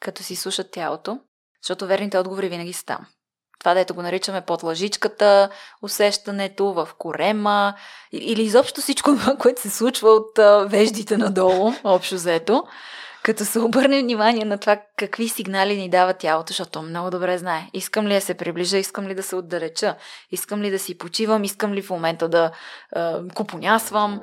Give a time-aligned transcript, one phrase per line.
[0.00, 1.18] като си слушат тялото,
[1.62, 3.06] защото верните отговори винаги са там.
[3.60, 5.50] Това, дето го наричаме под лъжичката,
[5.82, 7.74] усещането в корема
[8.12, 10.38] или изобщо всичко това, което се случва от
[10.70, 12.64] веждите надолу, общо взето
[13.22, 17.62] като се обърне внимание на това какви сигнали ни дава тялото, защото много добре знае.
[17.74, 19.96] Искам ли да се приближа, искам ли да се отдалеча,
[20.30, 22.50] искам ли да си почивам, искам ли в момента да
[22.96, 24.20] е, купонясвам.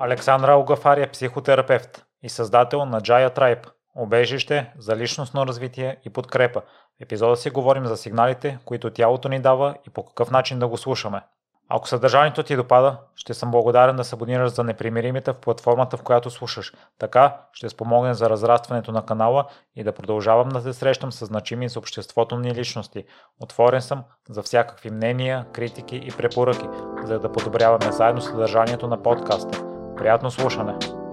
[0.00, 3.66] Александра Огафари е психотерапевт и създател на Jaya Tribe–
[3.96, 6.60] обежище за личностно развитие и подкрепа.
[6.60, 10.68] В епизода си говорим за сигналите, които тялото ни дава и по какъв начин да
[10.68, 11.22] го слушаме.
[11.68, 16.02] Ако съдържанието ти допада, ще съм благодарен да се абонираш за непримиримите в платформата, в
[16.02, 16.72] която слушаш.
[16.98, 19.44] Така ще спомогне за разрастването на канала
[19.76, 23.04] и да продължавам да се срещам с значими за обществото ни личности.
[23.40, 26.66] Отворен съм за всякакви мнения, критики и препоръки,
[27.04, 29.64] за да подобряваме заедно съдържанието на подкаста.
[29.96, 31.05] Приятно слушане!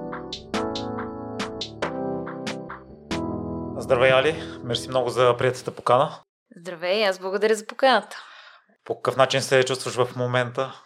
[3.84, 4.44] Здравей, Али!
[4.64, 6.20] Мерси много за приятелата покана.
[6.58, 8.18] Здравей, аз благодаря за поканата.
[8.85, 10.82] По какъв начин се чувстваш в момента?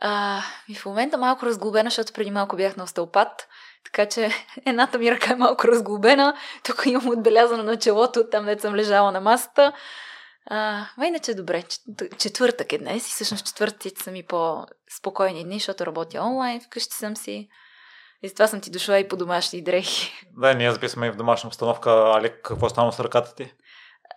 [0.00, 3.48] А, и в момента малко разглобена, защото преди малко бях на остеопат,
[3.84, 4.30] така че
[4.66, 6.36] едната ми ръка е малко разглобена.
[6.64, 9.72] Тук имам отбелязано на челото, там де съм лежала на масата.
[10.46, 11.62] А, а иначе добре,
[12.18, 17.16] четвъртък е днес и всъщност четвъртъците са ми по-спокойни дни, защото работя онлайн, вкъщи съм
[17.16, 17.48] си.
[18.22, 20.26] И затова съм ти дошла и по домашни дрехи.
[20.36, 21.90] Да, ние записваме и в домашна обстановка.
[21.90, 23.52] Али, какво стана с ръката ти?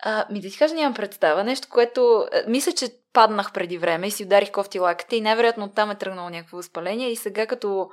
[0.03, 1.43] А, ми да ти кажа, нямам представа.
[1.43, 2.25] Нещо, което...
[2.33, 5.95] А, мисля, че паднах преди време и си ударих кофти лаката и най-вероятно оттам е
[5.95, 7.89] тръгнало някакво възпаление и сега като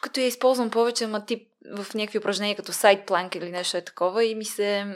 [0.00, 3.84] като я използвам повече, ама тип в някакви упражнения като сайт планк или нещо е
[3.84, 4.86] такова и ми се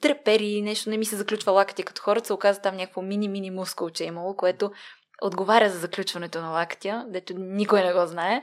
[0.00, 4.04] трепери, нещо не ми се заключва лакътя като хората, се оказа там някакво мини-мини мускулче
[4.04, 4.72] е имало, което
[5.22, 8.42] отговаря за заключването на лактя, дето никой не го знае.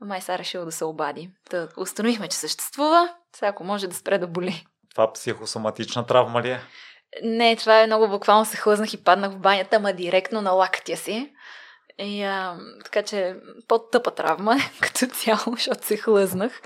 [0.00, 1.30] Май са решил да се обади.
[1.50, 3.14] Та установихме, че съществува.
[3.36, 4.66] Сега ако може да спре да боли.
[4.90, 6.60] Това психосоматична травма ли е?
[7.22, 10.96] Не, това е много буквално се хлъзнах и паднах в банята, ма директно на лактия
[10.96, 11.32] си.
[11.98, 13.36] И, а, така че
[13.68, 16.60] по-тъпа травма като цяло, защото се хлъзнах.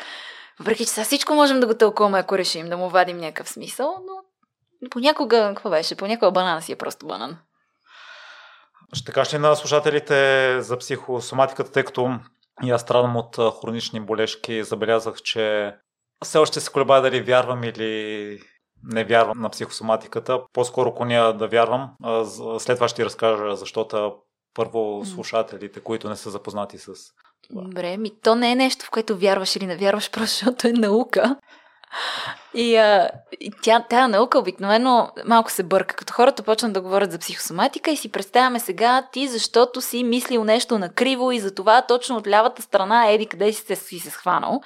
[0.58, 3.94] Въпреки, че сега всичко можем да го тълкуваме, ако решим да му вадим някакъв смисъл,
[4.06, 5.97] но понякога, какво беше?
[5.97, 7.38] Понякога банана си е просто банан.
[8.92, 12.18] Ще кажеш ли на слушателите за психосоматиката, тъй като
[12.62, 15.74] и аз страдам от хронични болешки, забелязах, че
[16.24, 18.38] все още се колебая дали вярвам или
[18.84, 20.40] не вярвам на психосоматиката.
[20.52, 21.90] По-скоро коня да вярвам.
[22.58, 24.14] След това ще ти разкажа, защото
[24.54, 26.92] първо слушателите, които не са запознати с
[27.48, 27.62] това.
[27.62, 30.72] Добре, ми то не е нещо, в което вярваш или не вярваш, просто защото е
[30.72, 31.36] наука.
[32.54, 35.96] И, а, и тя, тя наука обикновено малко се бърка.
[35.96, 40.44] Като хората почнат да говорят за психосоматика и си представяме сега ти, защото си мислил
[40.44, 44.10] нещо накриво и за това точно от лявата страна еди къде си се, си се
[44.10, 44.60] схванал.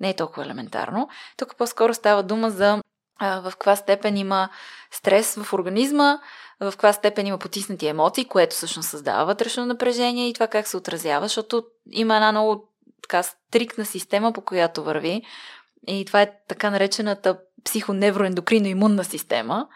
[0.00, 1.08] Не е толкова елементарно.
[1.36, 2.82] Тук по-скоро става дума за
[3.18, 4.48] а, в каква степен има
[4.90, 6.18] стрес в организма,
[6.60, 10.76] в каква степен има потиснати емоции, което всъщност създава вътрешно напрежение и това как се
[10.76, 12.68] отразява, защото има една много
[13.02, 15.22] така стрикна система, по която върви.
[15.86, 19.68] И това е така наречената психоневроендокрино-имунна система.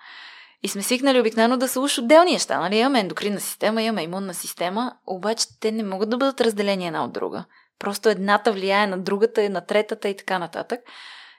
[0.63, 2.61] И сме свикнали обикновено да са уж отделни неща.
[2.61, 2.77] Нали?
[2.77, 7.13] Имаме ендокринна система, имаме имунна система, обаче те не могат да бъдат разделени една от
[7.13, 7.45] друга.
[7.79, 10.81] Просто едната влияе на другата, на третата и така нататък.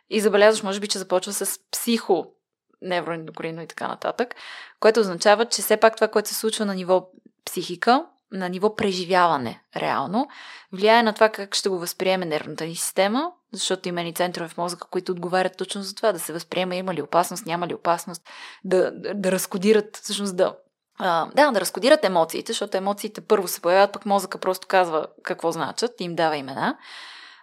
[0.09, 2.35] И забелязваш, може би, че започва с психо
[2.81, 4.35] невроендокрино и така нататък,
[4.79, 7.09] което означава, че все пак това, което се случва на ниво
[7.45, 10.27] психика, на ниво преживяване, реално,
[10.73, 14.57] влияе на това как ще го възприеме нервната ни система, защото има ни центрове в
[14.57, 18.21] мозъка, които отговарят точно за това, да се възприема има ли опасност, няма ли опасност,
[18.63, 20.55] да, да, разкодират, всъщност да
[20.99, 25.51] а, да, да разкодират емоциите, защото емоциите първо се появяват, пък мозъка просто казва какво
[25.51, 26.77] значат и им дава имена.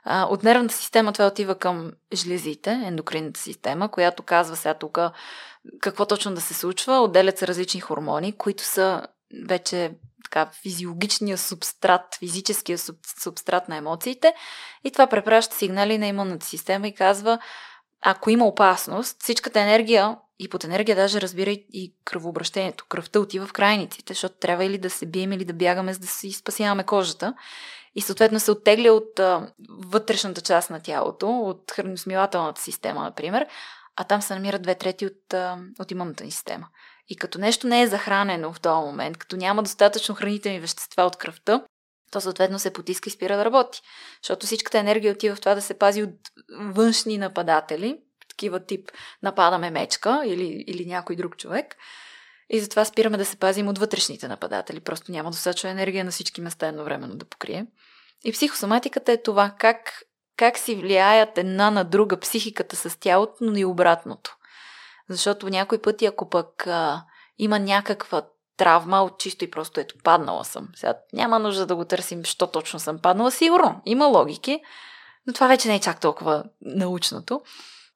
[0.04, 4.98] А, от нервната система това отива към жлезите, ендокринната система, която казва сега тук
[5.80, 7.00] какво точно да се случва.
[7.00, 9.06] Отделят се различни хормони, които са
[9.48, 9.90] вече
[10.24, 12.78] така, физиологичния субстрат, физическия
[13.22, 14.34] субстрат на емоциите
[14.84, 17.38] и това препраща сигнали на имунната система и казва,
[18.02, 22.86] ако има опасност, всичката енергия и под енергия даже разбира и кръвообращението.
[22.88, 26.06] Кръвта отива в крайниците, защото трябва или да се бием, или да бягаме, за да
[26.06, 27.34] си спасяваме кожата.
[27.94, 33.46] И съответно се оттегля от а, вътрешната част на тялото, от храносмилателната система, например,
[33.96, 36.68] а там се намират две трети от, а, от имунната ни система.
[37.08, 41.16] И като нещо не е захранено в този момент, като няма достатъчно хранителни вещества от
[41.16, 41.64] кръвта,
[42.10, 43.80] то съответно се потиска и спира да работи.
[44.22, 46.14] Защото всичката енергия отива в това да се пази от
[46.60, 48.90] външни нападатели, такива тип
[49.22, 51.76] нападаме мечка или, или някой друг човек.
[52.50, 54.80] И затова спираме да се пазим от вътрешните нападатели.
[54.80, 57.66] Просто няма достатъчно енергия на всички места едновременно да покрие.
[58.24, 60.04] И психосоматиката е това как
[60.36, 64.36] как си влияят една на друга психиката с тялото, но и обратното.
[65.08, 67.04] Защото някой пъти, ако пък а,
[67.38, 68.22] има някаква
[68.56, 70.68] травма от чисто и просто ето паднала съм.
[70.74, 73.30] Сега няма нужда да го търсим, що точно съм паднала.
[73.30, 74.60] Сигурно, има логики,
[75.26, 77.40] но това вече не е чак толкова научното.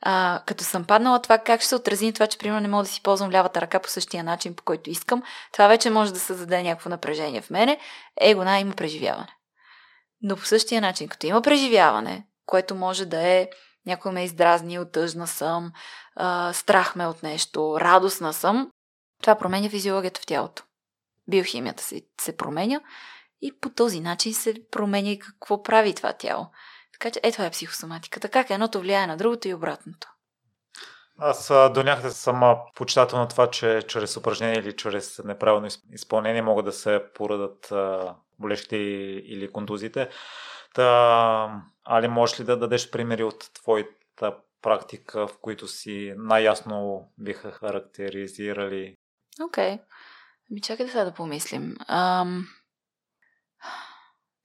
[0.02, 2.88] А, като съм паднала, това как ще се отрази това, че примерно не мога да
[2.88, 5.22] си ползвам лявата ръка по същия начин, по който искам,
[5.52, 7.78] това вече може да създаде някакво напрежение в мене.
[8.20, 9.36] Его, на, има преживяване.
[10.22, 13.48] Но по същия начин, като има преживяване, което може да е
[13.86, 15.72] някой ме е издразнил, тъжна съм,
[16.16, 18.70] а, страх ме от нещо, радостна съм,
[19.22, 20.62] това променя физиологията в тялото.
[21.28, 22.80] Биохимията се, се променя
[23.42, 26.46] и по този начин се променя и какво прави това тяло.
[26.92, 28.28] Така че е това е психосоматиката.
[28.28, 30.08] Как едното влияе на другото и обратното.
[31.18, 36.64] Аз до някъде съм почитател на това, че чрез упражнение или чрез неправилно изпълнение могат
[36.64, 37.72] да се порадат
[38.38, 40.08] болещите или контузите.
[40.74, 47.50] Та, Али, можеш ли да дадеш примери от твоята практика, в които си най-ясно биха
[47.50, 48.94] характеризирали?
[49.42, 49.74] Окей.
[49.74, 49.80] Okay.
[50.50, 51.76] Ами чакай да сега да помислим.
[51.88, 52.48] Ам...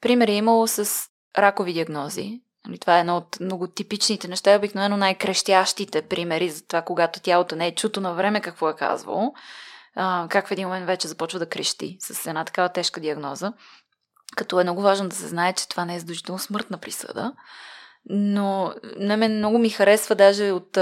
[0.01, 2.41] Примери е имало с ракови диагнози.
[2.67, 7.55] Нали, това е едно от много типичните неща, обикновено най-крещящите примери за това, когато тялото
[7.55, 9.33] не е чуто на време какво е казвало.
[10.29, 13.53] Как в един момент вече започва да крещи с една такава тежка диагноза.
[14.35, 17.33] Като е много важно да се знае, че това не е задължително смъртна присъда.
[18.09, 20.77] Но на мен много ми харесва даже от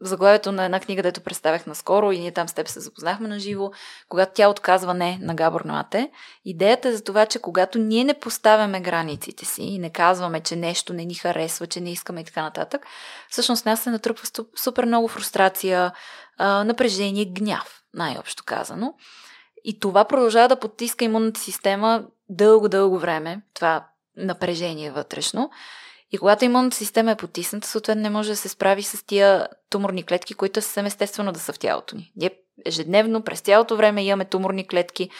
[0.00, 3.38] заглавието на една книга, дето представях наскоро и ние там с теб се запознахме на
[3.38, 3.70] живо,
[4.08, 6.10] когато тя отказва не на Габор Ноате.
[6.44, 10.56] Идеята е за това, че когато ние не поставяме границите си и не казваме, че
[10.56, 12.86] нещо не ни харесва, че не искаме и така нататък,
[13.28, 15.92] всъщност нас се натрупва супер много фрустрация,
[16.40, 18.94] напрежение, гняв, най-общо казано.
[19.64, 23.86] И това продължава да потиска имунната система дълго-дълго време, това
[24.16, 25.50] напрежение вътрешно.
[26.10, 30.02] И когато имунната система е потисната, съответно не може да се справи с тия туморни
[30.02, 32.12] клетки, които съвсем естествено да са в тялото ни.
[32.16, 32.30] Ние
[32.66, 35.10] ежедневно, през цялото време имаме туморни клетки.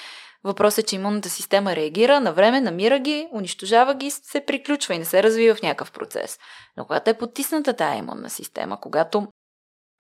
[0.45, 4.99] Въпросът е, че имунната система реагира на време, намира ги, унищожава ги, се приключва и
[4.99, 6.39] не се развива в някакъв процес.
[6.77, 9.27] Но когато е потисната тая имунна система, когато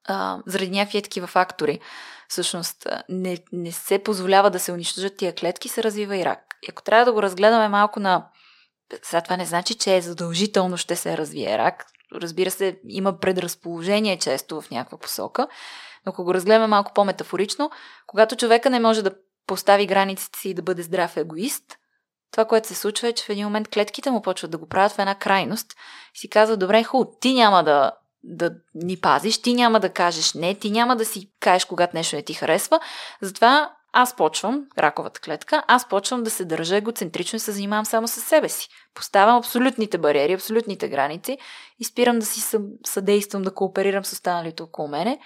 [0.08, 1.80] а, заради някакви такива фактори,
[2.28, 6.40] всъщност не, не се позволява да се унищожат тия клетки, се развива и рак.
[6.62, 8.28] И ако трябва да го разгледаме малко на
[9.02, 11.86] сега това не значи, че е задължително ще се развие рак.
[12.14, 15.48] Разбира се, има предразположение често в някаква посока,
[16.06, 17.70] но ако го разгледаме малко по-метафорично,
[18.06, 19.14] когато човека не може да
[19.46, 21.64] постави границите си и да бъде здрав егоист,
[22.30, 24.92] това, което се случва е, че в един момент клетките му почват да го правят
[24.92, 25.74] в една крайност
[26.14, 27.92] и си казва, добре, хубаво, ти няма да,
[28.22, 32.16] да ни пазиш, ти няма да кажеш не, ти няма да си кажеш, когато нещо
[32.16, 32.80] не ти харесва,
[33.22, 38.08] затова аз почвам, раковата клетка, аз почвам да се държа егоцентрично и се занимавам само
[38.08, 38.68] с себе си.
[38.94, 41.38] Поставям абсолютните бариери, абсолютните граници
[41.78, 45.18] и спирам да си съдействам, да кооперирам с останалите около мене.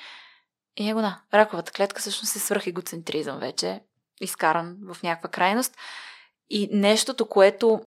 [0.77, 3.81] И его да, раковата клетка всъщност е свръх егоцентризъм вече,
[4.21, 5.77] изкаран в някаква крайност.
[6.51, 7.81] И нещото, което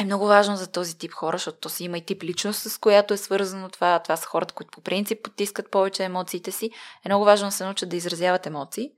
[0.00, 2.78] е много важно за този тип хора, защото то си има и тип личност, с
[2.78, 3.98] която е свързано това.
[3.98, 6.70] Това са хората, които по принцип потискат повече емоциите си.
[7.04, 8.92] Е много важно да се научат да изразяват емоции.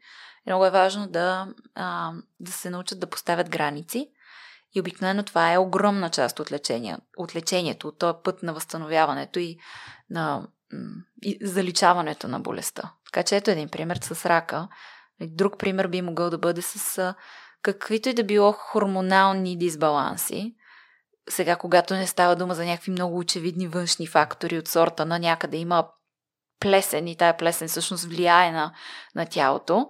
[0.47, 4.11] Много е важно да, а, да се научат да поставят граници.
[4.75, 9.39] И обикновено това е огромна част от, лечение, от лечението, от този път на възстановяването
[9.39, 9.59] и
[10.11, 10.47] на
[11.23, 12.93] и заличаването на болестта.
[13.05, 14.69] Така че ето един пример с рака.
[15.21, 17.15] Друг пример би могъл да бъде с
[17.63, 20.55] каквито и да било хормонални дисбаланси.
[21.29, 25.57] Сега, когато не става дума за някакви много очевидни външни фактори от сорта на някъде
[25.57, 25.89] има
[26.61, 28.73] плесен и тая плесен всъщност влияе на,
[29.15, 29.89] на тялото,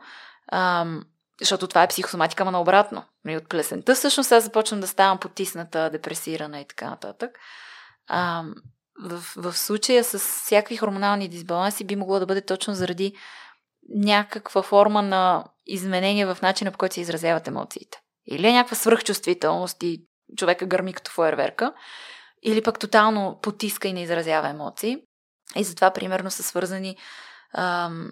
[0.52, 1.04] Ам,
[1.40, 3.04] защото това е психосоматика, ама наобратно.
[3.24, 7.38] Нали, от плесента всъщност аз започвам да ставам потисната, депресирана и така нататък.
[8.08, 8.54] Ам,
[9.00, 13.16] в, в случая с всякакви хормонални дисбаланси би могло да бъде точно заради
[13.88, 17.98] някаква форма на изменение в начина по който се изразяват емоциите.
[18.26, 21.72] Или е някаква свръхчувствителност и човека гърми като фойерверка,
[22.42, 24.98] или пък тотално потиска и не изразява емоции.
[25.56, 26.96] И затова, примерно, са свързани
[27.54, 28.10] ам,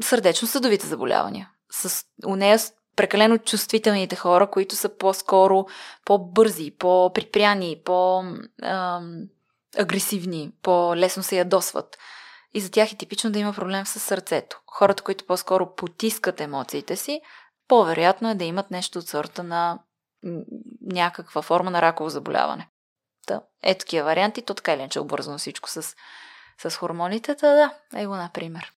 [0.00, 1.50] сърдечно-съдовите заболявания.
[1.70, 2.58] С у нея
[2.96, 5.66] прекалено чувствителните хора, които са по-скоро
[6.04, 11.98] по-бързи, по-припряни, по-агресивни, по-лесно се ядосват.
[12.54, 14.60] И за тях е типично да има проблем с сърцето.
[14.66, 17.20] Хората, които по-скоро потискат емоциите си,
[17.68, 19.78] по-вероятно е да имат нещо от сорта на
[20.82, 22.68] някаква форма на раково заболяване.
[23.26, 25.94] Та, е такива варианти, то така или иначе е обвързано всичко с,
[26.58, 28.72] с хормоните, да, да, е го, например.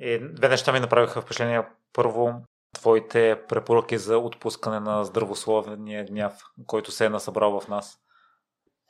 [0.00, 1.62] И две неща ми направиха впечатление.
[1.92, 2.32] Първо,
[2.74, 6.32] твоите препоръки за отпускане на здравословния гняв,
[6.66, 7.98] който се е насъбрал в нас.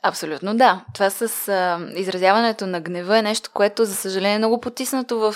[0.02, 0.84] Абсолютно да.
[0.94, 5.34] Това с а, изразяването на гнева е нещо, което, за съжаление, е много потиснато в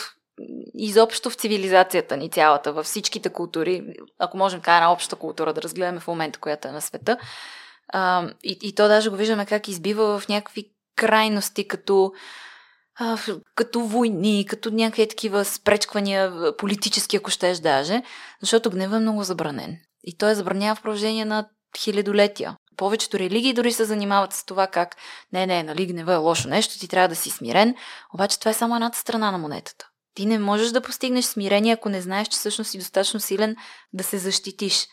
[0.75, 5.63] изобщо в цивилизацията ни цялата, във всичките култури, ако можем така една обща култура да
[5.63, 7.19] разгледаме в момента, която е на света.
[7.89, 12.13] А, и, и то даже го виждаме как избива в някакви крайности, като
[12.99, 13.19] а,
[13.55, 18.03] като войни, като някакви такива спречквания, политически, ако щеш даже,
[18.41, 19.79] защото гнева е много забранен.
[20.05, 22.57] И той е забранява в продължение на хилядолетия.
[22.77, 24.97] Повечето религии дори се занимават с това как
[25.33, 27.75] не, не, нали, гнева е лошо нещо, ти трябва да си смирен,
[28.15, 29.89] обаче това е само едната страна на монетата.
[30.15, 33.57] Ти не можеш да постигнеш смирение, ако не знаеш, че всъщност си достатъчно силен
[33.93, 34.87] да се защитиш.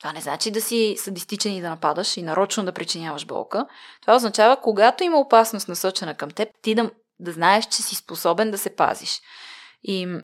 [0.00, 3.66] Това не значи да си садистичен и да нападаш и нарочно да причиняваш болка.
[4.00, 6.90] Това означава, когато има опасност насочена към теб, ти да,
[7.22, 9.20] да знаеш, че си способен да се пазиш.
[9.82, 10.18] И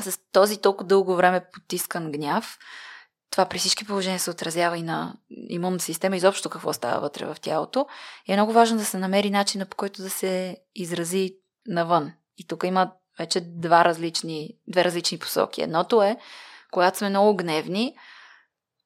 [0.00, 2.58] с този толкова дълго време потискан гняв,
[3.30, 5.14] това при всички положения се отразява и на
[5.48, 7.86] имунната система, изобщо какво става вътре в тялото.
[8.28, 11.36] И е много важно да се намери начина по който да се изрази
[11.66, 12.12] навън.
[12.38, 15.62] И тук има вече два различни, две различни посоки.
[15.62, 16.16] Едното е,
[16.72, 17.94] когато сме много гневни,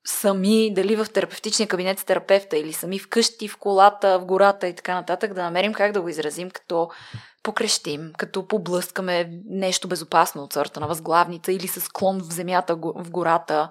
[0.04, 4.74] сами, дали в терапевтичния кабинет с терапевта или сами вкъщи, в колата, в гората и
[4.74, 6.90] така нататък, да намерим как да го изразим, като
[7.42, 13.10] покрещим, като поблъскаме нещо безопасно от сорта на възглавница или с клон в земята, в
[13.10, 13.70] гората.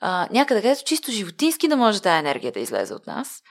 [0.00, 3.42] А, някъде, където чисто животински да може тази енергия да излезе от нас.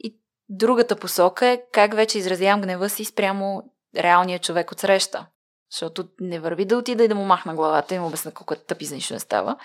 [0.00, 3.62] И другата посока е как вече изразявам гнева си спрямо
[3.96, 5.26] реалния човек от среща.
[5.72, 8.56] Защото не върви да отида и да му махна главата и му обясна колко е
[8.56, 9.56] тъпи за нищо не става.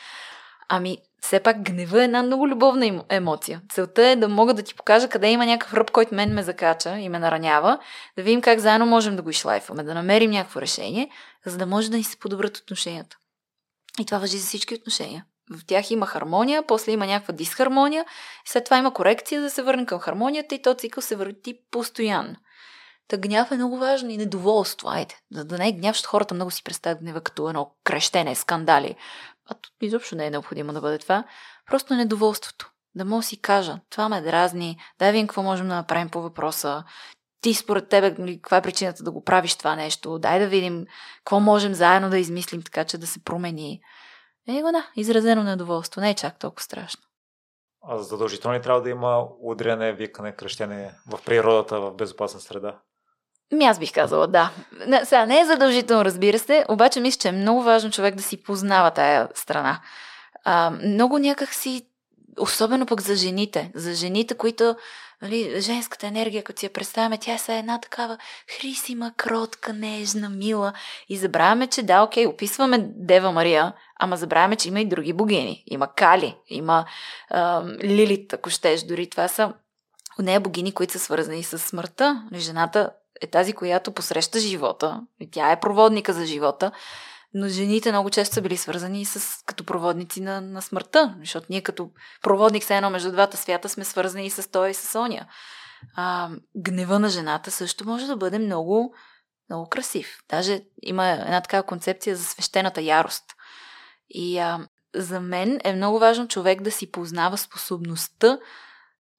[0.70, 3.62] Ами, все пак гнева е една много любовна емоция.
[3.74, 6.98] Целта е да мога да ти покажа къде има някакъв ръб, който мен ме закача
[6.98, 7.80] и ме наранява,
[8.18, 11.10] да видим как заедно можем да го изшлайфваме, да намерим някакво решение,
[11.46, 13.18] за да може да ни се подобрят отношенията.
[14.00, 15.26] И това въжи за всички отношения.
[15.52, 18.06] В тях има хармония, после има някаква дисхармония,
[18.46, 22.36] след това има корекция да се върнем към хармонията и то цикъл се върти постоянно.
[23.08, 24.90] Та гняв е много важно и недоволство.
[24.90, 28.36] Айде, за да не е гняв, защото хората много си представят гнева като едно крещене,
[28.36, 28.96] скандали.
[29.50, 31.24] А тут изобщо не е необходимо да бъде това.
[31.66, 32.72] Просто недоволството.
[32.96, 36.84] Да мога си кажа, това ме дразни, дай видим какво можем да направим по въпроса.
[37.42, 40.20] Ти според тебе, нали, каква е причината да го правиш това нещо?
[40.20, 40.86] Дай да видим
[41.18, 43.82] какво можем заедно да измислим така, че да се промени.
[44.48, 46.02] Е, го да, изразено недоволство.
[46.02, 47.02] Не е чак толкова страшно.
[47.82, 52.80] А задължително ли трябва да има удряне, викане, кръщене в природата, в безопасна среда?
[53.52, 54.52] Ми аз бих казала, да.
[54.88, 58.24] Не, сега не е задължително, разбира се, обаче мисля, че е много важно човек да
[58.24, 59.80] си познава тая страна.
[60.44, 61.86] А, много някак си,
[62.40, 64.76] особено пък за жените, за жените, които,
[65.22, 68.18] нали, женската енергия, като си я представяме, тя е една такава
[68.60, 70.74] хрисима, кротка, нежна, мила.
[71.10, 75.64] И забравяме, че да, окей, описваме Дева Мария, ама забравяме, че има и други богини.
[75.68, 76.86] Има Кали, има
[77.30, 79.54] а, Лилит, ако щеш, дори това са
[80.20, 82.24] от нея богини, които са свързани с смъртта.
[82.34, 82.90] Жената
[83.22, 85.02] е тази, която посреща живота.
[85.20, 86.72] И тя е проводника за живота.
[87.34, 91.16] Но жените много често са били свързани с, като проводници на, на смъртта.
[91.20, 94.74] Защото ние като проводник се едно между двата свята сме свързани и с той и
[94.74, 95.28] с Соня.
[95.96, 98.94] А, гнева на жената също може да бъде много,
[99.50, 100.24] много красив.
[100.30, 103.26] Даже има една такава концепция за свещената ярост.
[104.10, 108.40] И а, за мен е много важно човек да си познава способността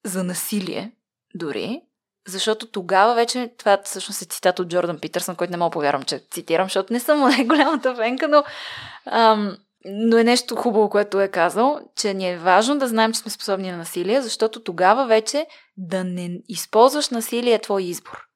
[0.04, 0.92] за насилие,
[1.34, 1.82] дори,
[2.30, 6.22] защото тогава вече, това всъщност е цитат от Джордан Питърсън, който не мога повярвам, че
[6.30, 8.44] цитирам, защото не съм най-голямата фенка, но,
[9.06, 13.20] ам, но е нещо хубаво, което е казал, че ни е важно да знаем, че
[13.20, 15.46] сме способни на насилие, защото тогава вече
[15.76, 18.26] да не използваш насилие е твой избор.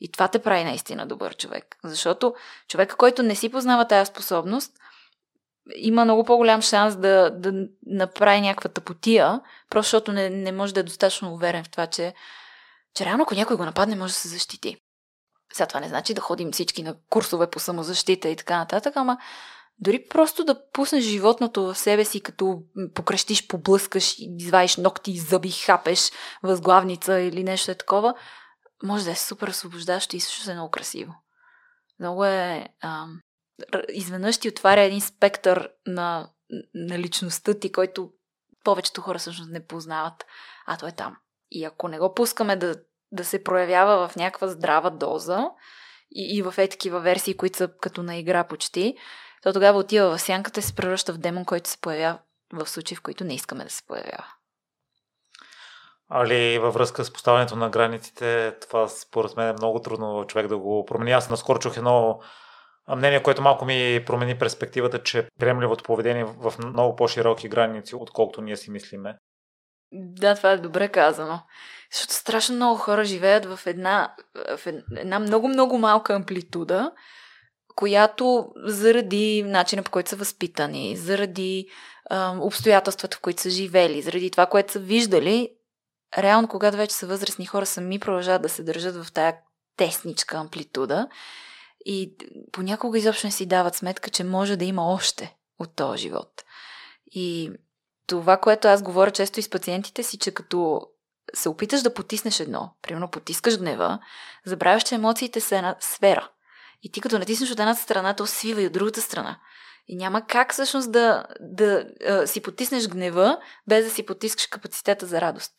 [0.00, 1.76] И това те прави наистина добър човек.
[1.84, 2.34] Защото
[2.68, 4.72] човека, който не си познава тази способност,
[5.76, 7.52] има много по-голям шанс да, да
[7.86, 9.40] направи някаква тъпотия,
[9.70, 12.14] просто защото не, не може да е достатъчно уверен в това, че
[12.98, 14.76] че реално ако някой го нападне, може да се защити.
[15.52, 19.18] Сега това не значи да ходим всички на курсове по самозащита и така нататък, ама
[19.78, 22.62] дори просто да пуснеш животното в себе си, като
[22.94, 26.10] покрещиш, поблъскаш, извадиш ногти, зъби, хапеш
[26.42, 28.14] възглавница или нещо е такова,
[28.82, 31.14] може да е супер освобождащо и също е много красиво.
[32.00, 32.68] Много е...
[32.80, 33.06] А,
[33.88, 36.30] изведнъж ти отваря един спектър на,
[36.74, 38.10] на личността ти, който
[38.64, 40.26] повечето хора всъщност не познават,
[40.66, 41.16] а той е там.
[41.50, 42.74] И ако не го пускаме да,
[43.12, 45.50] да се проявява в някаква здрава доза
[46.10, 48.96] и, и в е такива версии, които са като на игра почти,
[49.42, 52.18] то тогава отива в сянката и се превръща в демон, който се появява
[52.52, 54.26] в случаи, в които не искаме да се появява.
[56.10, 60.58] Али във връзка с поставянето на границите, това според мен е много трудно човек да
[60.58, 61.12] го промени.
[61.12, 62.20] Аз наскоро чух едно
[62.96, 68.56] мнение, което малко ми промени перспективата, че приемливото поведение в много по-широки граници, отколкото ние
[68.56, 69.18] си мислиме.
[69.92, 71.40] Да, това е добре казано.
[71.92, 74.14] Защото страшно много хора живеят в една,
[74.58, 74.66] в
[74.96, 76.92] една много-много малка амплитуда,
[77.76, 81.68] която заради начина по който са възпитани, заради
[82.10, 85.50] а, обстоятелствата, в които са живели, заради това, което са виждали,
[86.18, 89.36] реално, когато вече са възрастни хора, сами продължават да се държат в тая
[89.76, 91.08] тесничка амплитуда
[91.84, 92.16] и
[92.52, 96.44] понякога изобщо не си дават сметка, че може да има още от този живот.
[97.10, 97.52] И
[98.06, 100.80] това, което аз говоря често и с пациентите си, че като
[101.34, 103.98] се опиташ да потиснеш едно, примерно потискаш гнева,
[104.46, 106.30] забравяш, че емоциите са една сфера.
[106.82, 109.38] И ти като натиснеш от едната страна, то свива и от другата страна.
[109.88, 115.06] И няма как всъщност да, да а, си потиснеш гнева, без да си потискаш капацитета
[115.06, 115.52] за радост.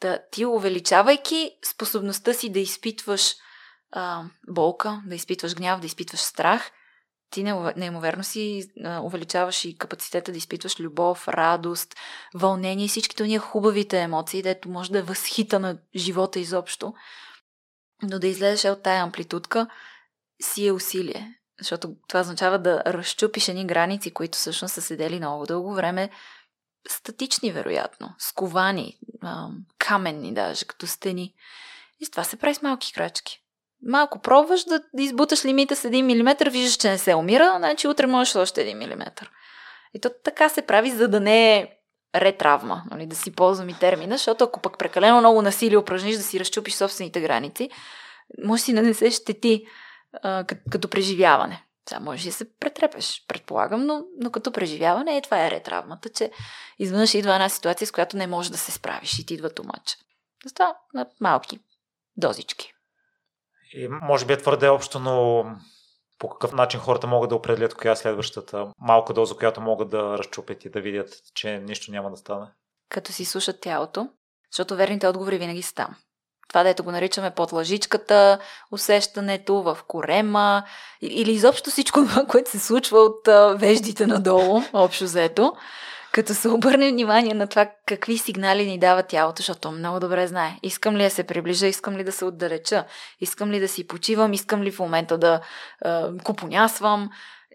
[0.00, 3.34] Та, ти увеличавайки способността си да изпитваш
[3.92, 6.70] а, болка, да изпитваш гняв, да изпитваш страх,
[7.32, 7.42] ти
[7.76, 8.64] неимоверно си
[9.02, 11.94] увеличаваш и капацитета да изпитваш любов, радост,
[12.34, 16.94] вълнение всичките уния хубавите емоции, дето може да е възхита на живота изобщо.
[18.02, 19.66] Но да излезеш от тая амплитудка
[20.42, 21.38] си е усилие.
[21.58, 26.10] Защото това означава да разчупиш едни граници, които всъщност са седели много дълго време
[26.88, 28.98] статични, вероятно, сковани,
[29.78, 31.34] каменни даже, като стени.
[32.00, 33.41] И с това се прави с малки крачки.
[33.86, 38.06] Малко пробваш да, избуташ лимита с 1 мм, виждаш, че не се умира, значи утре
[38.06, 39.06] можеш още 1 мм.
[39.94, 41.68] И то така се прави, за да не е
[42.14, 46.22] ретравма, нали, да си ползвам и термина, защото ако пък прекалено много насилие упражниш да
[46.22, 47.70] си разчупиш собствените граници,
[48.44, 49.64] може си нанесеш щети
[50.70, 51.64] като, преживяване.
[51.88, 56.30] Сега може да се претрепеш, предполагам, но, но като преживяване е това е ретравмата, че
[56.78, 59.98] изведнъж идва една ситуация, с която не можеш да се справиш и ти идва тумач.
[60.46, 61.58] Затова на малки
[62.16, 62.72] дозички.
[63.74, 65.44] И може би е твърде общо, но
[66.18, 70.18] по какъв начин хората могат да определят коя е следващата малка доза, която могат да
[70.18, 72.46] разчупят и да видят, че нищо няма да стане?
[72.88, 74.08] Като си слушат тялото,
[74.52, 75.96] защото верните отговори винаги са там.
[76.48, 78.38] Това, дето го наричаме под лъжичката,
[78.70, 80.64] усещането в корема
[81.02, 83.28] или изобщо всичко това, което се случва от
[83.60, 85.52] веждите надолу, общо взето.
[86.12, 90.58] Като се обърне внимание на това какви сигнали ни дава тялото, защото много добре знае.
[90.62, 92.84] Искам ли да се приближа, искам ли да се отдалеча,
[93.20, 95.40] искам ли да си почивам, искам ли в момента да
[95.84, 97.10] а, купонясвам.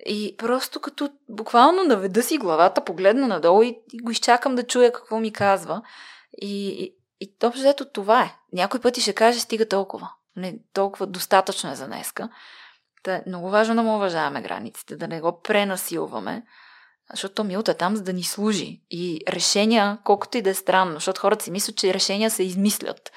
[0.05, 4.91] И просто като буквално наведа си главата, погледна надолу и, и го изчакам да чуя
[4.91, 5.81] какво ми казва.
[6.41, 6.69] И,
[7.21, 8.35] и общо взето това е.
[8.53, 10.11] Някой пъти ще каже, стига толкова.
[10.35, 12.29] Не, толкова достатъчно е за днеска.
[13.03, 16.43] Та е много важно да му уважаваме границите, да не го пренасилваме,
[17.11, 18.81] защото милото е там, за да ни служи.
[18.91, 23.11] И решения, колкото и да е странно, защото хората си мислят, че решения се измислят.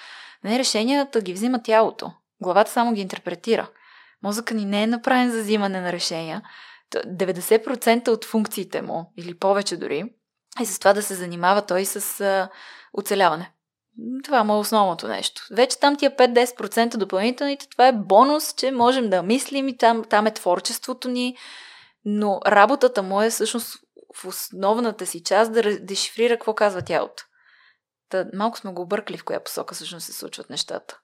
[0.44, 2.12] Не, решенията ги взима тялото.
[2.42, 3.70] Главата само ги интерпретира.
[4.22, 6.42] Мозъка ни не е направен за взимане на решения.
[6.94, 10.04] 90% от функциите му, или повече дори,
[10.60, 12.48] е с това да се занимава той с а,
[12.92, 13.52] оцеляване.
[14.24, 15.42] Това му е основното нещо.
[15.52, 20.26] Вече там тия 5-10% допълнителните, това е бонус, че можем да мислим и там, там
[20.26, 21.36] е творчеството ни,
[22.04, 23.76] но работата му е всъщност
[24.16, 27.22] в основната си част да дешифрира какво казва тялото.
[28.08, 30.98] Та, малко сме го объркали в коя посока всъщност се случват нещата.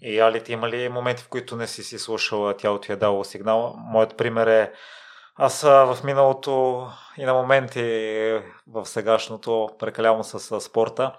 [0.00, 3.74] И Али, има ли моменти, в които не си си слушала, тялото е дало сигнал?
[3.78, 4.72] Моят пример е
[5.36, 6.86] аз в миналото
[7.18, 7.82] и на моменти
[8.66, 11.16] в сегашното прекалявам с спорта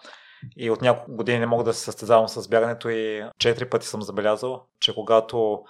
[0.57, 4.01] и от няколко години не мога да се състезавам с бягането и четири пъти съм
[4.01, 5.63] забелязал, че когато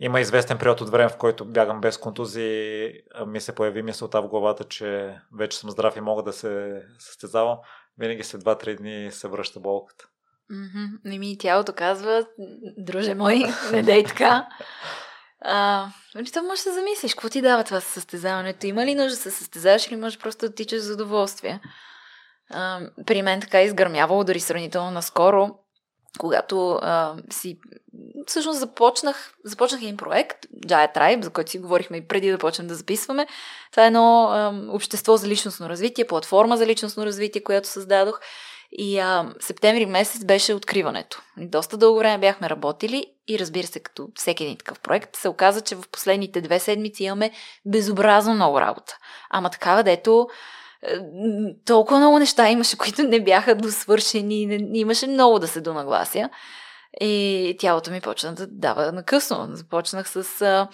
[0.00, 2.92] има известен период от време, в който бягам без контузии,
[3.26, 7.58] ми се появи мисълта в главата, че вече съм здрав и мога да се състезавам.
[7.98, 10.04] Винаги след 2-3 дни се връща болката.
[10.52, 10.88] Mm-hmm.
[11.04, 12.26] Не ми тялото казва,
[12.78, 14.48] друже мой, не дей така.
[15.44, 18.66] А, нали, то можеш да замислиш, какво ти дава това състезаването?
[18.66, 21.60] Има ли нужда да се състезаваш или може просто да тичаш за удоволствие?
[22.52, 25.50] а, при мен така е изгърмявало дори сравнително наскоро,
[26.18, 27.58] когато а, си
[28.26, 32.66] всъщност започнах, започнах един проект, Jaya Tribe, за който си говорихме и преди да почнем
[32.66, 33.26] да записваме.
[33.70, 38.20] Това е едно а, общество за личностно развитие, платформа за личностно развитие, която създадох.
[38.72, 41.22] И а, септември месец беше откриването.
[41.36, 45.60] Доста дълго време бяхме работили и разбира се, като всеки един такъв проект, се оказа,
[45.60, 47.30] че в последните две седмици имаме
[47.66, 48.98] безобразно много работа.
[49.30, 50.28] Ама такава, дето
[51.64, 56.30] толкова много неща имаше, които не бяха досвършени, не, имаше много да се донаглася.
[57.00, 59.48] И тялото ми почна да дава накъсно.
[59.52, 60.68] Започнах с а,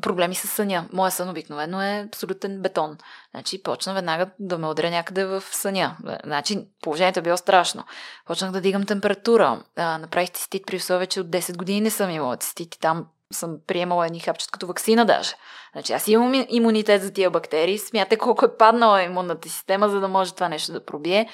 [0.00, 0.88] проблеми с съня.
[0.92, 2.98] Моя сън обикновено е абсолютен бетон.
[3.34, 5.96] Значи почна веднага да ме удря някъде в съня.
[6.24, 7.84] Значи положението е било страшно.
[8.26, 9.64] Почнах да дигам температура.
[9.76, 13.06] А, направих цистит при условие, че от 10 години не съм имала цистит и там
[13.32, 15.34] съм приемала едни хапчета като вакцина даже.
[15.72, 17.78] Значи аз имам имунитет за тия бактерии.
[17.78, 21.28] Смятай колко е паднала имунната система, за да може това нещо да пробие.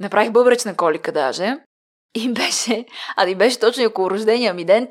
[0.00, 1.56] Направих бъбречна колика даже.
[2.14, 2.84] И беше,
[3.16, 4.88] а и беше точно около рождения ми ден.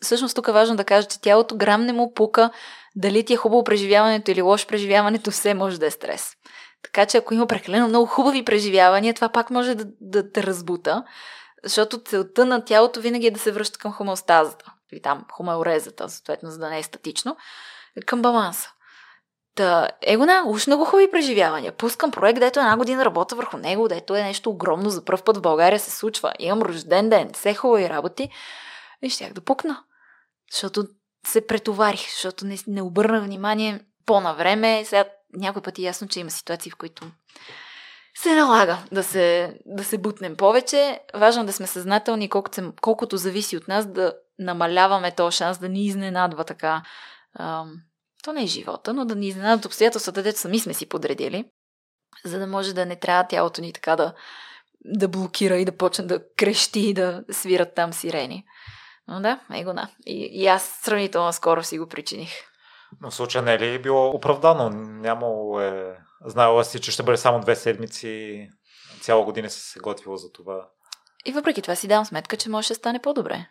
[0.00, 2.50] Всъщност тук е важно да кажа, че тялото грам не му пука
[2.96, 6.32] дали ти е хубаво преживяването или лошо преживяването, все може да е стрес.
[6.82, 11.04] Така че ако има прекалено много хубави преживявания, това пак може да, да те разбута,
[11.64, 16.50] защото целта на тялото винаги е да се връща към хомеостазата, или там хомеорезата, съответно,
[16.50, 17.36] за да не е статично,
[18.06, 18.70] към баланса.
[19.54, 21.72] Та, его на, уж много хубави преживявания.
[21.72, 25.36] Пускам проект, дето една година работя върху него, дето е нещо огромно, за първ път
[25.36, 26.32] в България се случва.
[26.38, 28.30] Имам рожден ден, все хубави работи.
[29.02, 29.82] И щях да пукна.
[30.52, 30.86] Защото
[31.26, 34.84] се претоварих, защото не, не обърна внимание по-навреме.
[34.84, 37.02] Сега някой път е ясно, че има ситуации, в които
[38.18, 41.00] се налага да се, да се бутнем повече.
[41.14, 45.86] Важно да сме съзнателни, колкото, колкото зависи от нас да намаляваме този шанс да ни
[45.86, 46.82] изненадва така.
[47.38, 47.72] Ам,
[48.24, 51.44] то не е живота, но да ни изненадат обстоятелствата, дето сами сме си подредили,
[52.24, 54.14] за да може да не трябва тялото ни така да,
[54.84, 58.44] да блокира и да почне да крещи и да свират там сирени.
[59.08, 59.88] Но да, его на.
[60.06, 62.30] И, и аз сравнително скоро си го причиних.
[63.00, 64.70] Но в случая не е ли било оправдано?
[64.70, 65.96] Нямало е...
[66.26, 68.48] Знаела си, че ще бъде само две седмици.
[69.00, 70.68] Цяла година си се готвила за това.
[71.24, 73.46] И въпреки това си давам сметка, че може да стане по-добре.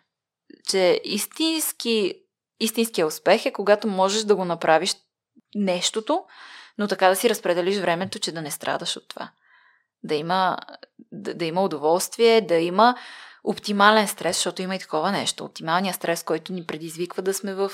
[0.68, 2.14] Че истински,
[2.60, 4.96] истинския успех е когато можеш да го направиш
[5.54, 6.24] нещото,
[6.78, 9.30] но така да си разпределиш времето, че да не страдаш от това.
[10.02, 10.56] Да има,
[11.12, 12.96] да, да има удоволствие, да има
[13.44, 15.44] оптимален стрес, защото има и такова нещо.
[15.44, 17.70] Оптималният стрес, който ни предизвиква да сме в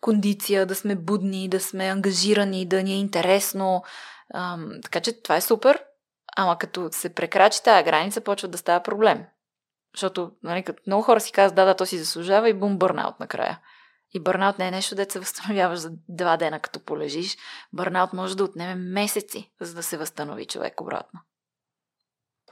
[0.00, 3.84] кондиция, да сме будни, да сме ангажирани, да ни е интересно.
[4.34, 5.84] Ам, така че това е супер.
[6.36, 9.24] Ама като се прекрачи тази граница, почва да става проблем.
[9.94, 13.20] Защото нали, като много хора си казват, да, да, то си заслужава и бум, бърнаут
[13.20, 13.60] накрая.
[14.14, 17.36] И бърнаут не е нещо, да се възстановяваш за два дена, като полежиш.
[17.72, 21.20] Бърнаут може да отнеме месеци, за да се възстанови човек обратно.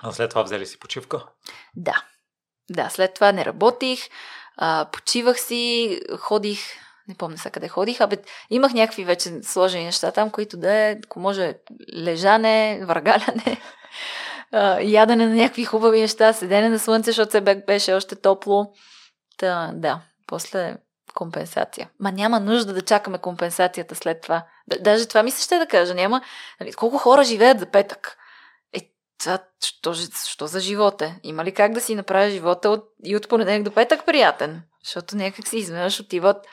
[0.02, 1.26] А след това взели си почивка?
[1.76, 2.04] Да.
[2.70, 4.08] Да, след това не работих,
[4.56, 6.60] а, почивах си, ходих,
[7.08, 8.16] не помня сега къде ходих, абе
[8.50, 11.54] имах някакви вече сложени неща там, които да е, ако може,
[11.94, 13.60] лежане, въргаляне,
[14.82, 18.72] ядене на някакви хубави неща, седене на слънце, защото се беше още топло.
[19.38, 20.76] Та, да, после
[21.14, 21.90] компенсация.
[22.00, 24.44] Ма няма нужда да чакаме компенсацията след това.
[24.80, 25.94] Даже това ми се ще да кажа.
[25.94, 26.20] Няма.
[26.60, 28.16] Нали, колко хора живеят за петък?
[29.20, 29.94] това, що,
[30.28, 31.14] що за живота е?
[31.22, 34.62] Има ли как да си направя живота от, и от понеделник до петък приятен?
[34.84, 36.46] Защото някак си изведнъж отиват,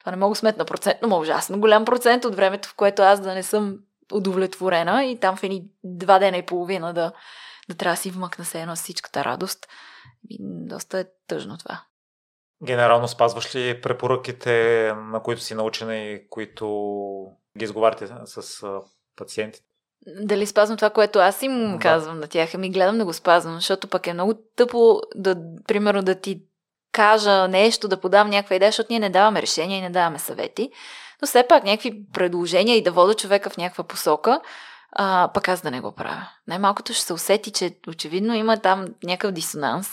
[0.00, 3.34] това не мога сметна процент, но ужасно голям процент от времето, в което аз да
[3.34, 3.78] не съм
[4.12, 7.12] удовлетворена и там в едни два дена и половина да,
[7.68, 9.68] да трябва да си вмъкна се едно всичката радост.
[10.30, 11.82] И доста е тъжно това.
[12.64, 16.66] Генерално спазваш ли препоръките, на които си научена и които
[17.58, 18.64] ги изговаряте с
[19.16, 19.66] пациентите?
[20.06, 21.78] Дали спазвам това, което аз им да.
[21.78, 22.54] казвам на тях?
[22.54, 26.42] Ами гледам да го спазвам, защото пък е много тъпо да, примерно, да ти
[26.92, 30.70] кажа нещо, да подам някаква идея, защото ние не даваме решения и не даваме съвети.
[31.22, 34.40] Но все пак някакви предложения и да вода човека в някаква посока,
[34.92, 36.28] а, пък аз да не го правя.
[36.46, 39.88] Най-малкото ще се усети, че очевидно има там някакъв дисонанс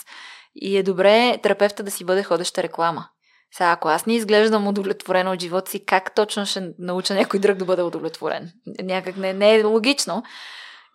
[0.54, 3.08] и е добре терапевта да си бъде ходеща реклама.
[3.52, 7.56] Сега, ако аз не изглеждам удовлетворена от живота си, как точно ще науча някой друг
[7.56, 8.52] да бъде удовлетворен?
[8.82, 10.22] Някак не, не е логично.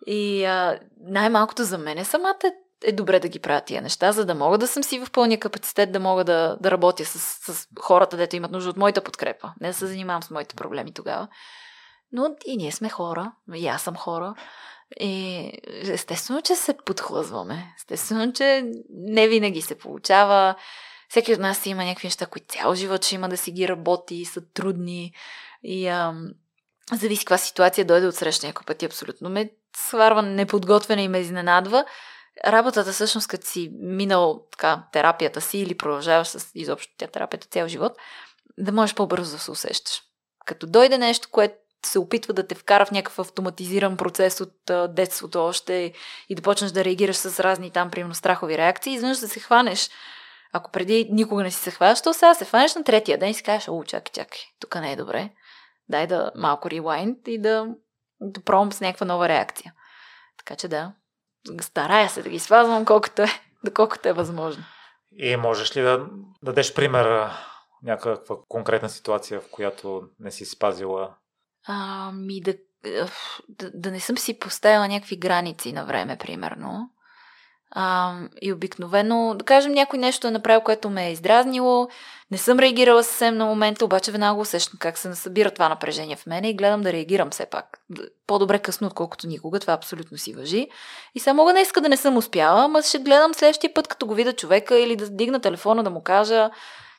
[0.06, 2.52] И а, най-малкото за мен е самата
[2.84, 5.40] е добре да ги правя тия неща, за да мога да съм си в пълния
[5.40, 7.18] капацитет, да мога да, да работя с,
[7.52, 9.52] с хората, дето имат нужда от моята подкрепа.
[9.60, 11.28] Не да се занимавам с моите проблеми тогава.
[12.12, 14.34] Но и ние сме хора, и аз съм хора.
[15.00, 17.74] И естествено, че се подхлъзваме.
[17.76, 20.54] Естествено, че не винаги се получава.
[21.08, 24.24] Всеки от нас има някакви неща, които цял живот ще има да си ги работи,
[24.24, 25.14] са трудни
[25.62, 26.28] и ам,
[26.92, 28.84] зависи каква ситуация дойде от среща някой пъти.
[28.84, 31.84] Абсолютно ме сварва неподготвена и ме изненадва.
[32.46, 37.68] Работата всъщност, като си минал така, терапията си или продължаваш с изобщо тя терапията цял
[37.68, 37.92] живот,
[38.58, 40.02] да можеш по-бързо да се усещаш.
[40.46, 41.54] Като дойде нещо, което
[41.86, 45.92] се опитва да те вкара в някакъв автоматизиран процес от а, детството още
[46.28, 49.90] и да почнеш да реагираш с разни там, примерно, страхови реакции, изведнъж да се хванеш
[50.56, 53.42] ако преди никога не си се хващал, сега се хванеш на третия ден и си
[53.42, 55.30] кажеш, о, чакай, чакай, тук не е добре.
[55.88, 57.66] Дай да малко ревайнд и да,
[58.20, 59.74] да пробвам с някаква нова реакция.
[60.38, 60.92] Така че да,
[61.60, 63.28] старая се да ги спазвам колкото е,
[63.64, 64.64] доколкото е възможно.
[65.12, 66.06] И можеш ли да
[66.42, 67.30] дадеш пример
[67.82, 71.14] някаква конкретна ситуация, в която не си спазила?
[71.66, 72.54] Ами да,
[73.48, 76.90] да, да не съм си поставила някакви граници на време, примерно.
[77.70, 81.88] А, и обикновено, да кажем, някой нещо е направил, което ме е издразнило,
[82.30, 86.26] не съм реагирала съвсем на момента, обаче веднага усещам как се насъбира това напрежение в
[86.26, 87.80] мене и гледам да реагирам все пак.
[88.26, 90.68] По-добре късно, отколкото никога, това абсолютно си въжи.
[91.14, 94.14] И само мога днеска да не съм успяла, ама ще гледам следващия път, като го
[94.14, 96.50] видя човека или да дигна телефона да му кажа,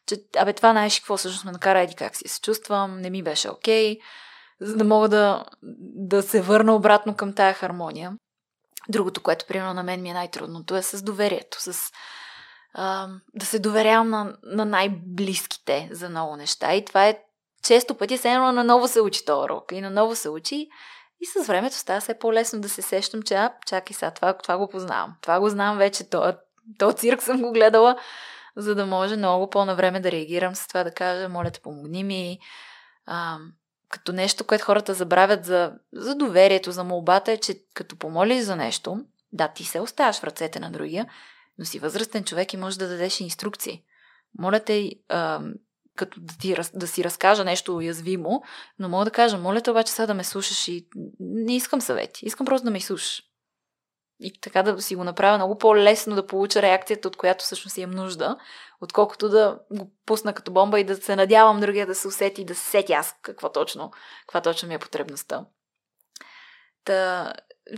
[0.06, 3.24] че абе това знаеш какво всъщност ме накара, еди как си се чувствам, не ми
[3.24, 4.02] беше окей, okay,
[4.62, 5.46] за да мога да,
[5.96, 8.18] да се върна обратно към тая хармония.
[8.90, 11.92] Другото, което примерно на мен ми е най-трудното е с доверието, с
[12.74, 16.74] а, да се доверявам на, на най-близките за много неща.
[16.74, 17.20] И това е
[17.64, 20.68] често пъти се едно наново се учи този урок и наново се учи.
[21.22, 24.58] И с времето става все по-лесно да се сещам, че а, чакай сега, това, това
[24.58, 25.16] го познавам.
[25.22, 26.34] Това го знам вече, то,
[26.78, 27.98] то цирк съм го гледала,
[28.56, 32.40] за да може много по-навреме да реагирам с това да кажа, моля те, помогни ми.
[33.06, 33.38] А,
[33.90, 38.56] като нещо, което хората забравят за, за доверието, за молбата е, че като помолиш за
[38.56, 41.08] нещо, да, ти се оставаш в ръцете на другия,
[41.58, 43.84] но си възрастен човек и можеш да дадеш инструкции.
[44.40, 45.42] Моля те, а,
[45.96, 48.44] като да, ти, да си разкажа нещо уязвимо,
[48.80, 50.88] но мога да кажа, моля те обаче сега да ме слушаш и
[51.20, 53.24] не искам съвети, искам просто да ме слушаш.
[54.20, 57.96] И така да си го направя много по-лесно да получа реакцията, от която всъщност имам
[57.96, 58.38] нужда,
[58.82, 62.46] отколкото да го пусна като бомба и да се надявам другия да се усети и
[62.46, 65.46] да се сети аз какво точно, каква точно ми е потребността.
[66.84, 67.34] Та,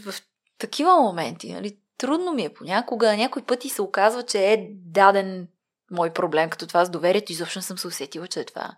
[0.06, 0.14] в
[0.58, 3.18] такива моменти, нали, трудно ми е понякога.
[3.18, 5.48] Някой пъти се оказва, че е даден
[5.92, 7.32] мой проблем, като това с доверието.
[7.32, 8.76] Изобщо съм се усетила, че е това.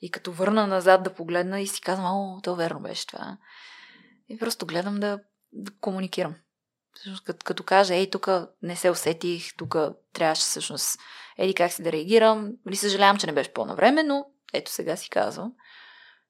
[0.00, 3.36] И като върна назад да погледна и си казвам, о, то верно беше това.
[4.28, 5.18] И просто гледам да,
[5.52, 6.34] да комуникирам.
[7.44, 8.28] Като, кажа, ей, тук
[8.62, 9.76] не се усетих, тук
[10.12, 11.00] трябваше всъщност,
[11.38, 15.10] еди как си да реагирам, или съжалявам, че не беше по-навреме, но ето сега си
[15.10, 15.52] казвам.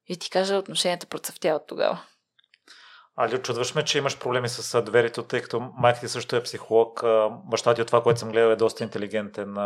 [0.07, 2.03] И ти кажа, отношенията процъфтяват тогава.
[3.16, 7.03] Али, очудваш ме, че имаш проблеми с доверието, тъй като майка ти също е психолог.
[7.31, 9.57] Баща ти от това, което съм гледал, е доста интелигентен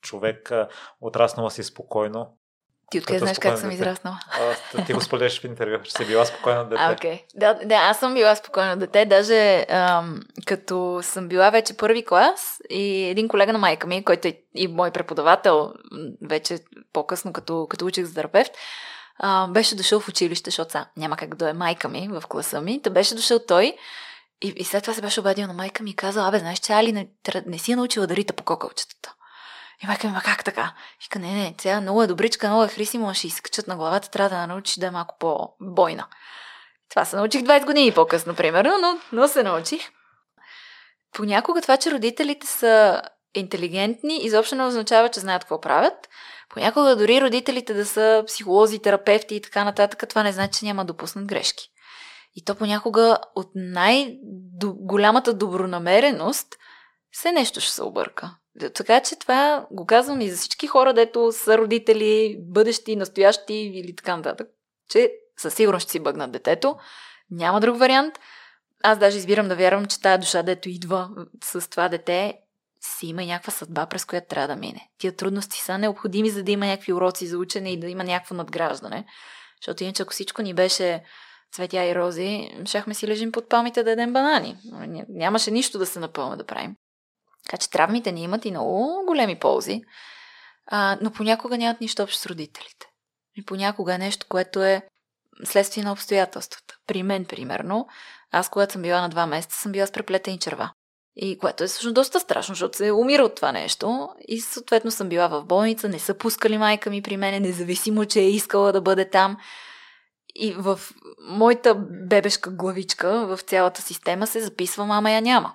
[0.00, 0.52] човек.
[1.00, 2.38] Отраснала си спокойно.
[2.92, 4.18] Ти откъде знаеш как съм израснала?
[4.74, 6.82] А, ти го споделяш в интервю, че си била спокойна дете.
[6.82, 7.22] А, okay.
[7.34, 9.04] да, да, аз съм била спокойна дете.
[9.04, 14.28] Даже ам, като съм била вече първи клас и един колега на майка ми, който
[14.28, 15.72] е и мой преподавател,
[16.22, 16.58] вече
[16.92, 18.52] по-късно като, като учих за терапевт,
[19.18, 22.60] а, беше дошъл в училище, защото са, няма как да е майка ми в класа
[22.60, 22.82] ми.
[22.82, 23.76] Та беше дошъл той
[24.42, 26.72] и, и след това се беше обадил на майка ми и казал, абе, знаеш, че
[26.72, 27.08] Али не,
[27.46, 29.14] не си е научила да рита по кокълчетата.
[29.84, 30.74] И майка ми, как така?
[31.02, 34.36] Вика, не, не, тя много е добричка, много е хрисима, ще изкачат на главата, трябва
[34.36, 36.06] да научиш да е малко по-бойна.
[36.90, 39.90] Това се научих 20 години по-късно, примерно, но, но се научих.
[41.12, 43.02] Понякога това, че родителите са
[43.34, 46.08] интелигентни, изобщо не означава, че знаят какво правят.
[46.48, 50.84] Понякога дори родителите да са психолози, терапевти и така нататък, това не значи, че няма
[50.84, 51.68] допуснат грешки.
[52.34, 56.56] И то понякога от най-голямата добронамереност
[57.10, 58.36] все нещо ще се обърка.
[58.74, 63.96] Така че това го казвам и за всички хора, дето са родители, бъдещи, настоящи или
[63.96, 64.48] така нататък,
[64.90, 66.76] че със сигурност ще си бъгнат детето.
[67.30, 68.14] Няма друг вариант.
[68.82, 71.10] Аз даже избирам да вярвам, че тая душа, дето идва
[71.44, 72.34] с това дете,
[72.80, 74.88] си има някаква съдба, през която трябва да мине.
[74.98, 78.34] Тия трудности са необходими, за да има някакви уроци за учене и да има някакво
[78.34, 79.06] надграждане.
[79.60, 81.02] Защото иначе, ако всичко ни беше
[81.52, 84.56] цветя и рози, щяхме си лежим под палмите да едем банани.
[85.08, 86.76] Нямаше нищо да се напълна да правим.
[87.44, 89.82] Така че травмите ни имат и много големи ползи,
[90.66, 92.86] а, но понякога нямат нищо общо с родителите.
[93.36, 94.82] И понякога е нещо, което е
[95.44, 96.76] следствие на обстоятелствата.
[96.86, 97.86] При мен, примерно,
[98.30, 100.72] аз, когато съм била на два месеца, съм била с преплетени черва.
[101.16, 104.08] И което е също доста страшно, защото се умира от това нещо.
[104.28, 108.20] И съответно съм била в болница, не са пускали майка ми при мене, независимо, че
[108.20, 109.36] е искала да бъде там.
[110.34, 110.80] И в
[111.28, 111.74] моята
[112.08, 115.54] бебешка главичка, в цялата система се записва мама я няма.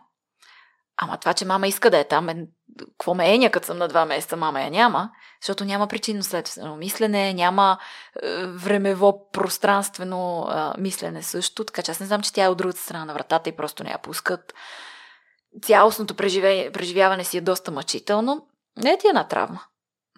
[0.97, 2.47] Ама това, че мама иска да е там, е,
[2.79, 6.75] какво ме е, като съм на два месеца, мама я няма, защото няма причинно следствено
[6.75, 7.77] мислене, няма
[8.23, 12.57] е, времево пространствено е, мислене също, така че аз не знам, че тя е от
[12.57, 14.53] другата страна на вратата и просто не я пускат.
[15.61, 18.47] Цялостното преживяване си е доста мъчително.
[18.77, 19.61] Не е ти една травма,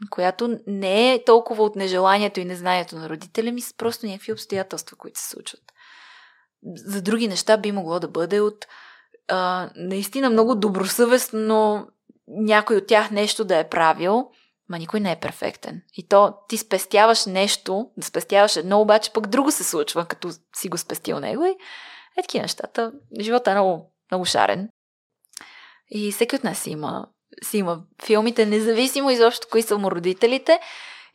[0.10, 4.98] която не е толкова от нежеланието и незнанието на родителя ми, с просто някакви обстоятелства,
[4.98, 5.62] които се случват.
[6.76, 8.65] За други неща би могло да бъде от
[9.76, 11.88] наистина много добросъвестно
[12.28, 14.30] някой от тях нещо да е правил,
[14.70, 15.82] ма никой не е перфектен.
[15.94, 20.70] И то ти спестяваш нещо, да спестяваш едно, обаче пък друго се случва, като си
[20.70, 21.56] го спестил него и
[22.18, 22.92] е такива нещата.
[23.20, 24.70] Животът е много, много шарен.
[25.89, 27.08] И всеки от нас има,
[27.44, 30.60] си има филмите, независимо изобщо кои са му родителите.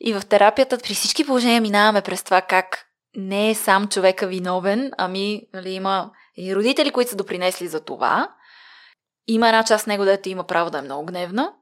[0.00, 2.84] И в терапията при всички положения минаваме през това как
[3.16, 8.34] не е сам човека виновен, ами нали, има и родители, които са допринесли за това.
[9.26, 11.52] има една част него, дето има право да е много гневна,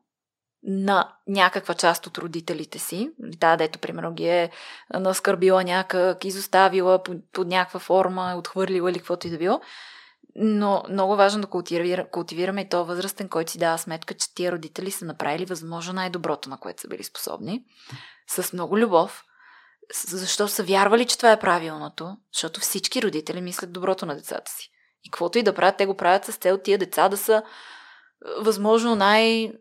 [0.62, 3.10] на някаква част от родителите си.
[3.40, 4.50] Тая, дето, примерно, ги е
[4.94, 9.60] наскърбила някак, изоставила под, под някаква форма, отхвърлила или каквото и да било.
[10.34, 14.52] Но много важно да култивира, култивираме и то възрастен, който си дава сметка, че тия
[14.52, 17.64] родители са направили възможно най-доброто, на което са били способни,
[18.28, 19.24] с много любов,
[19.94, 24.70] защо са вярвали, че това е правилното, защото всички родители мислят доброто на децата си.
[25.04, 27.42] И каквото и да правят, те го правят с цел тия деца да са
[28.38, 29.52] възможно най-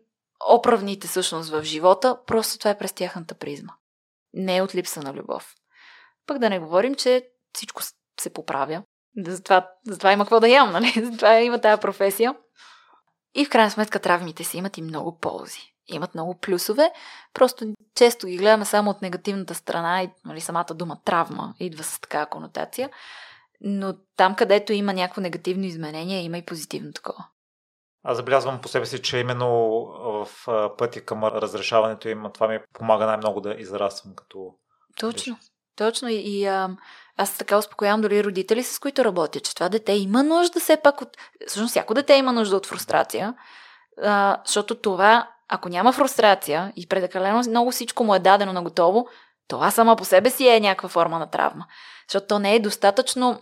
[0.48, 3.72] оправните всъщност в живота, просто това е през тяхната призма.
[4.32, 5.54] Не е от липса на любов.
[6.26, 7.82] Пък да не говорим, че всичко
[8.20, 8.82] се поправя.
[9.26, 10.92] Затова, затова има какво да ям, нали?
[11.04, 12.34] Затова има тази професия.
[13.34, 15.71] И в крайна сметка травмите си имат и много ползи.
[15.88, 16.92] Имат много плюсове.
[17.34, 22.00] Просто често ги гледаме само от негативната страна и нали, самата дума травма идва с
[22.00, 22.90] такава конотация.
[23.60, 27.26] Но там, където има някакво негативно изменение, има и позитивно такова.
[28.04, 29.48] Аз забелязвам по себе си, че именно
[30.04, 30.28] в
[30.78, 34.54] пътя към разрешаването им това ми помага най-много да израствам като...
[35.00, 35.36] Точно.
[35.76, 36.08] Точно.
[36.08, 36.76] И, и а,
[37.16, 41.02] аз така успокоявам дори родители, с които работя, че това дете има нужда все пак
[41.02, 41.08] от...
[41.46, 43.34] Всъщност всяко дете има нужда от фрустрация,
[44.02, 49.06] а, защото това, ако няма фрустрация и прекалено много всичко му е дадено на готово,
[49.48, 51.66] това само по себе си е някаква форма на травма.
[52.08, 53.40] Защото то не е достатъчно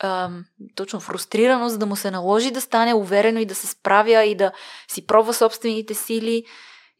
[0.00, 0.30] а,
[0.74, 4.34] точно фрустрирано, за да му се наложи да стане уверено и да се справя и
[4.34, 4.52] да
[4.88, 6.44] си пробва собствените сили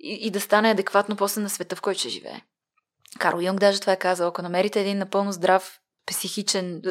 [0.00, 2.42] и, и да стане адекватно после на света, в който ще живее.
[3.18, 6.82] Карл Юнг даже това е казал, ако намерите един напълно здрав, психичен,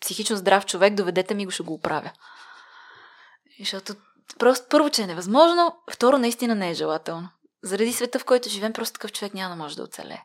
[0.00, 2.10] психично здрав човек, доведете ми го, ще го оправя.
[3.60, 3.94] Защото
[4.38, 7.28] просто първо, че е невъзможно, второ, наистина не е желателно.
[7.62, 10.22] Заради света, в който живеем, просто такъв човек няма да може да оцелее.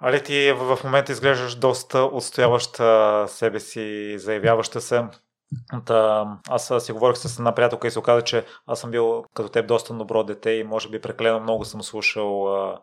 [0.00, 5.04] Али ти в момента изглеждаш доста отстояваща себе си, заявяваща се.
[5.86, 9.48] Та, аз си говорих с една приятелка и се оказа, че аз съм бил като
[9.48, 12.80] теб доста добро дете и може би прекалено много съм слушал а,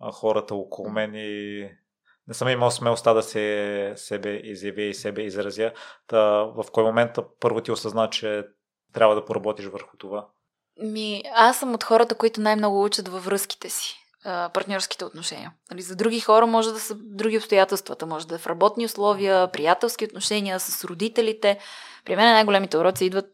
[0.00, 1.68] а, хората около мен и
[2.28, 5.72] не съм имал смелостта да се себе изявя и себе изразя.
[6.06, 8.44] Та, в кой момент първо ти осъзна, че
[8.92, 10.26] трябва да поработиш върху това?
[10.82, 15.52] Ми, аз съм от хората, които най-много учат във връзките си партньорските отношения.
[15.70, 18.06] Нали, за други хора може да са други обстоятелствата.
[18.06, 21.58] Може да е в работни условия, приятелски отношения с родителите.
[22.04, 23.26] При мен най-големите уроци идват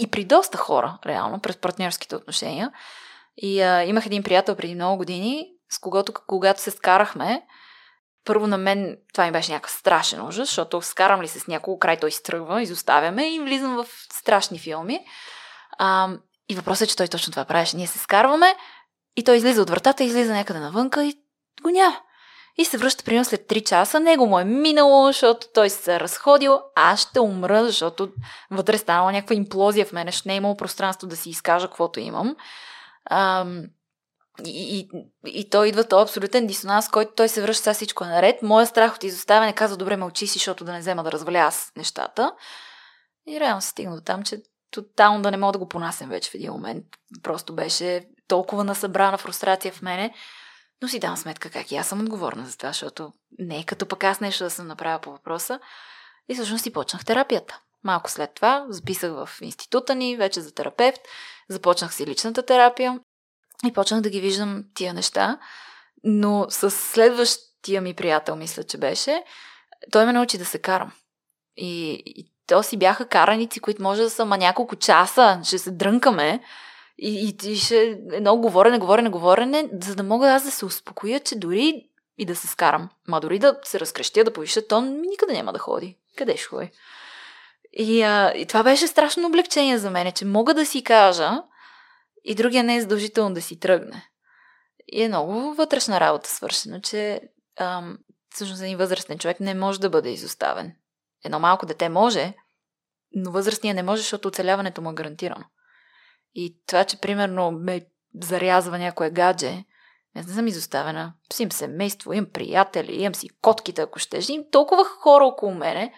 [0.00, 2.72] и при доста хора, реално, през партньорските отношения.
[3.36, 7.42] И а, имах един приятел преди много години, с когото, когато се скарахме,
[8.28, 11.78] първо на мен това ми беше някакъв страшен ужас, защото скарам ли се с няколко
[11.78, 15.00] край, той изтръгва, изоставяме и влизам в страшни филми.
[15.78, 16.08] А,
[16.48, 17.76] и въпросът е, че той точно това правеше.
[17.76, 18.54] Ние се скарваме,
[19.16, 21.14] и той излиза от вратата, излиза някъде навънка и
[21.62, 21.96] го няма.
[22.58, 24.00] И се връща примерно след 3 часа.
[24.00, 26.60] Него му е минало, защото той се е разходил.
[26.74, 28.08] Аз ще умра, защото
[28.50, 30.12] вътре станала някаква имплозия в мене.
[30.12, 32.36] Ще не е имало пространство да си изкажа каквото имам.
[33.10, 33.62] Ам,
[34.46, 34.88] и, и,
[35.26, 38.42] и той идва този абсолютен дисонанс, който той се връща, сега всичко е наред.
[38.42, 41.72] Моя страх от изоставяне казва, добре, мълчи си, защото да не взема да разваля аз
[41.76, 42.32] нещата.
[43.28, 46.30] И реално се стигна до там, че тотално да не мога да го понасям вече
[46.30, 46.84] в един момент.
[47.22, 50.14] Просто беше толкова насъбрана фрустрация в мене,
[50.82, 53.86] но си дам сметка как и аз съм отговорна за това, защото не е като
[53.86, 55.60] пък аз нещо да съм направила по въпроса.
[56.28, 57.60] И всъщност си почнах терапията.
[57.84, 61.00] Малко след това записах в института ни, вече за терапевт,
[61.48, 63.00] започнах си личната терапия
[63.66, 65.38] и почнах да ги виждам тия неща.
[66.04, 69.24] Но с следващия ми приятел, мисля, че беше,
[69.92, 70.92] той ме научи да се карам.
[71.56, 75.70] И, и то си бяха караници, които може да са ма няколко часа, ще се
[75.70, 76.40] дрънкаме,
[76.98, 81.20] и, и, и ще едно говорене, говорене, говорене, за да мога аз да се успокоя,
[81.20, 85.32] че дори и да се скарам, ма дори да се разкрещя, да повиша тон, никъде
[85.32, 85.96] няма да ходи.
[86.16, 86.70] Къде ще ходи?
[87.72, 91.42] И, а, и това беше страшно облегчение за мен, че мога да си кажа
[92.28, 94.08] и другия не е задължително да си тръгне.
[94.88, 97.20] И е много вътрешна работа свършена, че
[97.60, 97.98] ам,
[98.34, 100.72] всъщност един възрастен човек не може да бъде изоставен.
[101.24, 102.34] Едно малко дете може,
[103.12, 105.44] но възрастния не може, защото оцеляването му е гарантирано.
[106.34, 107.86] И това, че примерно ме
[108.22, 109.64] зарязва някое гадже,
[110.16, 111.14] аз не съм изоставена.
[111.32, 114.20] Си семейство, имам приятели, имам си котките, ако ще.
[114.28, 115.94] Имам толкова хора около мене,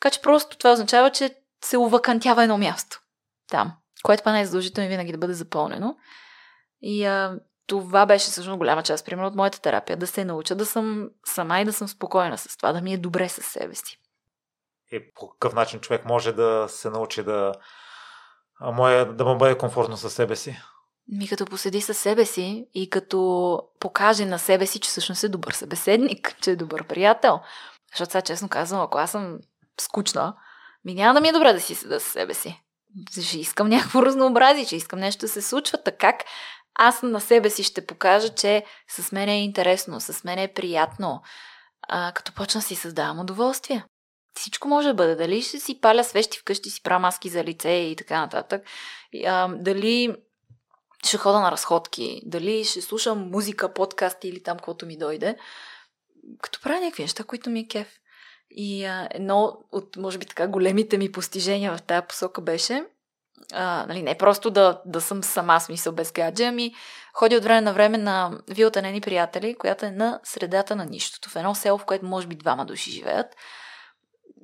[0.00, 3.00] така че просто това означава, че се увакантява едно място.
[3.50, 3.72] Там.
[4.04, 5.96] Което па не е винаги да бъде запълнено.
[6.82, 9.96] И а, това беше всъщност голяма част, примерно, от моята терапия.
[9.96, 12.98] Да се науча да съм сама и да съм спокойна с това, да ми е
[12.98, 13.98] добре със себе си.
[14.92, 17.52] И по какъв начин човек може да се научи да
[18.60, 20.58] моя да му бъде комфортно със себе си?
[21.08, 25.28] Ми като поседи със себе си и като покаже на себе си, че всъщност е
[25.28, 27.40] добър събеседник, че е добър приятел.
[27.92, 29.38] Защото сега честно казвам, ако аз съм
[29.80, 30.36] скучна,
[30.84, 32.63] ми няма да ми е добре да си седа със себе си.
[33.22, 35.78] Ще искам някакво разнообразие, че искам нещо да се случва.
[35.82, 36.18] Така
[36.74, 41.22] аз на себе си ще покажа, че с мен е интересно, с мен е приятно,
[41.88, 43.84] а, като почна си създавам удоволствие.
[44.36, 45.14] Всичко може да бъде.
[45.16, 48.62] Дали ще си паля свещи вкъщи, си правя маски за лице и така нататък.
[49.26, 50.16] А, дали
[51.06, 55.36] ще хода на разходки, дали ще слушам музика, подкасти или там, каквото ми дойде.
[56.42, 57.98] Като правя някакви неща, които ми е кеф.
[58.54, 62.84] И а, едно от, може би така, големите ми постижения в тази посока беше,
[63.52, 66.74] а, нали, не просто да, да съм сама, смисъл без гадже, ами
[67.14, 70.84] ходя от време на време на вилата на едни приятели, която е на средата на
[70.84, 73.26] нищото, в едно село, в което може би двама души живеят.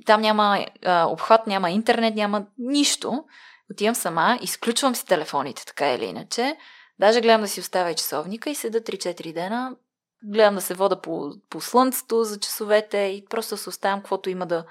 [0.07, 3.25] Там няма а, обхват, няма интернет, няма нищо.
[3.71, 6.57] Отивам сама, изключвам си телефоните, така или иначе.
[6.99, 9.77] Даже гледам да си оставя часовника и седа 3-4 дена.
[10.25, 14.47] Гледам да се вода по, по слънцето за часовете и просто се оставям каквото има
[14.47, 14.65] да...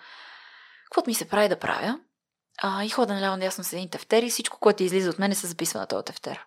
[0.86, 2.00] Каквото ми се прави да правя.
[2.62, 5.47] А, и хода наляво надясно с един тефтер и всичко, което излиза от мене, се
[5.47, 6.45] записва на този тефтер.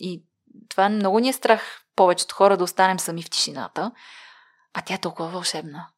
[0.00, 0.24] И
[0.68, 3.92] това много ни е страх повечето хора да останем сами в тишината,
[4.74, 5.88] а тя е толкова вълшебна.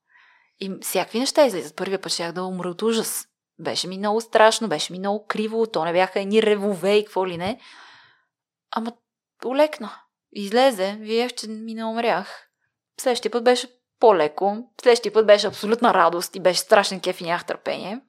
[0.61, 1.77] И всякакви неща излизат.
[1.77, 3.29] Първия път щях да умра от ужас.
[3.59, 7.27] Беше ми много страшно, беше ми много криво, то не бяха едни ревове и какво
[7.27, 7.61] ли не.
[8.71, 8.93] Ама
[9.45, 10.01] олекна.
[10.33, 12.49] Излезе, вие, че ми не умрях.
[13.01, 13.69] Следващия път беше
[14.01, 14.71] по-леко.
[14.83, 18.01] Следващия път беше абсолютна радост и беше страшен кеф и нямах търпение.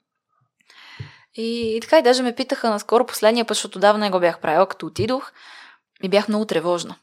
[1.33, 4.39] И, и така и даже ме питаха наскоро последния път, защото давно не го бях
[4.39, 5.31] правила, като отидох,
[6.03, 6.95] и бях много тревожна.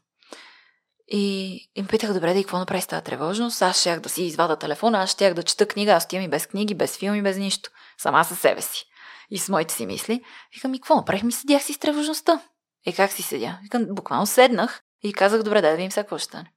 [1.09, 3.63] И, и ме питаха, добре, да и какво направи с тази тревожност?
[3.63, 6.47] Аз щях да си извада телефона, аз щях да чета книга, аз отивам и без
[6.47, 7.71] книги, без филми, без нищо.
[7.99, 8.85] Сама със себе си.
[9.31, 10.25] И с моите си мисли.
[10.55, 11.23] Викам, и какво направих?
[11.23, 12.41] Ми седях си с тревожността.
[12.87, 13.59] И как си седя?
[13.63, 16.53] Викам, буквално седнах и казах, добре, да, да видим сега какво ще стане.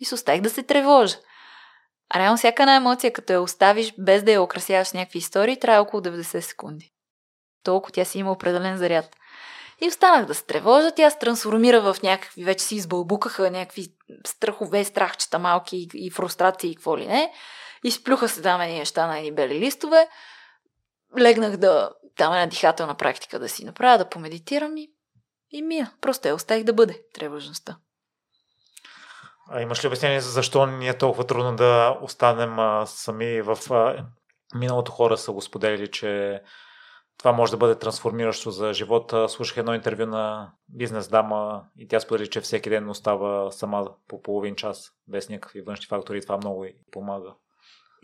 [0.00, 1.16] И се оставих да се тревожа.
[2.14, 5.82] А реално всяка една емоция, като я оставиш без да я окрасяваш някакви истории, трябва
[5.82, 6.92] около 90 секунди.
[7.62, 9.16] Толкова тя си има определен заряд.
[9.80, 13.86] И останах да се тревожа, тя се трансформира в някакви, вече си избълбукаха някакви
[14.26, 17.32] страхове, страхчета малки и, и фрустрации и какво ли не.
[17.84, 20.08] Изплюха се там едни неща на едни бели листове.
[21.18, 24.90] Легнах да там една дихателна практика да си направя, да помедитирам и,
[25.50, 25.92] и мия.
[26.00, 27.76] Просто я оставих да бъде тревожността.
[29.52, 33.58] А имаш ли обяснение за защо ни е толкова трудно да останем а, сами в
[33.70, 34.06] а,
[34.54, 36.42] миналото хора са го споделили, че
[37.18, 39.28] това може да бъде трансформиращо за живота.
[39.28, 44.22] Слушах едно интервю на бизнес дама и тя сподели, че всеки ден остава сама по
[44.22, 47.34] половин час, без някакви външни фактори това много и помага.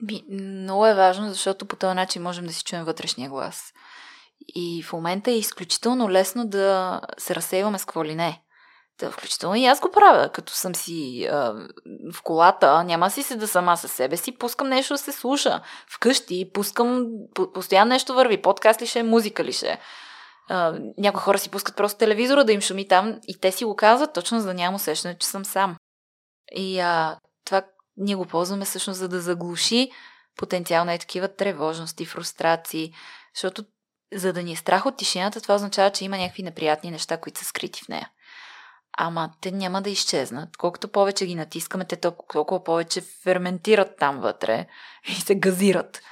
[0.03, 3.73] Би, много е важно, защото по този начин можем да си чуем вътрешния глас.
[4.41, 8.43] И в момента е изключително лесно да се разсейваме с какво ли не.
[8.99, 11.53] Да, включително и аз го правя, като съм си а,
[12.13, 15.61] в колата, няма си се да сама със себе си, пускам нещо да се слуша.
[15.95, 19.79] Вкъщи пускам, по- постоянно нещо върви, подкаст ли ще е, музика ли ще е.
[20.99, 24.13] някои хора си пускат просто телевизора да им шуми там и те си го казват
[24.13, 25.77] точно за да нямам усещане, че съм сам.
[26.53, 27.63] И а, това
[27.97, 29.91] ние го ползваме всъщност за да заглуши
[30.37, 32.93] потенциално е такива тревожности, фрустрации,
[33.35, 33.65] защото
[34.15, 37.39] за да ни е страх от тишината, това означава, че има някакви неприятни неща, които
[37.41, 38.11] са скрити в нея.
[38.99, 40.57] Ама те няма да изчезнат.
[40.57, 44.67] Колкото повече ги натискаме, те толкова, повече ферментират там вътре
[45.09, 46.03] и се газират.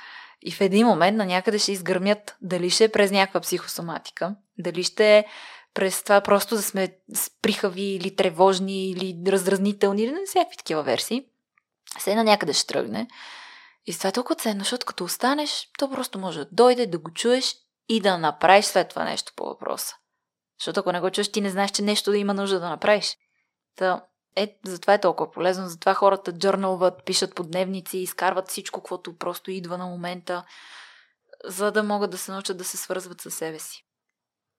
[0.43, 4.85] И в един момент на някъде ще изгърмят дали ще е през някаква психосоматика, дали
[4.85, 5.25] ще е
[5.75, 6.97] през това просто да сме
[7.43, 11.25] прихави или тревожни или раздразнителни или всякакви такива версии.
[11.99, 13.07] Все на някъде ще тръгне.
[13.87, 17.11] И това е толкова ценно, защото като останеш, то просто може да дойде, да го
[17.11, 17.55] чуеш
[17.89, 19.95] и да направиш след това нещо по въпроса.
[20.61, 23.17] Защото ако не го чуеш, ти не знаеш, че нещо да има нужда да направиш.
[23.77, 24.05] Та,
[24.37, 25.69] е, затова е толкова полезно.
[25.69, 30.45] Затова хората джърналват, пишат подневници, изкарват всичко, което просто идва на момента,
[31.45, 33.87] за да могат да се научат да се свързват със себе си.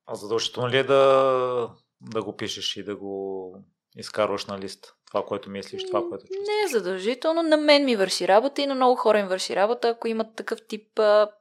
[0.06, 1.70] А задължително ли е да,
[2.02, 3.54] да го пишеш и да го
[3.98, 4.94] изкарваш на лист?
[5.08, 6.48] Това, което мислиш, това, което чувстваш?
[6.48, 7.44] Не е задължително.
[7.44, 10.60] На мен ми върши работа и на много хора им върши работа, ако имат такъв
[10.68, 11.32] тип а,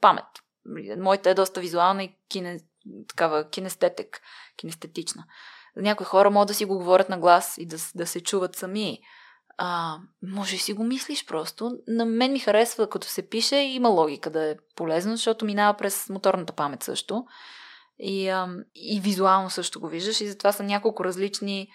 [0.00, 0.24] памет.
[0.98, 2.60] Моята е доста визуална и кине,
[3.08, 4.20] такава кинестетик,
[4.56, 5.24] кинестетична.
[5.76, 8.98] Някои хора могат да си го говорят на глас и да, да се чуват сами.
[9.58, 11.78] А, може и си го мислиш просто.
[11.88, 16.08] На мен ми харесва, като се пише, има логика да е полезно, защото минава през
[16.08, 17.24] моторната памет също.
[17.98, 20.20] И, а, и визуално също го виждаш.
[20.20, 21.68] И затова са няколко различни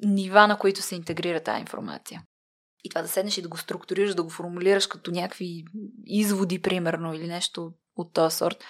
[0.00, 2.22] нива, на които се интегрира тази информация.
[2.84, 5.64] И това да седнеш и да го структурираш, да го формулираш като някакви
[6.04, 8.64] изводи, примерно, или нещо от този сорт,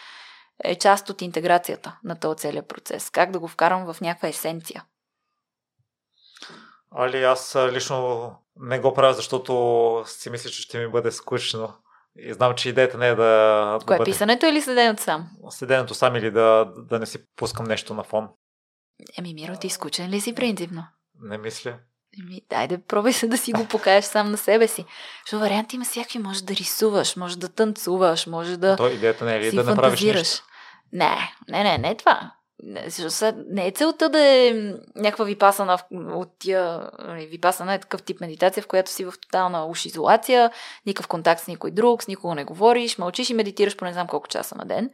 [0.64, 3.10] е част от интеграцията на този целият процес.
[3.10, 4.84] Как да го вкарам в някаква есенция.
[6.90, 11.74] Али, аз лично не го правя, защото си мисля, че ще ми бъде скучно
[12.16, 13.78] И знам, че идеята не е да...
[13.86, 15.30] Кое да е писането или следенето сам?
[15.50, 18.28] Седенето сам или да, да не си пускам нещо на фон.
[19.18, 20.84] Еми, Миро, ти скучен ли си принципно?
[21.20, 21.78] Не мисля.
[22.18, 24.84] Еми, дай да пробвай се да си го покажеш сам на себе си.
[25.24, 26.18] Защото варианти има всякакви.
[26.18, 30.02] Може да рисуваш, може да танцуваш, може да То идеята не е ли да направиш
[30.02, 30.44] нещо?
[30.92, 32.32] Не, не, не, не е това.
[32.62, 32.88] Не,
[33.46, 34.52] не е целта да е
[34.96, 36.90] някаква випасана от тия...
[36.98, 40.50] нали, Випасана е такъв тип медитация, в която си в тотална уж изолация,
[40.86, 44.06] никакъв контакт с никой друг, с никого не говориш, мълчиш и медитираш по не знам
[44.06, 44.90] колко часа на ден.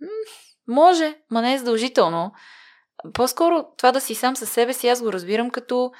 [0.00, 0.08] М,
[0.68, 2.32] може, ма не е задължително.
[3.12, 5.92] По-скоро това да си сам със себе си, аз го разбирам като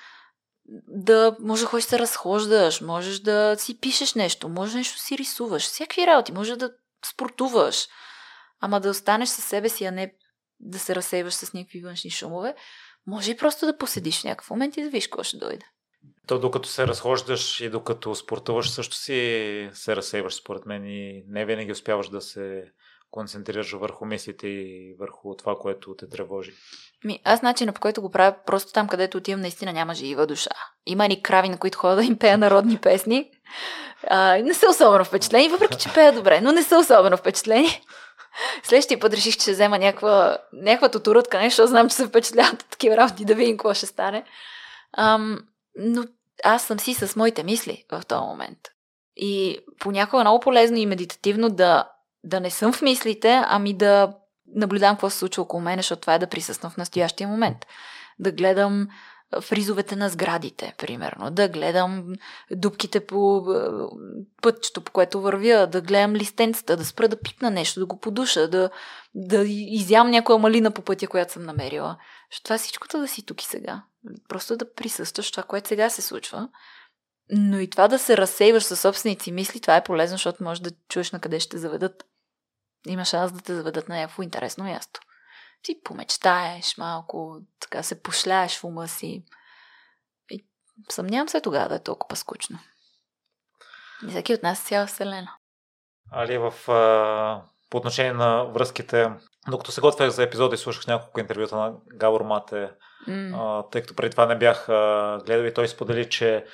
[0.89, 6.07] да може да се разхождаш, можеш да си пишеш нещо, може нещо си рисуваш, всякакви
[6.07, 6.71] работи, може да
[7.07, 7.87] спортуваш,
[8.61, 10.15] ама да останеш със себе си, а не
[10.61, 12.55] да се разсейваш с някакви външни шумове,
[13.07, 15.65] може и просто да поседиш в някакъв момент и да видиш какво ще дойде.
[16.27, 21.45] То докато се разхождаш и докато спортуваш, също си се разсейваш според мен и не
[21.45, 22.73] винаги успяваш да се
[23.11, 26.53] концентрираш върху мислите и върху това, което те тревожи.
[27.05, 30.51] Ми, аз начинът по който го правя, просто там, където отивам, наистина няма жива душа.
[30.87, 33.31] Има ни крави, на които ходя да им пея народни песни.
[34.07, 37.83] А, не са особено впечатлени, въпреки че пея добре, но не са особено впечатлени.
[38.63, 42.69] Следващия път реших, че ще взема някаква, някаква тутурътка, нещо, знам, че се впечатляват от
[42.69, 44.25] такива работи, да видим какво ще стане.
[44.97, 45.39] Ам,
[45.79, 46.05] но
[46.45, 48.59] аз съм си с моите мисли в този момент.
[49.17, 51.89] И понякога е много полезно и медитативно да,
[52.25, 54.15] да не съм в мислите, ами да
[54.55, 57.67] наблюдавам какво се случва около мен, защото това е да присъствам в настоящия момент.
[58.19, 58.89] Да гледам
[59.41, 61.31] фризовете на сградите, примерно.
[61.31, 62.05] Да гледам
[62.51, 63.47] дубките по
[64.43, 68.49] пътчето, по което вървя, да гледам листенцата, да спра да пипна нещо, да го подуша,
[68.49, 68.71] да,
[69.15, 71.97] да изям някоя малина по пътя, която съм намерила.
[72.31, 73.83] Защото това е всичкото да си тук и сега.
[74.29, 76.49] Просто да присъстваш това, което сега се случва.
[77.31, 80.61] Но и това да се разсейваш със собствените си мисли, това е полезно, защото можеш
[80.61, 82.05] да чуеш на къде ще те заведат.
[82.87, 85.01] Има шанс да те заведат на някакво интересно място.
[85.63, 89.25] Ти помечтаеш малко, така се пошляеш в ума си.
[90.31, 90.47] И
[90.91, 92.59] съмнявам се тогава да е толкова скучно.
[94.07, 95.33] И всеки от нас е цяла вселена.
[96.13, 99.11] Али в, а, по отношение на връзките,
[99.49, 102.71] докато се готвях за епизода и слушах няколко интервюта на Габор Мате,
[103.07, 103.31] М.
[103.35, 106.45] а, тъй като преди това не бях а, гледал и той сподели, че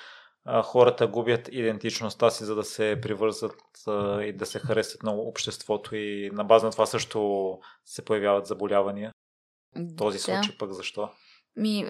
[0.45, 3.55] а, хората губят идентичността си, за да се привързат
[3.87, 7.49] а, и да се харесат на обществото и на база на това също
[7.85, 9.13] се появяват заболявания.
[9.99, 10.23] Този Да.
[10.23, 11.09] случай пък защо?
[11.57, 11.87] Ми,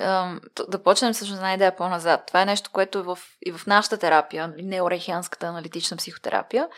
[0.55, 2.20] т- да почнем всъщност една идея по-назад.
[2.26, 6.68] Това е нещо, което е в, и в нашата терапия, неорехианската аналитична психотерапия,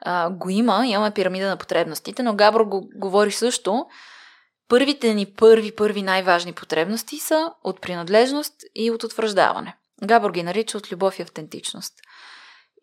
[0.00, 0.86] а, го има.
[0.86, 3.86] Имаме пирамида на потребностите, но Габро го говори също.
[4.68, 9.76] Първите ни първи, първи най-важни потребности са от принадлежност и от утвърждаване.
[10.04, 11.94] Габор ги нарича от любов и автентичност.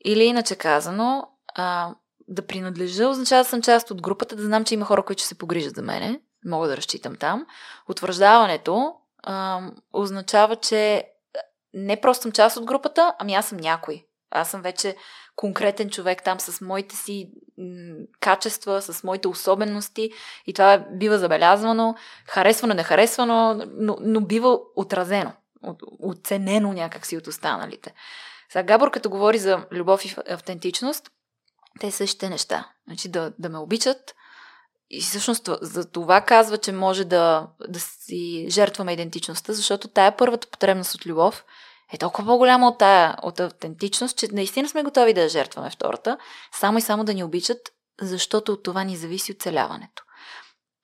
[0.06, 1.96] Или иначе казано, а,
[2.28, 5.38] да принадлежа означава да съм част от групата, да знам, че има хора, които се
[5.38, 6.22] погрижат за мене.
[6.46, 7.46] Мога да разчитам там.
[7.90, 8.94] Утвърждаването
[9.24, 9.62] а,
[9.94, 11.04] означава, че
[11.74, 14.06] не просто съм част от групата, ами аз съм някой.
[14.32, 14.96] Аз съм вече
[15.36, 17.32] конкретен човек там с моите си
[18.20, 20.12] качества, с моите особености
[20.46, 21.96] и това бива забелязвано,
[22.28, 25.39] харесвано, нехаресвано, но, но бива отразено, от-
[26.04, 27.94] оценено някакси от останалите.
[28.50, 31.12] Сега Габор, като говори за любов и автентичност,
[31.80, 32.72] те същите неща.
[32.88, 34.16] Значи да, да ме обичат,
[34.90, 40.48] и всъщност за това казва, че може да, да си жертваме идентичността, защото тая първата
[40.48, 41.46] потребност от любов
[41.94, 46.18] е толкова по-голяма от тая от автентичност, че наистина сме готови да я жертваме втората,
[46.52, 50.04] само и само да ни обичат, защото от това ни зависи оцеляването.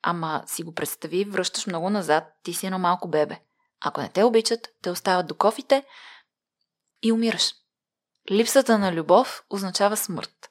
[0.02, 3.38] Ама си го представи, връщаш много назад, ти си едно малко бебе.
[3.84, 5.84] Ако не те обичат, те остават до кофите
[7.02, 7.54] и умираш.
[8.30, 10.50] Липсата на любов означава смърт.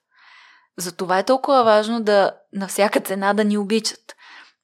[0.77, 4.15] Затова е толкова важно да на всяка цена да ни обичат.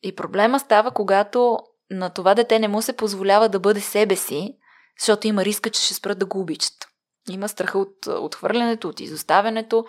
[0.03, 1.59] И проблема става, когато
[1.91, 4.57] на това дете не му се позволява да бъде себе си,
[4.99, 6.87] защото има риска, че ще спрат да го обичат.
[7.29, 9.85] Има страха от отхвърлянето, от изоставянето.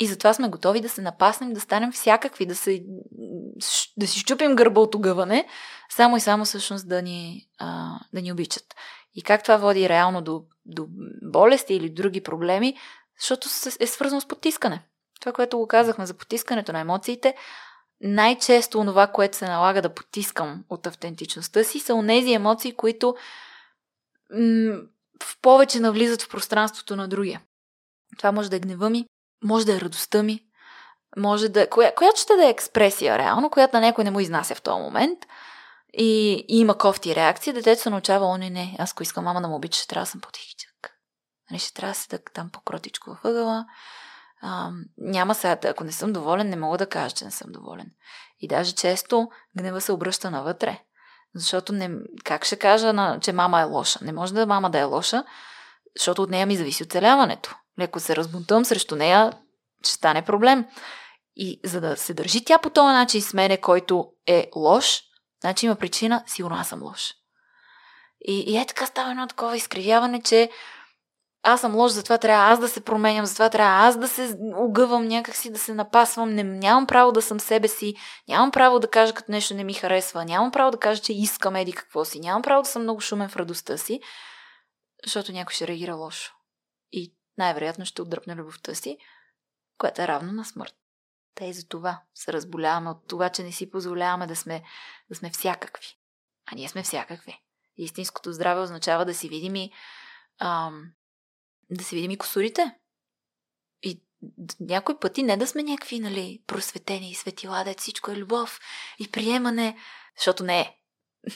[0.00, 2.84] И затова сме готови да се напаснем, да станем всякакви, да, се,
[3.96, 5.48] да си щупим гърба от огъване,
[5.90, 8.74] само и само всъщност да ни, а, да ни обичат.
[9.14, 10.86] И как това води реално до, до
[11.22, 12.76] болести или други проблеми,
[13.20, 13.48] защото
[13.80, 14.82] е свързано с потискане.
[15.20, 17.34] Това, което го казахме за потискането на емоциите,
[18.00, 23.16] най-често онова, което се налага да потискам от автентичността си, са онези емоции, които
[24.30, 24.76] м-
[25.22, 27.42] в повече навлизат в пространството на другия.
[28.18, 29.06] Това може да е гнева ми,
[29.44, 30.40] може да е радостта ми,
[31.16, 31.70] може да...
[31.70, 34.82] Коя, която ще да е експресия, реално, която на някой не му изнася в този
[34.82, 35.18] момент
[35.92, 39.42] и, и има кофти реакции, детето се научава, о, не, не, аз ако искам мама
[39.42, 40.90] да му обича, ще трябва да съм по-тихичък.
[41.50, 43.64] Нали, ще трябва да седа там по-кротичко във
[44.42, 47.90] А, няма сега, ако не съм доволен, не мога да кажа, че не съм доволен.
[48.40, 50.80] И даже често гнева се обръща навътре.
[51.34, 51.90] Защото не,
[52.24, 53.98] как ще кажа, на, че мама е лоша?
[54.02, 55.24] Не може да мама да е лоша,
[55.96, 57.56] защото от нея ми зависи оцеляването.
[57.80, 59.32] Леко се разбунтувам срещу нея,
[59.82, 60.66] ще стане проблем.
[61.36, 65.02] И за да се държи тя по този начин с мене, който е лош,
[65.40, 67.14] значи има причина, сигурно аз съм лош.
[68.20, 70.50] И, и е така става едно такова изкривяване, че
[71.46, 75.08] аз съм лош, затова трябва аз да се променям, затова трябва аз да се огъвам
[75.08, 77.94] някакси, да се напасвам, не, нямам право да съм себе си,
[78.28, 81.56] нямам право да кажа като нещо не ми харесва, нямам право да кажа, че искам
[81.56, 84.00] еди какво си, нямам право да съм много шумен в радостта си,
[85.04, 86.32] защото някой ще реагира лошо.
[86.92, 88.98] И най-вероятно ще отдръпне любовта си,
[89.78, 90.74] която е равна на смърт.
[91.34, 94.62] Те и за това се разболяваме от това, че не си позволяваме да сме,
[95.08, 95.86] да сме всякакви.
[96.46, 97.40] А ние сме всякакви.
[97.76, 99.72] Истинското здраве означава да си видим и
[100.38, 100.92] ам,
[101.70, 102.74] да си видим и косурите.
[103.82, 104.00] И
[104.60, 108.60] някой пъти не да сме някакви, нали, просветени и светила, да всичко е любов
[108.98, 109.78] и приемане,
[110.16, 110.78] защото не е.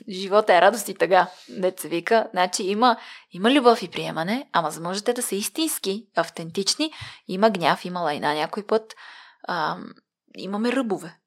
[0.08, 2.28] Живота е радост и тъга, не се вика.
[2.30, 2.96] Значи има,
[3.30, 6.92] има любов и приемане, ама за можете да са истински, автентични,
[7.28, 8.94] има гняв, има лайна някой път,
[9.42, 9.78] а,
[10.36, 11.18] имаме ръбове.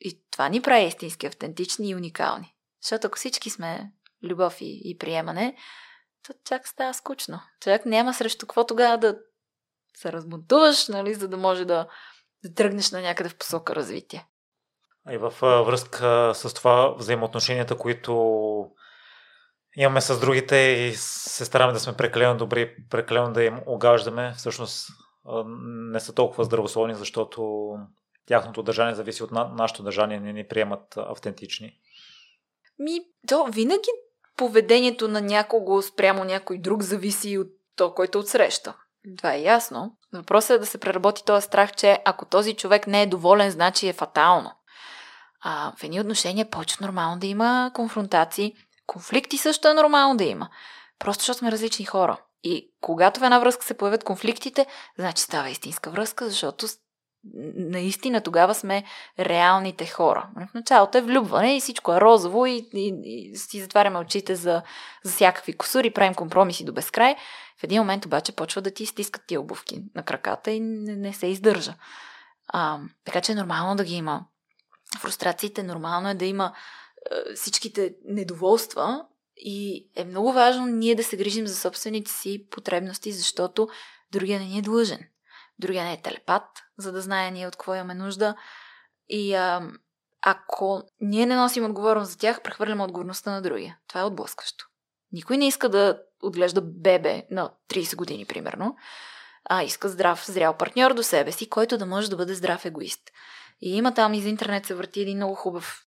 [0.00, 2.54] И това ни прави истински автентични и уникални.
[2.82, 3.92] Защото ако всички сме
[4.22, 5.56] любов и, и приемане,
[6.26, 7.40] то чак става скучно.
[7.60, 9.18] Чак няма срещу какво тогава да
[9.96, 11.88] се разбунтуваш, нали, за да може да,
[12.44, 14.26] да тръгнеш на някъде в посока развитие.
[15.10, 18.14] И в връзка с това взаимоотношенията, които
[19.76, 24.88] имаме с другите и се стараме да сме прекалено добри, прекалено да им огаждаме, всъщност
[25.92, 27.70] не са толкова здравословни, защото
[28.26, 31.72] тяхното държание зависи от нашето държание, не ни приемат автентични.
[32.78, 33.90] Ми, то винаги
[34.36, 38.76] поведението на някого спрямо някой друг зависи от то, който отсреща.
[39.18, 39.96] Това е ясно.
[40.12, 43.88] Въпросът е да се преработи този страх, че ако този човек не е доволен, значи
[43.88, 44.50] е фатално.
[45.40, 48.54] А в едни отношения е повече нормално да има конфронтации.
[48.86, 50.48] Конфликти също е нормално да има.
[50.98, 52.20] Просто защото сме различни хора.
[52.42, 54.66] И когато в една връзка се появят конфликтите,
[54.98, 56.66] значи става истинска връзка, защото
[57.54, 58.84] наистина тогава сме
[59.18, 60.28] реалните хора.
[60.36, 64.62] В началото е влюбване и всичко е розово и, и, и си затваряме очите за,
[65.04, 67.16] за всякакви косури, правим компромиси до безкрай.
[67.60, 71.12] В един момент обаче почва да ти стискат тия обувки на краката и не, не
[71.12, 71.74] се издържа.
[72.48, 74.24] А, така че е нормално да ги има.
[74.98, 76.52] Фрустрациите нормално е да има
[77.10, 79.04] е, всичките недоволства
[79.36, 83.68] и е много важно ние да се грижим за собствените си потребности, защото
[84.12, 85.10] другия не ни е длъжен
[85.60, 86.42] другия не е телепат,
[86.78, 88.36] за да знае ние от какво имаме нужда.
[89.08, 89.70] И а,
[90.22, 93.78] ако ние не носим отговорност за тях, прехвърляме отговорността на другия.
[93.88, 94.66] Това е отблъскващо.
[95.12, 98.76] Никой не иска да отглежда бебе на 30 години, примерно,
[99.44, 103.10] а иска здрав, зрял партньор до себе си, който да може да бъде здрав егоист.
[103.60, 105.84] И има там из интернет се върти един много хубав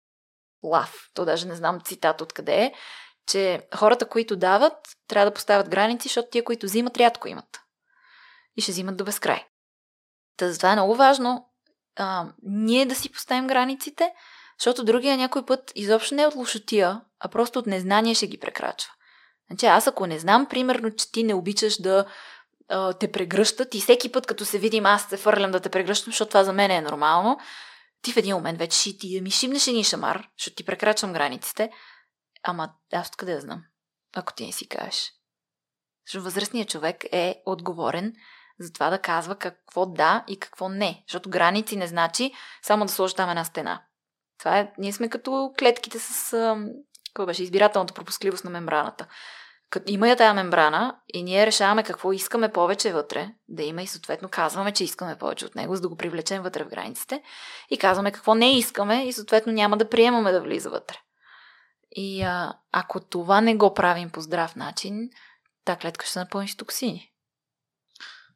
[0.62, 2.74] лав, то даже не знам цитат откъде е,
[3.26, 4.76] че хората, които дават,
[5.08, 7.60] трябва да поставят граници, защото тия, които взимат, рядко имат.
[8.56, 9.44] И ще взимат до безкрай.
[10.36, 11.48] Та затова е много важно
[11.96, 14.12] а, ние да си поставим границите,
[14.58, 18.38] защото другия някой път изобщо не е от лошотия, а просто от незнание ще ги
[18.38, 18.92] прекрачва.
[19.50, 22.06] Значи аз ако не знам, примерно, че ти не обичаш да
[23.00, 26.28] те прегръщат и всеки път, като се видим, аз се фърлям да те прегръщам, защото
[26.28, 27.38] това за мен е нормално,
[28.02, 31.70] ти в един момент вече ще ти ми шибнеш един шамар, защото ти прекрачвам границите,
[32.42, 33.64] ама аз откъде да знам,
[34.16, 35.12] ако ти не си кажеш.
[36.06, 38.12] Защото възрастният човек е отговорен
[38.60, 41.04] за това да казва какво да и какво не.
[41.08, 43.82] Защото граници не значи само да сложи там една стена.
[44.38, 46.30] Това е, ние сме като клетките с
[47.06, 49.06] какво беше, избирателната пропускливост на мембраната.
[49.86, 54.28] Има я тая мембрана и ние решаваме какво искаме повече вътре да има и съответно
[54.28, 57.22] казваме, че искаме повече от него, за да го привлечем вътре в границите
[57.70, 60.96] и казваме какво не искаме и съответно няма да приемаме да влиза вътре.
[61.90, 65.10] И а, ако това не го правим по здрав начин,
[65.64, 67.10] та клетка ще се напълни с токсини.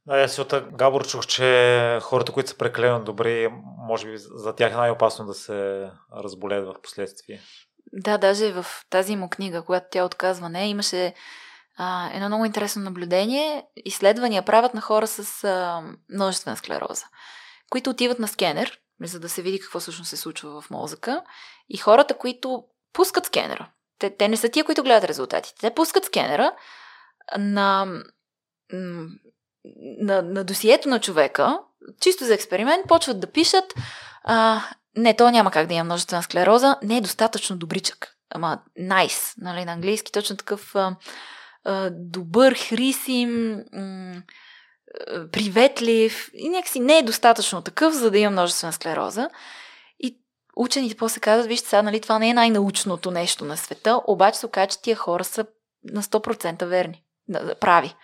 [0.06, 4.72] Да, аз от Габор чух, че хората, които са прекалено добри, може би за тях
[4.72, 7.40] е най-опасно да се разболеят в последствие.
[7.92, 11.14] Да, даже в тази му книга, когато тя отказва не, имаше
[11.76, 13.66] а, едно много интересно наблюдение.
[13.76, 15.82] Изследвания правят на хора с а,
[16.14, 17.06] множествена склероза,
[17.70, 21.22] които отиват на скенер, за да се види какво всъщност се случва в мозъка.
[21.68, 26.04] И хората, които пускат скенера, те, те не са тия, които гледат резултатите, те пускат
[26.04, 26.52] скенера
[27.38, 27.86] на
[30.00, 31.58] на, на досието на човека,
[32.00, 33.74] чисто за експеримент, почват да пишат
[34.24, 34.62] а,
[34.98, 38.14] не, то няма как да има множествена склероза, не е достатъчно добричък.
[38.30, 40.96] Ама nice, нали, на английски точно такъв а,
[41.64, 44.22] а, добър, хрисим, м-
[45.32, 49.30] приветлив и някакси не е достатъчно такъв, за да има множествена склероза.
[50.00, 50.18] И
[50.56, 54.46] учените после казват, вижте сега, нали, това не е най-научното нещо на света, обаче се
[54.46, 55.46] оказа, че тия хора са
[55.84, 57.02] на 100% верни,
[57.60, 57.94] прави.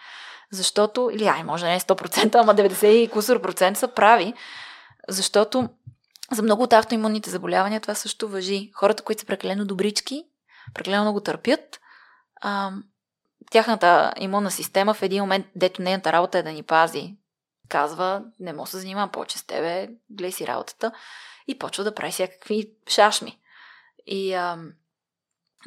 [0.52, 4.34] Защото, или ай, може не 100%, ама 90 и кусор процент са прави,
[5.08, 5.68] защото
[6.32, 8.70] за много от автоимунните заболявания това също въжи.
[8.74, 10.24] Хората, които са прекалено добрички,
[10.74, 11.80] прекалено много търпят,
[12.40, 12.72] а,
[13.50, 17.16] тяхната имунна система в един момент, дето нейната работа е да ни пази,
[17.68, 20.92] казва, не мога се занимавам повече с тебе, гледай си работата
[21.48, 23.38] и почва да прави всякакви шашми.
[24.06, 24.58] И а,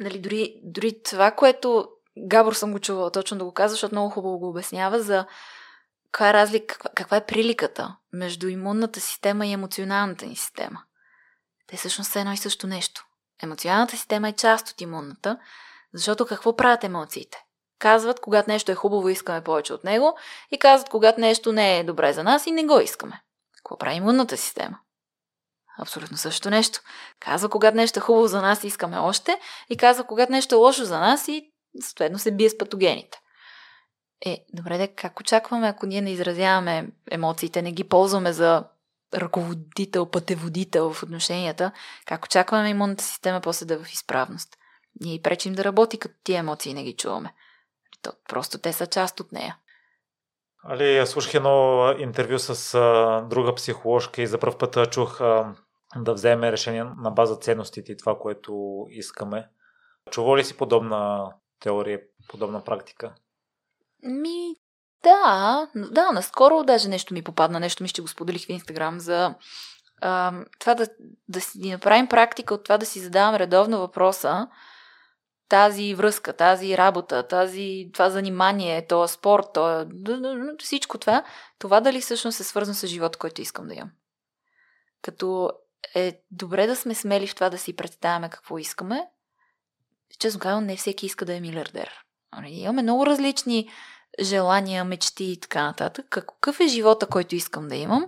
[0.00, 1.88] нали, дори, дори това, което
[2.26, 5.26] Габор съм го чувала точно да го казва, защото много хубаво го обяснява за
[6.12, 10.82] каква е разлика, каква, е приликата между имунната система и емоционалната ни система.
[11.66, 13.04] Те всъщност са едно и също нещо.
[13.42, 15.38] Емоционалната система е част от имунната,
[15.94, 17.44] защото какво правят емоциите?
[17.78, 20.18] Казват, когато нещо е хубаво, искаме повече от него
[20.50, 23.22] и казват, когато нещо не е добре за нас и не го искаме.
[23.56, 24.78] Какво прави имунната система?
[25.78, 26.80] Абсолютно също нещо.
[27.20, 29.40] Казва, когато нещо е хубаво за нас, искаме още
[29.70, 31.50] и казва, когато нещо е лошо за нас и
[31.80, 33.20] съответно се бие с патогените.
[34.26, 38.64] Е, добре, де, как очакваме, ако ние не изразяваме емоциите, не ги ползваме за
[39.14, 41.72] ръководител, пътеводител в отношенията,
[42.06, 44.56] как очакваме имунната система после да е в изправност?
[45.00, 47.34] Ние и пречим да работи, като тия емоции не ги чуваме.
[48.02, 49.56] То, просто те са част от нея.
[50.64, 55.54] Али, слушах едно интервю с а, друга психоложка и за първ път чух а,
[55.96, 59.48] да вземе решение на база ценностите и това, което искаме.
[60.10, 63.14] Чува ли си подобна теория, подобна практика?
[64.02, 64.54] Ми,
[65.02, 69.34] да, да, наскоро даже нещо ми попадна, нещо ми ще го споделих в Инстаграм за
[70.00, 70.88] а, това да,
[71.28, 74.48] да си направим практика от това да си задавам редовно въпроса
[75.48, 79.86] тази връзка, тази работа, тази, това занимание, този спорт, това,
[80.58, 81.24] всичко това,
[81.58, 83.90] това дали всъщност е свързано с живота, който искам да имам.
[85.02, 85.50] Като
[85.94, 89.06] е добре да сме смели в това да си представяме какво искаме.
[90.18, 91.90] Честно казвам, не всеки иска да е милиардер.
[92.36, 93.70] Нали, имаме много различни
[94.20, 96.06] желания, мечти и така нататък.
[96.10, 98.06] Какъв е живота, който искам да имам?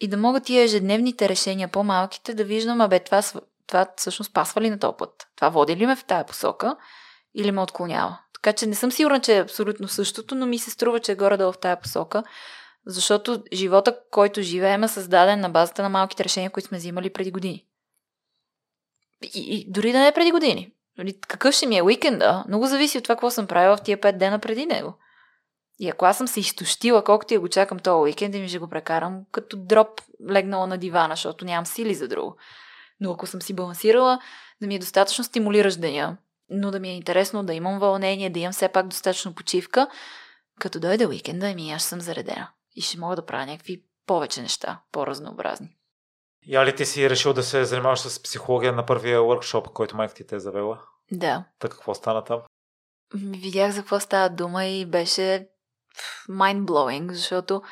[0.00, 3.22] И да мога тия ежедневните решения, по-малките, да виждам, абе, това,
[3.66, 5.28] това всъщност пасва ли на този път?
[5.36, 6.76] Това води ли ме в тая посока
[7.34, 8.18] или ме отклонява?
[8.34, 11.16] Така че не съм сигурна, че е абсолютно същото, но ми се струва, че е
[11.16, 12.22] горе-долу в тая посока,
[12.86, 17.30] защото живота, който живеем, е създаден на базата на малките решения, които сме взимали преди
[17.30, 17.66] години.
[19.22, 20.73] И, и дори да не преди години.
[20.98, 24.00] Нали, какъв ще ми е уикенда, много зависи от това, какво съм правила в тия
[24.00, 24.94] пет дена преди него.
[25.78, 28.68] И ако аз съм се изтощила, колкото я го чакам този уикенд, ми ще го
[28.68, 32.36] прекарам като дроп легнала на дивана, защото нямам сили за друго.
[33.00, 34.20] Но ако съм си балансирала,
[34.60, 36.16] да ми е достатъчно стимулиращ деня,
[36.50, 39.88] но да ми е интересно да имам вълнение, да имам все пак достатъчно почивка,
[40.60, 42.48] като дойде уикенда, ми аз съм заредена.
[42.76, 45.76] И ще мога да правя някакви повече неща, по-разнообразни.
[46.46, 50.14] Я ли ти си решил да се занимаваш с психология на първия workshop, който майка
[50.14, 50.80] ти те е завела?
[51.12, 51.44] Да.
[51.58, 52.40] Така какво стана там?
[53.14, 55.48] Видях за какво става дума и беше
[56.30, 57.62] mind-blowing, защото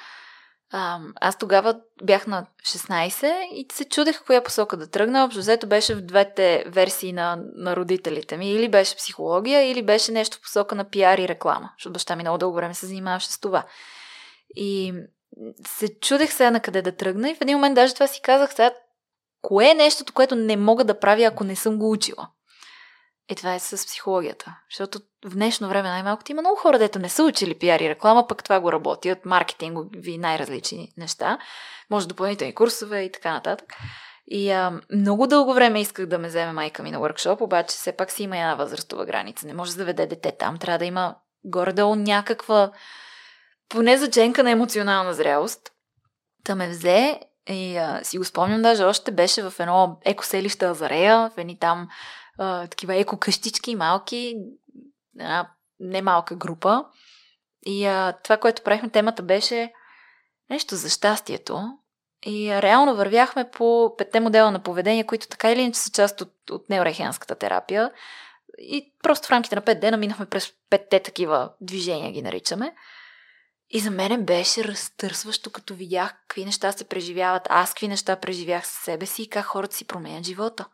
[0.72, 5.24] а, аз тогава бях на 16 и се чудех коя посока да тръгна.
[5.24, 8.50] Общо взето беше в двете версии на, на родителите ми.
[8.50, 12.22] Или беше психология, или беше нещо в посока на пиар и реклама, защото баща ми
[12.22, 13.64] много дълго време се занимаваше с това.
[14.54, 14.94] И
[15.66, 18.54] се чудех сега на къде да тръгна и в един момент даже това си казах
[18.54, 18.70] сега,
[19.42, 22.28] кое е нещото, което не мога да правя, ако не съм го учила.
[23.28, 24.56] Е, това е с психологията.
[24.70, 28.26] Защото в днешно време най-малко има много хора, дето не са учили пиар и реклама,
[28.26, 31.38] пък това го работят, маркетингови, най-различни неща.
[31.90, 33.74] Може допълнителни курсове и така нататък.
[34.26, 37.92] И а, много дълго време исках да ме вземе майка ми на workshop, обаче все
[37.92, 39.46] пак си има една възрастова граница.
[39.46, 40.58] Не може да заведе дете там.
[40.58, 41.14] Трябва да има
[41.44, 42.70] горе-долу някаква,
[43.72, 45.72] поне заченка на емоционална зрялост.
[46.44, 51.30] Та ме взе и а, си го спомням даже още беше в едно екоселище Азарея,
[51.30, 51.88] в едни там
[52.38, 54.36] а, такива еко къщички, малки,
[55.18, 55.50] една
[55.80, 56.84] немалка група.
[57.66, 59.72] И а, това, което правихме, темата беше
[60.50, 61.62] нещо за щастието.
[62.26, 66.20] И а, реално вървяхме по петте модела на поведение, които така или иначе са част
[66.20, 67.90] от, от неорехианската терапия.
[68.58, 72.74] И просто в рамките на пет дена минахме през петте такива движения, ги наричаме.
[73.74, 78.66] И за мен беше разтърсващо, като видях какви неща се преживяват, аз какви неща преживях
[78.66, 80.66] със себе си и как хората си променят живота.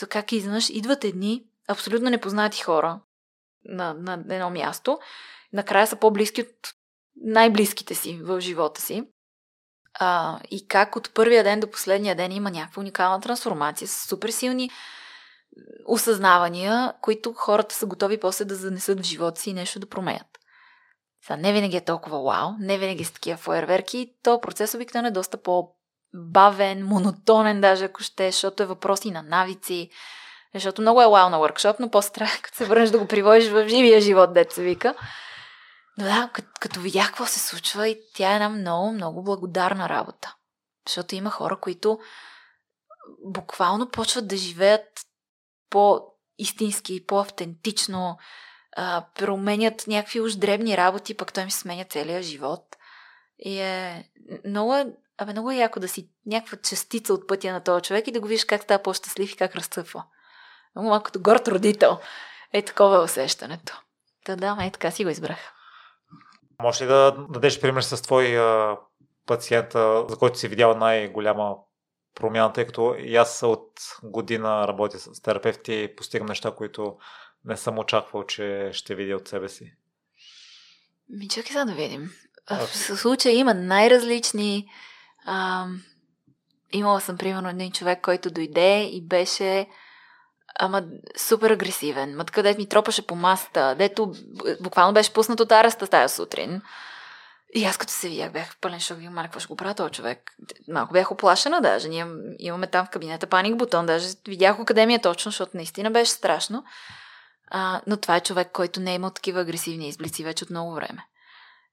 [0.00, 3.00] За как изведнъж идват едни абсолютно непознати хора
[3.64, 4.98] на, на едно място,
[5.52, 6.74] накрая са по-близки от
[7.16, 9.04] най-близките си в живота си.
[9.94, 14.28] А, и как от първия ден до последния ден има някаква уникална трансформация с супер
[14.28, 14.70] силни
[15.86, 20.39] осъзнавания, които хората са готови после да занесат в живота си и нещо да променят.
[21.30, 24.12] Сега не винаги е толкова вау, не винаги са такива фойерверки.
[24.22, 29.90] То процес обикновено е доста по-бавен, монотонен даже, ако ще, защото е въпроси на навици.
[30.54, 33.48] Защото много е вау на workshop, но после трябва, като се върнеш да го приводиш
[33.48, 34.94] в живия живот, деца вика.
[35.98, 39.88] Но да, като, като видях какво се случва и тя е една много, много благодарна
[39.88, 40.34] работа.
[40.88, 41.98] Защото има хора, които
[43.24, 44.86] буквално почват да живеят
[45.70, 48.18] по-истински, по-автентично,
[48.76, 52.76] а, променят някакви уж дребни работи, пък той ми сменя целия живот.
[53.38, 54.04] И е
[54.46, 54.74] много,
[55.18, 58.20] абе, много е яко да си някаква частица от пътя на този човек и да
[58.20, 60.04] го видиш как става по-щастлив и как разцъфва.
[60.76, 61.98] Много малко горд родител.
[62.52, 63.82] Е такова е усещането.
[64.24, 65.38] Та да, е така си го избрах.
[66.62, 68.76] Може ли да дадеш пример с твой а,
[69.26, 69.72] пациент,
[70.08, 71.56] за който си видяла най-голяма
[72.14, 76.96] промяна, тъй като и аз от година работя с терапевти и постигам неща, които
[77.44, 79.72] не съм очаквал, че ще видя от себе си.
[81.08, 82.10] Ми чакай сега да видим.
[82.50, 84.70] В случая има най-различни.
[85.24, 85.66] А,
[86.72, 89.66] имала съм, примерно, един човек, който дойде и беше
[90.58, 90.84] ама
[91.16, 92.16] супер агресивен.
[92.16, 94.14] Мът където ми тропаше по масата, дето
[94.60, 96.62] буквално беше пуснат от ареста тая сутрин.
[97.54, 99.92] И аз като се видях, бях в пълен шок маля, какво ще го правя този
[99.92, 100.32] човек?
[100.68, 101.88] Малко бях оплашена даже.
[101.88, 102.06] Ние
[102.38, 103.86] имаме там в кабинета паник бутон.
[103.86, 106.64] Даже видях къде ми е точно, защото наистина беше страшно.
[107.50, 110.74] А, но това е човек, който не е имал такива агресивни изблици вече от много
[110.74, 111.06] време.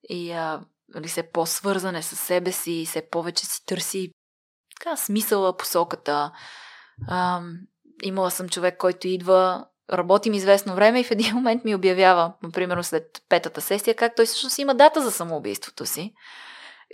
[0.10, 4.12] И а, нали, се по-свързане с себе си, се повече си търси
[4.80, 6.32] така, смисъла, посоката.
[7.08, 7.42] А,
[8.04, 12.82] имала съм човек, който идва, работим известно време и в един момент ми обявява, например,
[12.82, 16.14] след петата сесия, как той всъщност има дата за самоубийството си.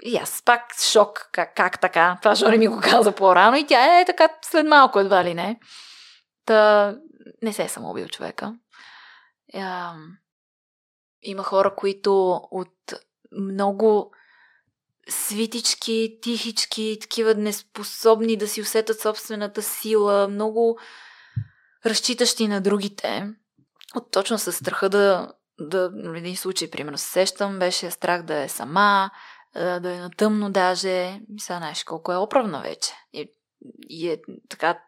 [0.03, 3.99] И аз пак шок, как, как така, това Жори ми го каза по-рано и тя
[3.99, 5.59] е така след малко едва ли не.
[6.45, 6.95] Та
[7.41, 8.53] не се е самоубил човека.
[9.53, 9.95] А,
[11.21, 12.93] има хора, които от
[13.31, 14.11] много
[15.09, 20.79] свитички, тихички, такива неспособни да си усетат собствената сила, много
[21.85, 23.33] разчитащи на другите,
[23.95, 28.43] от точно с страха да, да в един случай, примерно, се сещам, беше страх да
[28.43, 29.11] е сама,
[29.55, 31.19] да е на тъмно даже.
[31.39, 32.91] Сега знаеш колко е оправна вече.
[33.13, 33.31] И,
[33.89, 34.79] и е така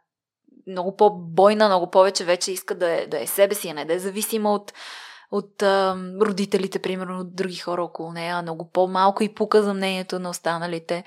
[0.68, 3.93] много по-бойна, много повече вече иска да е, да е себе си, а не да
[3.93, 4.74] е зависима от,
[5.32, 10.20] от а, родителите, примерно, от други хора около нея, много по-малко и пука за мнението
[10.20, 11.03] на останалите.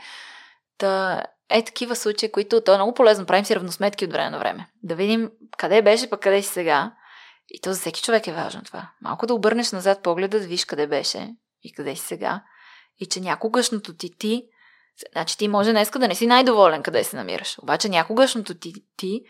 [0.78, 3.26] Та, е такива случаи, които то е много полезно.
[3.26, 4.68] Правим си равносметки от време на време.
[4.82, 6.92] Да видим къде беше, пък къде си сега.
[7.48, 8.90] И то за всеки човек е важно това.
[9.00, 12.42] Малко да обърнеш назад погледа, да виж къде беше и къде си сега.
[12.98, 14.44] И че някогашното ти ти,
[15.12, 17.58] значи ти може днес да не си най-доволен къде се намираш.
[17.62, 19.22] Обаче някогашното ти ти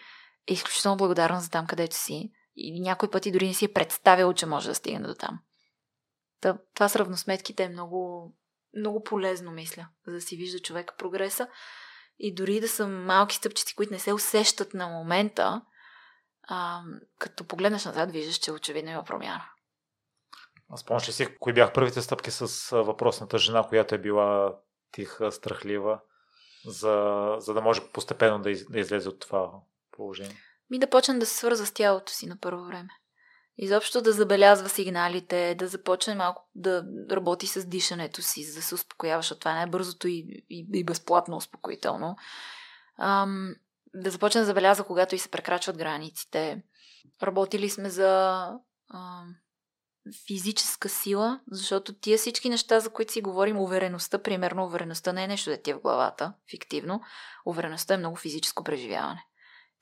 [0.49, 2.33] изключително благодарна за там, където си.
[2.57, 5.41] И някой пъти дори не си е представил, че може да стигне до там.
[6.41, 8.33] Та, това с равносметките е много,
[8.77, 11.49] много полезно, мисля, за да си вижда човека прогреса.
[12.19, 15.63] И дори да са малки стъпчици, които не се усещат на момента,
[16.43, 16.83] а,
[17.19, 19.45] като погледнеш назад, виждаш, че очевидно има промяна.
[20.71, 24.57] Аз помня си, кои бях първите стъпки с въпросната жена, която е била
[24.93, 26.01] тиха, страхлива,
[26.67, 29.51] за, за да може постепенно да, из, да излезе от това
[29.99, 30.37] положение?
[30.71, 32.89] Ми да почне да се свърза с тялото си на първо време.
[33.59, 38.75] Изобщо да забелязва сигналите, да започне малко да работи с дишането си, за да се
[38.75, 42.17] успокоява, защото това е най-бързото и, и, и безплатно успокоително.
[42.99, 43.55] Ам,
[43.95, 46.63] да започне да забелязва, когато и се прекрачват границите.
[47.23, 48.43] Работили сме за
[48.95, 49.35] ам,
[50.27, 55.29] физическа сила, защото тия всички неща, за които си говорим, увереността, примерно, увереността не е
[55.29, 57.01] нещо да ти е в главата, фиктивно.
[57.47, 59.25] Увереността е много физическо преживяване.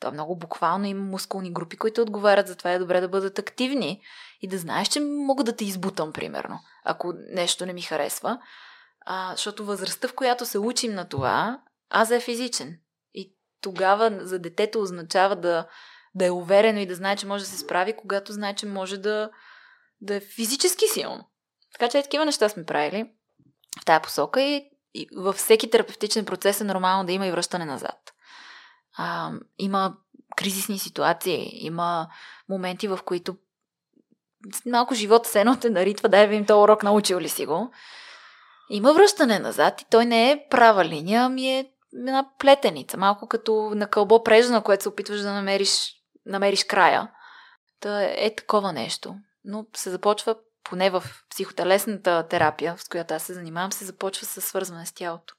[0.00, 3.38] То е много буквално има мускулни групи, които отговарят за това е добре да бъдат
[3.38, 4.02] активни
[4.40, 8.38] и да знаеш, че мога да те избутам, примерно, ако нещо не ми харесва.
[9.06, 12.78] А, защото възрастта, в която се учим на това, аз е физичен.
[13.14, 15.68] И тогава за детето означава да,
[16.14, 18.98] да е уверено и да знае, че може да се справи, когато знае, че може
[18.98, 19.30] да,
[20.00, 21.24] да е физически силно.
[21.72, 23.12] Така че е такива неща сме правили
[23.80, 27.64] в тая посока и, и във всеки терапевтичен процес е нормално да има и връщане
[27.64, 28.12] назад
[28.96, 29.94] а, има
[30.36, 32.08] кризисни ситуации, има
[32.48, 33.36] моменти, в които
[34.66, 37.70] малко живота се едно те наритва, дай ви им този урок, научил ли си го.
[38.70, 43.72] Има връщане назад и той не е права линия, ами е една плетеница, малко като
[43.74, 45.94] на кълбо прежда, което се опитваш да намериш,
[46.26, 47.10] намериш края.
[47.80, 49.14] Та е такова нещо.
[49.44, 54.40] Но се започва, поне в психотелесната терапия, с която аз се занимавам, се започва с
[54.40, 55.34] свързване с тялото.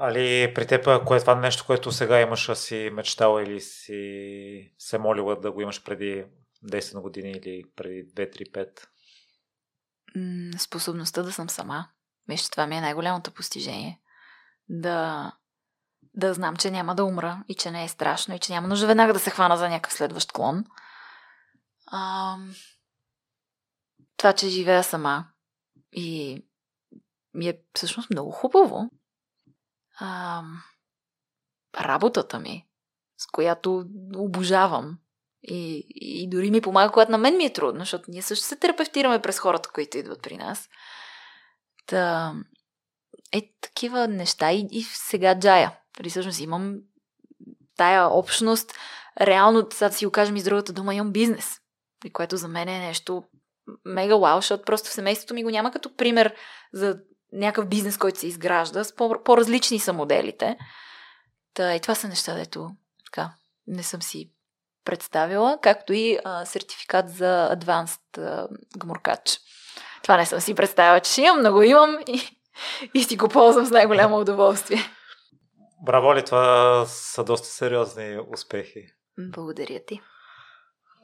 [0.00, 4.74] Али при теб, кое е това нещо, което сега имаш, а си мечтала или си
[4.78, 6.24] се молила да го имаш преди
[6.64, 8.86] 10 години или преди 2-3-5?
[10.16, 11.88] м- способността да съм сама.
[12.28, 14.00] Виж, това ми е най-голямото постижение.
[14.68, 15.32] Да,
[16.14, 18.86] да знам, че няма да умра и че не е страшно и че няма нужда
[18.86, 20.64] веднага да се хвана за някакъв следващ клон.
[21.86, 22.36] А,
[24.16, 25.26] това, че живея сама
[25.92, 26.38] и
[27.34, 28.90] ми е всъщност много хубаво.
[30.00, 30.42] А,
[31.80, 32.66] работата ми,
[33.18, 33.84] с която
[34.16, 34.98] обожавам.
[35.42, 38.56] И, и дори ми помага, когато на мен ми е трудно, защото ние също се
[38.56, 40.68] терапевтираме през хората, които идват при нас.
[41.86, 42.34] Та,
[43.32, 45.78] е такива неща и, и сега джая.
[45.98, 46.76] Нали, всъщност имам
[47.76, 48.72] тая общност.
[49.20, 51.60] Реално, сега да си го кажем и с другата дума, имам бизнес.
[52.04, 53.24] И което за мен е нещо
[53.84, 56.34] мега вау, защото просто в семейството ми го няма като пример
[56.72, 57.00] за
[57.32, 58.84] някакъв бизнес, който се изгражда.
[58.84, 60.58] С по- по-различни са моделите.
[61.54, 62.70] Та, и това са неща, дето
[63.04, 63.30] така,
[63.66, 64.32] не съм си
[64.84, 68.48] представила, както и а, сертификат за Advanced а,
[68.78, 69.40] гмуркач.
[70.02, 72.38] Това не съм си представила, че ще имам, но го имам и,
[72.94, 74.78] и си го ползвам с най-голямо удоволствие.
[75.84, 78.86] Браво ли, това са доста сериозни успехи.
[79.18, 80.00] Благодаря ти.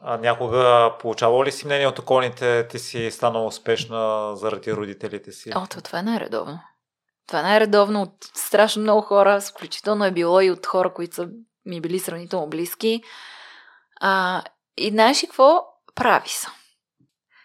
[0.07, 5.53] А някога получавал ли си мнение от околните, ти си станала успешна заради родителите си?
[5.55, 6.61] О, това е най-редовно.
[7.27, 11.29] Това е най-редовно от страшно много хора, включително е било и от хора, които са
[11.67, 13.03] ми били сравнително близки.
[14.01, 14.43] А,
[14.77, 15.65] и знаеш ли какво?
[15.95, 16.49] Прави са.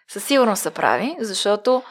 [0.08, 1.82] Със сигурност се прави, защото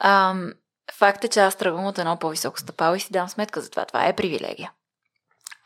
[0.00, 0.52] ам,
[0.98, 3.84] факт е, че аз тръгвам от едно по-високо стъпало и си дам сметка за това.
[3.84, 4.72] Това е привилегия.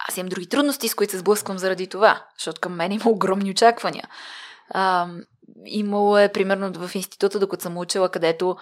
[0.08, 3.50] Аз имам други трудности, с които се сблъсквам заради това, защото към мен има огромни
[3.50, 4.08] очаквания.
[4.74, 5.22] Ам,
[5.64, 8.56] имало е, примерно, в института, докато съм учила, където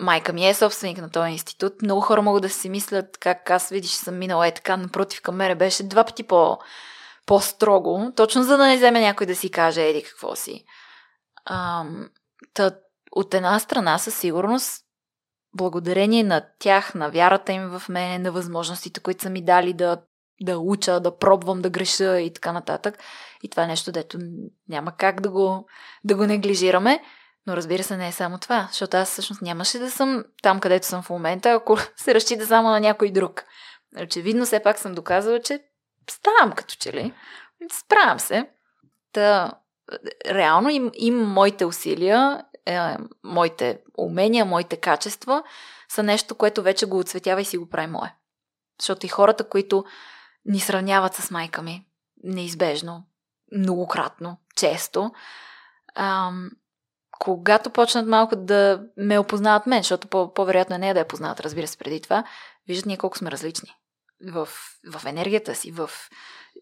[0.00, 3.68] майка ми е собственик на този институт, много хора могат да си мислят как аз,
[3.68, 6.58] видиш, съм минала е така, напротив към мене беше два пъти по,
[7.26, 10.64] по-строго, точно за да не вземе някой да си каже, еди какво си.
[11.44, 12.08] Ам,
[12.54, 12.70] та,
[13.12, 14.84] от една страна със сигурност,
[15.56, 20.02] благодарение на тях, на вярата им в мен, на възможностите, които са ми дали да,
[20.44, 22.98] да уча, да пробвам, да греша и така нататък.
[23.42, 24.18] И това е нещо, дето
[24.68, 25.66] няма как да го,
[26.04, 27.02] да го неглижираме.
[27.46, 30.86] Но разбира се, не е само това, защото аз всъщност нямаше да съм там, където
[30.86, 33.44] съм в момента, ако се разчита само на някой друг.
[34.02, 35.60] Очевидно, все пак съм доказала, че
[36.10, 37.14] ставам като че ли.
[37.72, 38.50] Справям се.
[39.12, 39.52] Та,
[40.26, 42.78] реално им, им моите усилия, е,
[43.24, 45.42] моите умения, моите качества
[45.88, 48.14] са нещо, което вече го отсветява и си го прави мое.
[48.80, 49.84] Защото и хората, които
[50.44, 51.86] ни сравняват с майка ми,
[52.24, 53.04] неизбежно,
[53.52, 55.10] многократно, често,
[55.94, 56.50] ам,
[57.18, 61.08] когато почнат малко да ме опознават мен, защото по- по-вероятно е не е да я
[61.08, 62.24] познават, разбира се, преди това,
[62.68, 63.76] виждат ние колко сме различни
[64.30, 64.48] в,
[64.92, 65.90] в енергията си, в...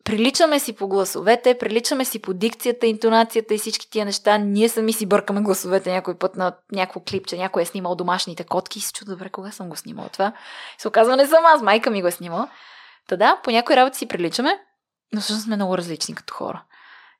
[0.04, 4.38] Приличаме си по гласовете, приличаме си по дикцията, интонацията и всички тия неща.
[4.38, 8.78] Ние сами си бъркаме гласовете някой път на някакво клипче, някой е снимал домашните котки
[8.78, 10.32] и се чуда, добре, кога съм го снимала това.
[10.78, 12.48] И се оказва, не съм аз, майка ми го е снимала.
[13.08, 14.58] Та да, по някои работи си приличаме,
[15.12, 16.64] но всъщност сме много различни като хора.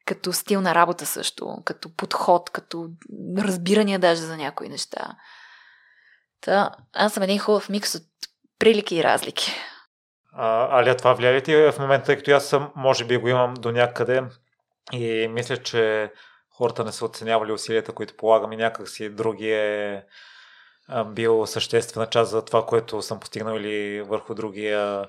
[0.07, 2.89] Като стил на работа също, като подход, като
[3.39, 5.17] разбирания даже за някои неща.
[6.41, 8.03] Та, аз съм един хубав микс от
[8.59, 9.53] прилики и разлики.
[10.33, 13.29] А, Алия, това влияе ли ти в момента, тъй като аз съм, може би го
[13.29, 14.23] имам до някъде
[14.93, 16.13] и мисля, че
[16.51, 20.05] хората не са оценявали усилията, които полагам и някак си други е
[21.07, 25.09] бил съществена част за това, което съм постигнал или върху другия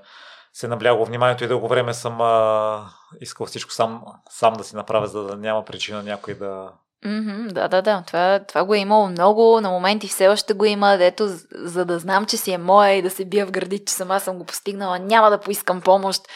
[0.54, 2.90] се наблягало вниманието и дълго време съм а,
[3.22, 6.72] искал всичко сам, сам да си направя, за да няма причина някой да...
[7.06, 8.04] Mm-hmm, да, да, да.
[8.08, 9.62] Това, това го е имало много.
[9.62, 13.02] На моменти все още го има, дето за да знам, че си е моя и
[13.02, 16.28] да се бия в гърди, че сама съм го постигнала, няма да поискам помощ.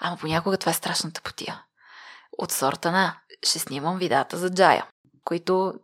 [0.00, 1.62] Ама понякога това е страшната потия.
[2.38, 4.86] От сорта на ще снимам видеата за Джая,
[5.24, 5.74] които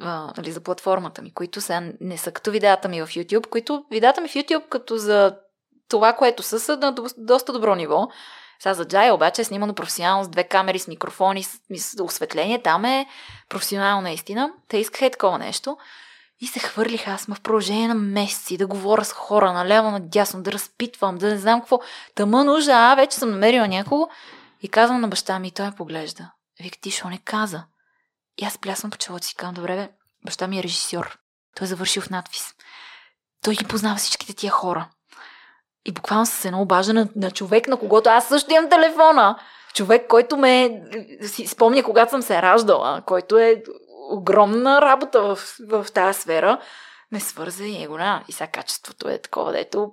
[0.00, 3.84] а, нали, за платформата ми, които сега не са като видеята ми в YouTube, които
[3.90, 5.36] видеята ми в YouTube като за
[5.88, 8.08] това, което са, са на доста добро ниво.
[8.58, 12.62] Сега за Джая обаче е снимано професионално с две камери, с микрофони, с, с осветление.
[12.62, 13.06] Там е
[13.48, 14.52] професионално наистина.
[14.68, 15.76] Те искаха и такова нещо.
[16.40, 20.52] И се хвърлих аз в продължение на месеци да говоря с хора наляво, надясно, да
[20.52, 21.80] разпитвам, да не знам какво.
[22.14, 24.08] Тъма нужда, а вече съм намерила някого
[24.62, 26.30] и казвам на баща ми и той поглежда.
[26.60, 27.64] Вика, ти що не каза?
[28.38, 29.88] И аз плясвам по челото си казвам, добре бе,
[30.24, 31.18] баща ми е режисьор.
[31.56, 32.54] Той е завършил в надпис.
[33.44, 34.88] Той ги познава всичките тия хора.
[35.84, 39.38] И буквално с едно обажда на, на човек, на когото аз също имам телефона.
[39.74, 40.82] Човек, който ме
[41.22, 43.62] си спомня, когато съм се раждала, който е
[44.10, 46.60] огромна работа в, в тази сфера,
[47.12, 48.24] ме свърза и е голяма.
[48.28, 49.92] И сега качеството е такова, дето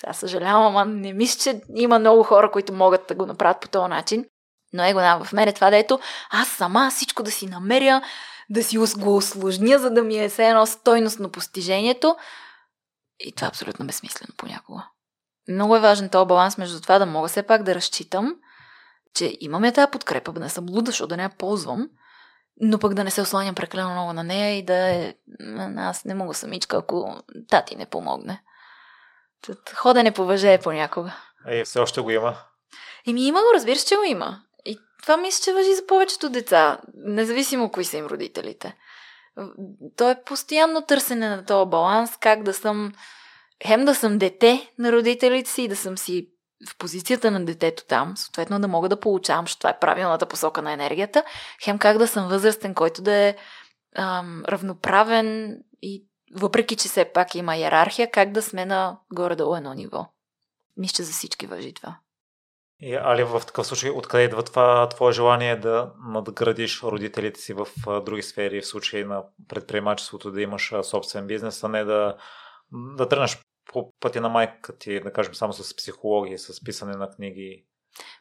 [0.00, 3.68] сега съжалявам, ама не мисля, че има много хора, които могат да го направят по
[3.68, 4.24] този начин.
[4.72, 8.02] Но е голяма в мен е това, дето аз сама всичко да си намеря,
[8.50, 12.16] да си го осложня, за да ми е все едно стойностно постижението.
[13.20, 14.91] И това е абсолютно безсмислено понякога.
[15.48, 18.36] Много е важен този баланс между това да мога все пак да разчитам,
[19.14, 21.88] че имаме тази подкрепа, да не съм луда, защото да не я ползвам,
[22.60, 25.14] но пък да не се осланям прекалено много на нея и да е...
[25.76, 28.42] Аз не мога самичка, ако тати не помогне.
[29.74, 31.16] Ходене по въже е понякога.
[31.46, 32.36] Е, все още го има.
[33.06, 34.42] Еми има го, разбира се, че го има.
[34.64, 38.76] И това мисля, че въжи за повечето деца, независимо кои са им родителите.
[39.96, 42.92] То е постоянно търсене на този баланс, как да съм
[43.66, 46.28] хем да съм дете на родителите си и да съм си
[46.68, 50.62] в позицията на детето там, съответно да мога да получавам, защото това е правилната посока
[50.62, 51.24] на енергията,
[51.64, 53.36] хем как да съм възрастен, който да е
[53.96, 56.04] ам, равноправен и
[56.34, 60.06] въпреки, че все пак има иерархия, как да сме на горе-долу едно ниво.
[60.76, 61.98] Мисля, че за всички въжи това.
[62.80, 67.66] И, Али, в такъв случай, откъде идва това твое желание да надградиш родителите си в
[68.00, 72.16] други сфери, в случай на предприемачеството, да имаш собствен бизнес, а не да,
[72.72, 73.38] да тръгнеш
[73.72, 77.64] по пътя на майка ти, да кажем, само с психология, с писане на книги?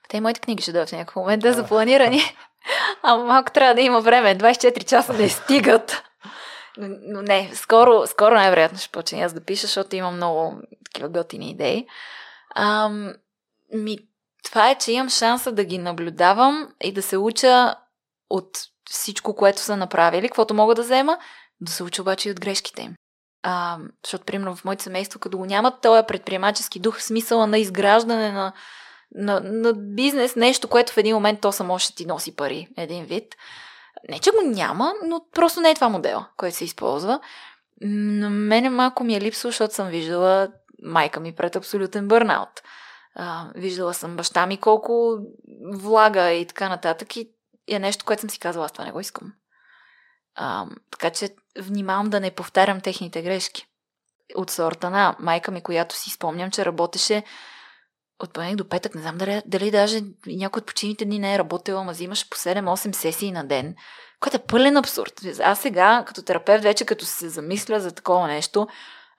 [0.10, 2.22] Те и моите книги ще дойдат в някакъв момент да запланирани.
[3.04, 4.38] Ама малко трябва да има време.
[4.38, 6.04] 24 часа не стигат.
[6.78, 11.10] Но, но не, скоро, скоро най-вероятно ще почне аз да пиша, защото имам много такива
[11.10, 11.88] готини идеи.
[12.56, 13.14] Ам,
[13.74, 13.98] ми,
[14.44, 17.76] това е, че имам шанса да ги наблюдавам и да се уча
[18.30, 18.50] от
[18.90, 21.18] всичко, което са направили, каквото мога да взема,
[21.62, 22.96] да се уча обаче и от грешките им.
[23.44, 27.58] А, защото, примерно, в моето семейство, като го нямат този предприемачески дух, в смисъла на
[27.58, 28.54] изграждане на,
[29.16, 33.06] на, на бизнес, нещо, което в един момент то само ще ти носи пари, един
[33.06, 33.36] вид.
[34.10, 37.20] Не, че го няма, но просто не е това модел, който се използва.
[37.82, 40.48] На мене малко ми е липсва, защото съм виждала
[40.84, 42.62] майка ми пред абсолютен бърнаут.
[43.16, 45.18] А, виждала съм баща ми колко
[45.74, 47.30] влага и така нататък и
[47.68, 49.34] е нещо, което съм си казала, аз това не го искам.
[50.36, 51.30] А, така че
[51.60, 53.66] внимавам да не повтарям техните грешки.
[54.36, 57.24] От сорта на майка ми, която си спомням, че работеше
[58.24, 61.40] от понеделник до петък, не знам дали, дали даже някой от почините дни не е
[61.40, 63.76] работила, ама взимаше по 7-8 сесии на ден,
[64.20, 65.22] което е пълен абсурд.
[65.44, 68.68] Аз сега, като терапевт, вече като се замисля за такова нещо,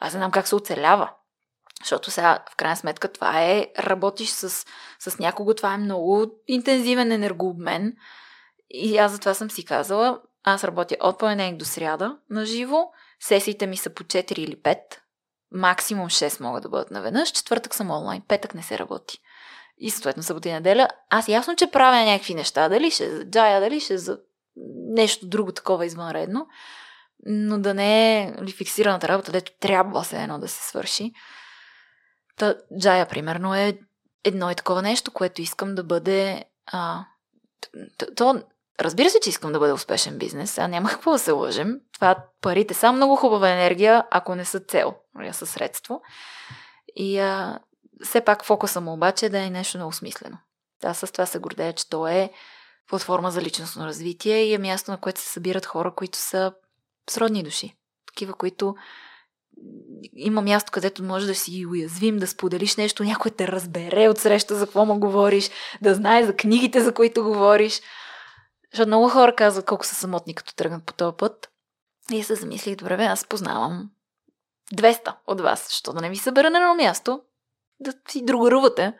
[0.00, 1.10] аз не знам как се оцелява.
[1.80, 4.66] Защото сега, в крайна сметка, това е, работиш с,
[4.98, 7.92] с някого, това е много интензивен енергообмен.
[8.70, 12.90] И аз затова съм си казала, аз работя от понеделник до сряда на живо.
[13.20, 14.78] Сесиите ми са по 4 или 5.
[15.50, 17.32] Максимум 6 могат да бъдат наведнъж.
[17.32, 18.22] Четвъртък съм онлайн.
[18.28, 19.18] Петък не се работи.
[19.78, 20.88] И съответно събота и неделя.
[21.10, 22.68] Аз ясно, че правя някакви неща.
[22.68, 24.18] Дали ще за джая, дали ще за
[24.94, 26.46] нещо друго такова извънредно.
[27.26, 31.12] Но да не е ли фиксираната работа, дето трябва се едно да се свърши.
[32.36, 33.78] Та, джая, примерно, е
[34.24, 36.44] едно и такова нещо, което искам да бъде...
[36.66, 37.04] А,
[38.16, 38.42] то,
[38.80, 40.58] Разбира се, че искам да бъда успешен бизнес.
[40.58, 41.80] А няма какво да се лъжем.
[41.94, 46.02] Това парите са много хубава енергия, ако не са цел, а нали, са средство.
[46.96, 47.58] И а,
[48.04, 50.38] все пак фокуса му обаче е да е нещо много смислено.
[50.84, 52.30] Аз с това се гордея, че то е
[52.88, 56.52] платформа за личностно развитие и е място, на което се събират хора, които са
[57.10, 57.76] сродни души.
[58.06, 58.74] Такива, които
[60.12, 64.54] има място, където може да си уязвим, да споделиш нещо, някой те разбере от среща
[64.54, 65.50] за какво му говориш,
[65.82, 67.80] да знае за книгите, за които говориш.
[68.72, 71.48] Защото много хора казват колко са самотни, като тръгнат по този път.
[72.12, 73.90] И се замислих, добре, бе, аз познавам
[74.74, 75.70] 200 от вас.
[75.70, 77.22] Що да не ви събера на едно място?
[77.80, 78.94] Да си другарувате.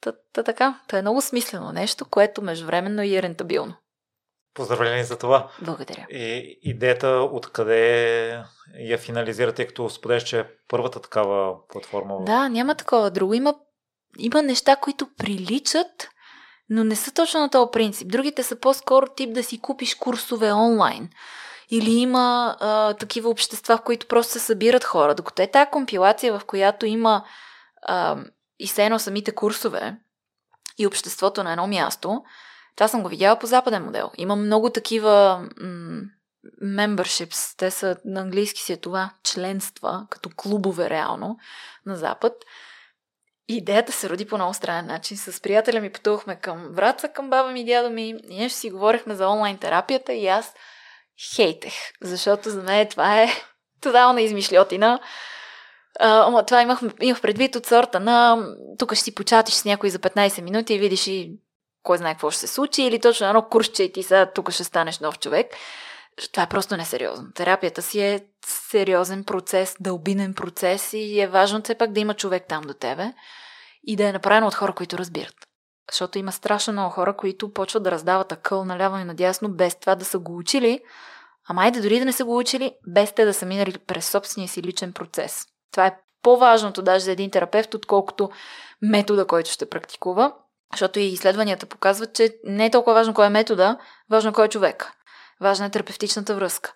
[0.00, 3.74] Та, та така, та е много смислено нещо, което междувременно и е рентабилно.
[4.54, 5.50] Поздравление за това.
[5.62, 6.06] Благодаря.
[6.10, 8.44] И идеята откъде
[8.78, 12.24] я финализирате, като споделяш, че е първата такава платформа?
[12.24, 13.34] Да, няма такова друго.
[13.34, 13.54] Има,
[14.18, 16.08] има неща, които приличат,
[16.70, 18.08] но не са точно на този принцип.
[18.08, 21.10] Другите са по-скоро тип да си купиш курсове онлайн.
[21.70, 25.14] Или има а, такива общества, в които просто се събират хора.
[25.14, 27.24] Докато е тази компилация, в която има
[27.82, 28.16] а,
[28.58, 29.96] и сено самите курсове
[30.78, 32.22] и обществото на едно място,
[32.76, 34.10] това съм го видяла по западен модел.
[34.16, 36.00] Има много такива м-
[36.62, 41.38] memberships, те са на английски си е това, членства, като клубове реално
[41.86, 42.32] на Запад,
[43.48, 45.16] идеята се роди по много странен начин.
[45.16, 48.08] С приятеля ми пътувахме към Враца, към баба ми и дядо ми.
[48.08, 50.54] И ние ще си говорихме за онлайн терапията и аз
[51.34, 53.28] хейтех, защото за мен това е
[53.80, 55.00] тотална измишлетина.
[56.00, 58.46] Ама това имах, имах предвид от сорта на
[58.78, 61.32] тук ще си початиш с някой за 15 минути и видиш и
[61.82, 64.64] кой знае какво ще се случи, или точно едно курсче и ти сега тук ще
[64.64, 65.46] станеш нов човек.
[66.32, 67.32] Това е просто несериозно.
[67.34, 72.44] Терапията си е сериозен процес, дълбинен процес и е важно все пак да има човек
[72.48, 73.12] там до тебе
[73.86, 75.34] и да е направено от хора, които разбират.
[75.90, 79.94] Защото има страшно много хора, които почват да раздават акъл наляво и надясно, без това
[79.94, 80.80] да са го учили,
[81.48, 84.48] Ама айде дори да не са го учили, без те да са минали през собствения
[84.48, 85.46] си личен процес.
[85.72, 88.30] Това е по-важното даже за един терапевт, отколкото
[88.82, 90.32] метода, който ще практикува.
[90.72, 93.78] Защото и изследванията показват, че не е толкова важно кой е метода,
[94.10, 94.92] важно кой е човек.
[95.40, 96.74] Важна е терапевтичната връзка.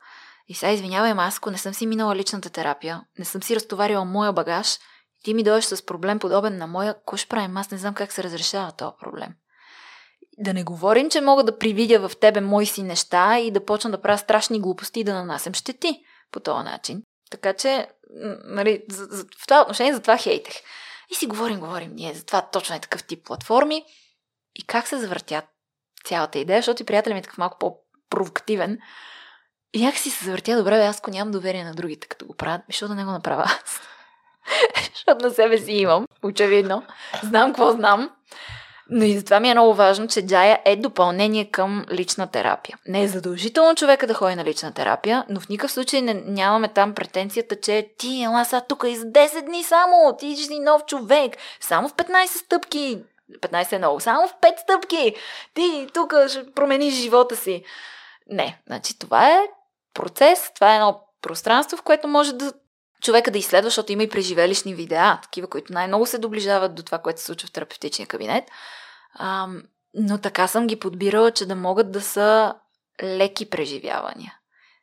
[0.49, 4.33] И сега извинявай, ако не съм си минала личната терапия, не съм си разтоварила моя
[4.33, 4.79] багаж,
[5.25, 7.57] ти ми дойдеш с проблем подобен на моя, ще правим?
[7.57, 9.35] Аз не знам как се разрешава този проблем.
[10.39, 13.91] Да не говорим, че мога да привидя в тебе мои си неща и да почна
[13.91, 16.01] да правя страшни глупости и да нанасям щети
[16.33, 17.03] по този начин.
[17.31, 17.89] Така че,
[18.45, 20.55] нали, за, за, в това отношение за това хейтех.
[21.11, 23.85] И си говорим, говорим ние за това точно е такъв тип платформи
[24.55, 25.45] и как се завъртят
[26.05, 27.59] цялата идея, защото и приятелят ми такъв малко
[28.13, 28.79] по-провокативен.
[29.75, 32.35] И як си се завъртя, добре, бе, аз ако нямам доверие на другите, като го
[32.35, 33.81] правят, защо да не го направя аз?
[34.95, 36.83] защото на себе си имам, очевидно.
[37.23, 38.11] Знам какво знам.
[38.91, 42.79] Но и затова ми е много важно, че Джая е допълнение към лична терапия.
[42.87, 46.69] Не е задължително човека да ходи на лична терапия, но в никакъв случай не, нямаме
[46.69, 51.37] там претенцията, че ти, ела сега тук из 10 дни само, ти си нов човек,
[51.61, 52.99] само в 15 стъпки,
[53.41, 55.15] 15 е много, само в 5 стъпки,
[55.55, 57.65] ти тук ще промениш живота си.
[58.27, 59.49] Не, значи това е
[59.95, 62.53] процес, това е едно пространство, в което може да
[63.03, 66.99] човека да изследва, защото има и преживелищни видеа, такива, които най-много се доближават до това,
[66.99, 68.45] което се случва в терапевтичния кабинет.
[69.15, 69.49] А,
[69.95, 72.55] но така съм ги подбирала, че да могат да са
[73.03, 74.35] леки преживявания.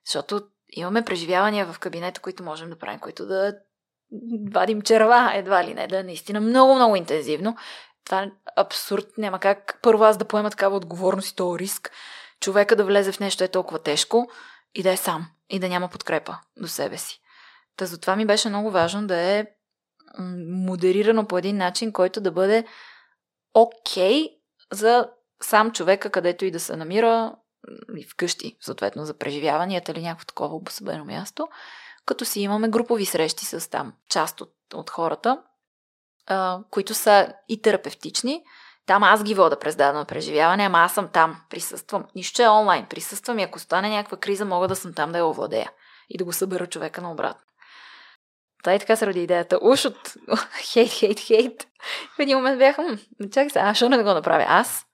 [0.06, 3.56] Защото имаме преживявания в кабинета, които можем да правим, които да
[4.52, 7.58] вадим черва, едва ли не, да е наистина много, много интензивно.
[8.06, 9.08] Това е абсурд.
[9.18, 11.92] Няма как първо аз да поема такава отговорност и този риск.
[12.40, 14.30] Човека да влезе в нещо е толкова тежко
[14.76, 15.28] и да е сам.
[15.50, 17.22] И да няма подкрепа до себе си.
[17.78, 19.46] Та затова ми беше много важно да е
[20.48, 22.66] модерирано по един начин, който да бъде
[23.54, 24.36] окей okay
[24.72, 25.10] за
[25.42, 27.36] сам човека, където и да се намира
[27.98, 31.48] и вкъщи, съответно за преживяванията или някакво такова обособено място,
[32.06, 35.42] като си имаме групови срещи с там част от, от хората,
[36.28, 38.44] а, които са и терапевтични.
[38.90, 42.06] Там аз ги вода през дадено преживяване, ама аз съм там, присъствам.
[42.16, 45.26] Нищо, е онлайн, присъствам и ако стане някаква криза, мога да съм там да я
[45.26, 45.72] овладея
[46.10, 47.42] и да го събера човека на обратно.
[48.64, 49.60] Та и така се роди идеята.
[49.62, 50.14] Уж от
[50.74, 51.68] хейт, хейт, хейт.
[52.16, 52.78] В един момент бях,
[53.34, 54.46] чакай се, аз ще не го направя?
[54.48, 54.86] Аз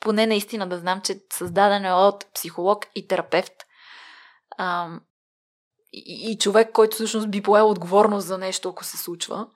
[0.00, 3.54] поне наистина да знам, че създадено е от психолог и терапевт.
[4.58, 5.00] Ам,
[5.92, 9.46] и, и човек, който всъщност би поел отговорност за нещо, ако се случва.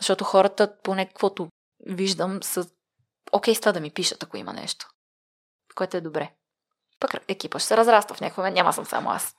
[0.00, 1.48] Защото хората, поне каквото
[1.88, 2.66] виждам, са
[3.32, 4.88] окей с това да ми пишат, ако има нещо.
[5.74, 6.30] Което е добре.
[7.00, 9.34] Пък екипа ще се разраства в някакъв момент, няма съм само аз.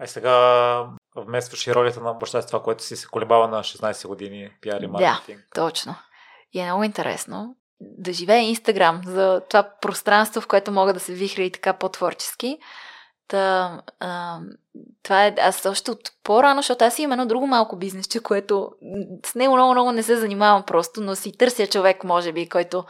[0.00, 0.86] Ай сега
[1.16, 4.80] вместваш и ролята на баща с това, което си се колебава на 16 години, пиар
[4.80, 5.38] и маркетинг.
[5.38, 5.96] Да, точно.
[6.52, 11.12] И е много интересно да живее Инстаграм за това пространство, в което мога да се
[11.12, 12.58] вихря и така по-творчески.
[13.28, 14.38] Та, а,
[15.02, 18.70] това е, аз още от по-рано, защото аз имам едно друго малко бизнесче, което
[19.26, 22.84] с него много-много не се занимавам просто, но си търся човек, може би, който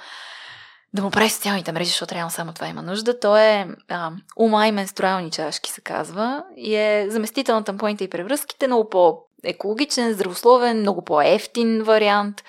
[0.95, 3.21] да му прави социалните мрежи, защото реално само това има нужда.
[3.21, 6.45] То е а, ума и менструални чашки, се казва.
[6.57, 12.43] И е заместител на тампоните и превръзките, много по-екологичен, здравословен, много по-ефтин вариант,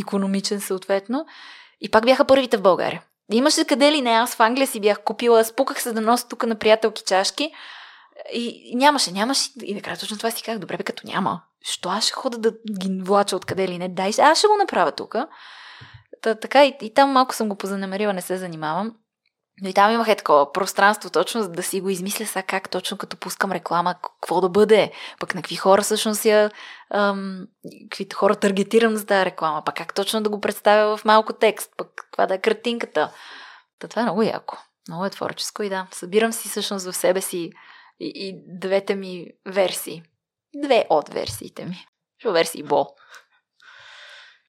[0.00, 1.26] економичен съответно.
[1.80, 3.02] И пак бяха първите в България.
[3.32, 6.46] Имаше къде ли не, аз в Англия си бях купила, спуках се да нося тук
[6.46, 7.52] на приятелки чашки
[8.32, 9.50] и нямаше, нямаше.
[9.62, 11.42] И накрая точно това си казах, добре бе, като няма.
[11.62, 13.88] Що аз ще хода да ги влача откъде ли не?
[13.88, 15.16] Дай, аз ще го направя тук.
[16.22, 18.94] Та, така и, и там малко съм го позанамерила, не се занимавам.
[19.62, 22.98] Но и там имах е такова пространство, точно да си го измисля сега как точно
[22.98, 26.50] като пускам реклама, какво да бъде, пък на какви хора всъщност я,
[26.90, 27.46] ам,
[27.90, 31.72] какви хора таргетирам за тази реклама, пък как точно да го представя в малко текст,
[31.76, 33.12] пък каква да е картинката.
[33.78, 34.58] Та това е много яко.
[34.88, 37.52] Много е творческо и да, събирам си всъщност в себе си
[38.00, 40.02] и, и двете ми версии.
[40.64, 41.86] Две от версиите ми.
[42.22, 42.86] Шо версии Бо.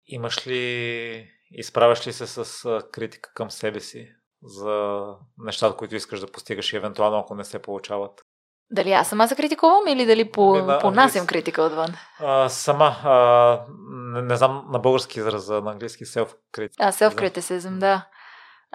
[0.08, 4.14] Имаш ли Изправяш ли се с критика към себе си
[4.44, 5.06] за
[5.38, 8.26] нещата, които искаш да постигаш и евентуално ако не се получават?
[8.72, 11.94] Дали аз сама се критикувам или дали по, не, понасям критика отвън?
[12.20, 12.96] А, сама.
[13.04, 16.76] А, не, не знам на български израз, на английски self-criticism.
[16.80, 18.08] А, self-criticism, да.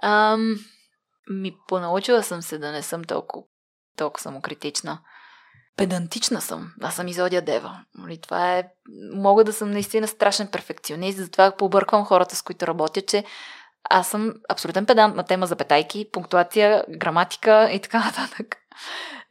[0.02, 0.56] Ам,
[1.30, 3.46] ми понаучила съм се да не съм толкова,
[3.96, 4.98] толкова самокритична
[5.78, 6.72] педантична съм.
[6.82, 7.80] Аз съм изодия дева.
[7.94, 8.64] Нали, това е...
[9.14, 13.24] Мога да съм наистина страшен перфекционист, затова побърквам хората, с които работя, че
[13.90, 18.56] аз съм абсолютен педант на тема за петайки, пунктуация, граматика и така нататък.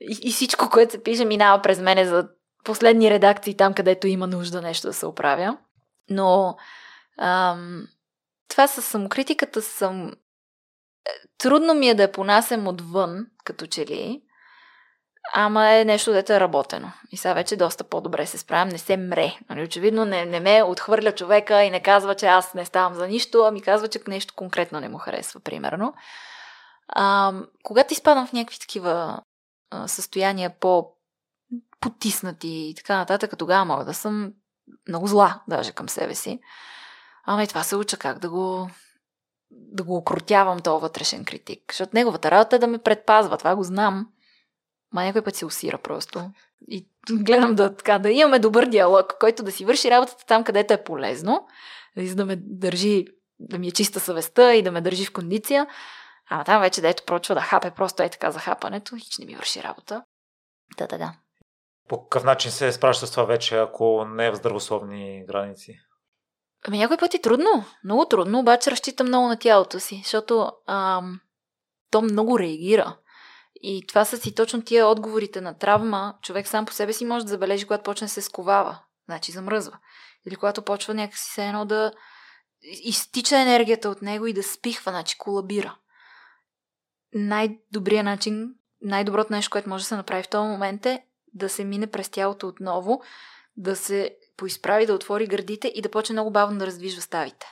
[0.02, 2.30] И, и всичко, което се пише, минава през мене за
[2.64, 5.58] последни редакции там, където има нужда нещо да се оправя.
[6.10, 6.58] Но
[7.20, 7.88] ам,
[8.50, 10.12] това с самокритиката съм...
[11.38, 14.22] Трудно ми е да я понасям отвън, като че ли,
[15.34, 16.92] ама е нещо, дето е работено.
[17.12, 19.38] И сега вече доста по-добре се справям, не се мре.
[19.50, 23.08] Нали, очевидно не, не ме отхвърля човека и не казва, че аз не ставам за
[23.08, 25.94] нищо, ами казва, че нещо конкретно не му харесва, примерно.
[26.88, 27.34] А,
[27.64, 29.22] когато изпадам в някакви такива
[29.72, 30.92] а, състояния по
[31.80, 34.34] потиснати и така нататък, тогава мога да съм
[34.88, 36.40] много зла, даже към себе си.
[37.26, 38.70] Ама и това се уча как да го
[39.52, 41.62] да го окрутявам този вътрешен критик.
[41.72, 43.38] Защото неговата работа е да ме предпазва.
[43.38, 44.08] Това го знам.
[44.94, 46.32] Ма някой път се усира просто.
[46.68, 50.74] И гледам да, така, да имаме добър диалог, който да си върши работата там, където
[50.74, 51.48] е полезно,
[51.98, 53.06] за да ме държи,
[53.40, 55.68] да ми е чиста съвестта и да ме държи в кондиция.
[56.30, 59.36] Ама там вече, дето прочва да хапе просто е така за хапането, хич не ми
[59.36, 60.04] върши работа.
[60.78, 61.14] Да, да, да.
[61.88, 65.80] По какъв начин се справяш с това вече, ако не е в здравословни граници?
[66.68, 71.20] Ами някой път е трудно, много трудно, обаче разчитам много на тялото си, защото ам,
[71.92, 72.98] то много реагира.
[73.62, 76.16] И това са си точно тия отговорите на травма.
[76.22, 79.78] Човек сам по себе си може да забележи, когато почне се сковава, значи замръзва.
[80.28, 81.92] Или когато почва някакси се едно да
[82.62, 85.78] изтича енергията от него и да спихва, значи колабира.
[87.14, 91.04] Най-добрият начин, най-доброто нещо, което може да се направи в този момент е
[91.34, 93.02] да се мине през тялото отново,
[93.58, 97.48] да се поизправи, да отвори гърдите и да почне много бавно да раздвижва ставите.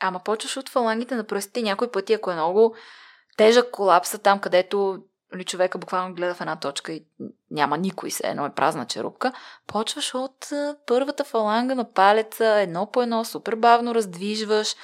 [0.00, 2.74] Ама почваш от фалангите на пръстите някой пъти, ако е много
[3.36, 5.02] тежък колапса там, където
[5.32, 7.04] ли нали, човека буквално гледа в една точка и
[7.50, 9.32] няма никой се, едно е празна черупка,
[9.66, 10.48] почваш от
[10.86, 14.76] първата фаланга на палеца, едно по едно, супер бавно раздвижваш,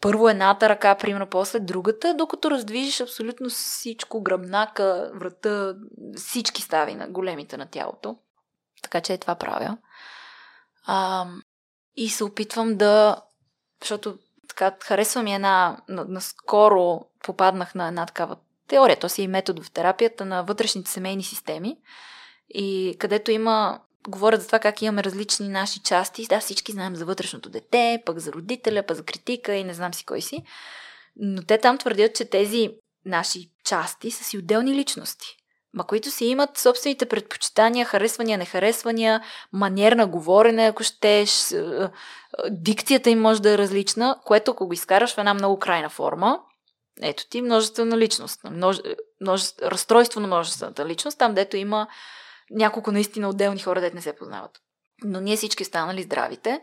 [0.00, 5.74] първо едната ръка, примерно, после другата, докато раздвижиш абсолютно всичко, гръбнака, врата,
[6.16, 8.16] всички стави на големите на тялото.
[8.82, 9.78] Така че е това правя.
[10.86, 11.26] А,
[11.96, 13.22] и се опитвам да,
[13.82, 14.18] защото
[14.48, 18.36] така харесва ми една, наскоро попаднах на една такава
[18.68, 21.76] теория, то си и метод в терапията на вътрешните семейни системи,
[22.54, 26.26] и където има говорят за това как имаме различни наши части.
[26.26, 29.94] Да, всички знаем за вътрешното дете, пък за родителя, пък за критика и не знам
[29.94, 30.42] си кой си.
[31.16, 32.70] Но те там твърдят, че тези
[33.04, 35.36] наши части са си отделни личности
[35.74, 39.20] ма които си имат собствените предпочитания, харесвания, нехаресвания,
[39.52, 41.88] манер на говорене, ако щеш, е, е,
[42.50, 46.40] дикцията им може да е различна, което ако го изкараш в една много крайна форма,
[47.02, 48.80] ето ти множествена личност, множе,
[49.20, 51.88] множе, разстройство на множествената личност, там дето има
[52.50, 54.60] няколко наистина отделни хора, дето не се познават.
[55.04, 56.60] Но ние всички станали здравите,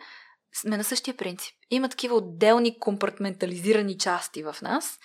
[0.54, 1.56] сме на същия принцип.
[1.70, 5.00] Има такива отделни компартментализирани части в нас,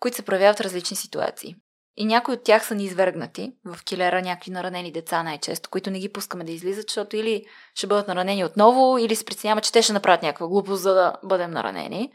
[0.00, 1.56] които се проявяват в различни ситуации.
[1.96, 5.98] И някои от тях са ни извергнати в килера, някакви наранени деца най-често, които не
[5.98, 9.82] ги пускаме да излизат, защото или ще бъдат наранени отново, или се притесняваме, че те
[9.82, 12.12] ще направят някаква глупост, за да бъдем наранени.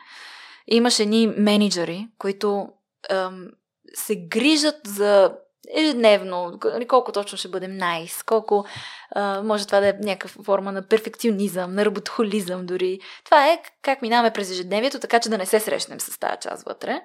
[0.67, 2.69] И имаше едни менеджери, които
[3.09, 3.51] ем,
[3.93, 5.37] се грижат за
[5.75, 8.65] ежедневно, нали, колко точно ще бъдем найс, колко
[9.11, 12.99] а, може това да е някаква форма на перфекционизъм, на работохолизъм дори.
[13.23, 16.63] Това е как минаваме през ежедневието, така че да не се срещнем с тази част
[16.65, 17.01] вътре.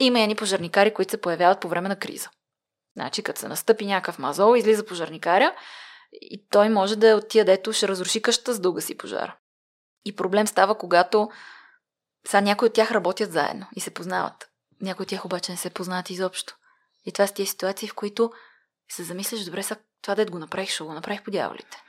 [0.00, 2.30] Има едни пожарникари, които се появяват по време на криза.
[2.96, 5.54] Значи, като се настъпи някакъв мазол, излиза пожарникаря
[6.12, 9.36] и той може да е от тия, дето ще разруши къщата, с дълга си пожара.
[10.04, 11.28] И проблем става, когато
[12.28, 14.48] сега някои от тях работят заедно и се познават.
[14.80, 16.54] Някои от тях обаче не се познават изобщо.
[17.06, 18.32] И това са тия ситуации, в които
[18.88, 21.82] се замисляш, добре, сега това да го направих, ще го направих по дяволите.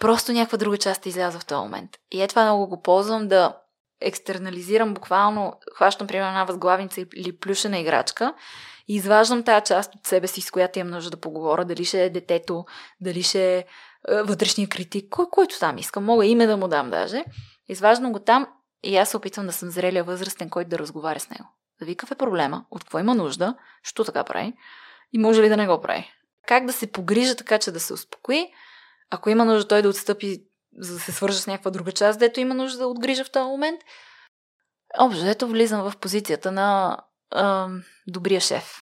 [0.00, 1.90] Просто някаква друга част изляза в този момент.
[2.10, 3.56] И е това много го ползвам да
[4.00, 8.34] екстернализирам буквално, хващам примерно една възглавница или плюшена играчка
[8.88, 12.04] и изваждам тази част от себе си, с която имам нужда да поговоря, дали ще
[12.04, 12.64] е детето,
[13.00, 13.64] дали ще е, е
[14.22, 17.24] вътрешния критик, кой, който там искам, мога име да му дам даже.
[17.68, 18.46] Изваждам го там
[18.82, 21.44] и аз се опитвам да съм зрелия възрастен, който да разговаря с него.
[21.78, 24.52] Да ви какъв е проблема, от какво има нужда, що така прави
[25.12, 26.12] и може ли да не го прави.
[26.46, 28.48] Как да се погрижа така, че да се успокои,
[29.10, 30.42] ако има нужда той да отстъпи
[30.78, 33.48] за да се свържа с някаква друга част, дето има нужда да отгрижа в този
[33.48, 33.80] момент.
[34.98, 36.98] Общо, ето влизам в позицията на
[37.30, 37.68] а,
[38.06, 38.80] добрия шеф,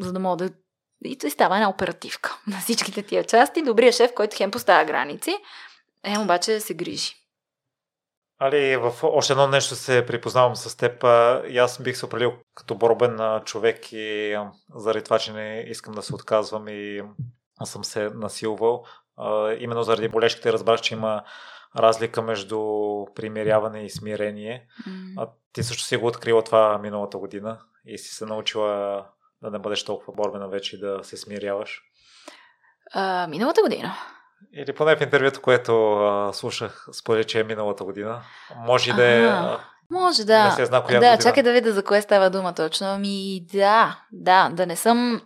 [0.00, 0.50] за да мога да
[1.04, 3.62] и той става една оперативка на всичките тия части.
[3.62, 5.36] Добрия шеф, който хем поставя граници,
[6.04, 7.19] е обаче се грижи.
[8.42, 11.04] Али, в още едно нещо се припознавам с теб.
[11.48, 14.38] И аз бих се определил като борбен човек и
[14.74, 17.02] заради това, че не искам да се отказвам и
[17.64, 18.84] съм се насилвал
[19.58, 21.22] именно заради болешките разбрах, че има
[21.76, 22.60] разлика между
[23.14, 24.66] примиряване и смирение.
[25.16, 29.06] А ти също си го открила това миналата година и си се научила
[29.42, 31.82] да не бъдеш толкова борбена вече и да се смиряваш.
[32.92, 33.94] А, миналата година.
[34.54, 38.22] Или поне в интервюто, което а, слушах, според че е миналата година.
[38.56, 39.30] Може да е.
[39.90, 40.44] Може да.
[40.44, 41.22] Не се зна коя да, година.
[41.22, 42.86] чакай да видя за кое става дума точно.
[42.86, 45.22] Ами да, да, да не съм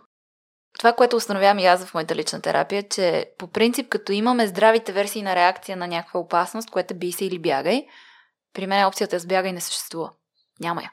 [0.79, 4.91] това, което установявам и аз в моята лична терапия, че по принцип, като имаме здравите
[4.91, 7.85] версии на реакция на някаква опасност, което е би се или бягай,
[8.53, 10.11] при мен опцията с бягай не съществува.
[10.59, 10.91] Няма я.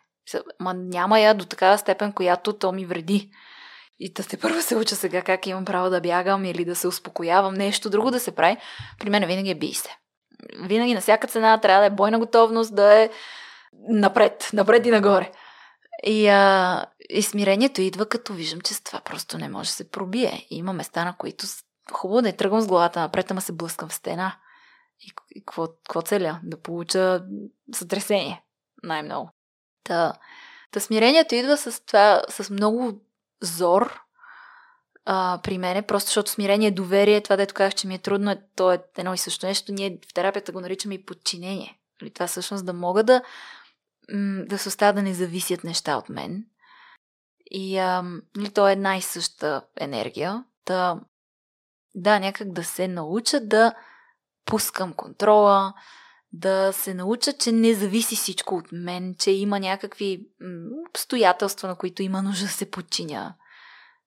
[0.60, 3.30] Ма няма я до такава степен, която то ми вреди.
[4.04, 6.86] И да се първо се уча сега как имам право да бягам или да се
[6.86, 8.56] успокоявам, нещо друго да се прави.
[8.98, 9.96] При мен винаги е бий се.
[10.62, 13.10] Винаги на всяка цена трябва да е бойна готовност, да е
[13.88, 15.32] напред, напред и нагоре.
[16.04, 19.90] И, а, и смирението идва като виждам, че с това просто не може да се
[19.90, 20.46] пробие.
[20.50, 21.46] И има места, на които
[21.92, 24.36] хубаво да е тръгвам с главата напред, ама се блъскам в стена.
[25.00, 26.40] И, и какво, какво целя?
[26.42, 27.24] Да получа
[27.74, 28.42] сътресение.
[28.82, 29.30] Най-много.
[29.84, 30.12] Та,
[30.70, 33.00] та смирението идва с това, с много
[33.43, 34.01] зор
[35.05, 38.43] а, при мене, просто защото смирение, доверие, това дето казах, че ми е трудно, е,
[38.56, 39.73] то е едно и също нещо.
[39.73, 41.78] Ние в терапията го наричаме и подчинение.
[42.01, 43.23] Нали, това всъщност да мога да,
[44.47, 46.47] да се остава да не зависят неща от мен.
[47.51, 48.02] И а,
[48.36, 50.44] нали, то е една и съща енергия.
[50.64, 51.01] Та,
[51.94, 53.74] да, някак да се науча да
[54.44, 55.74] пускам контрола,
[56.32, 60.26] да се науча, че не зависи всичко от мен, че има някакви
[60.88, 63.34] обстоятелства, на които има нужда да се подчиня.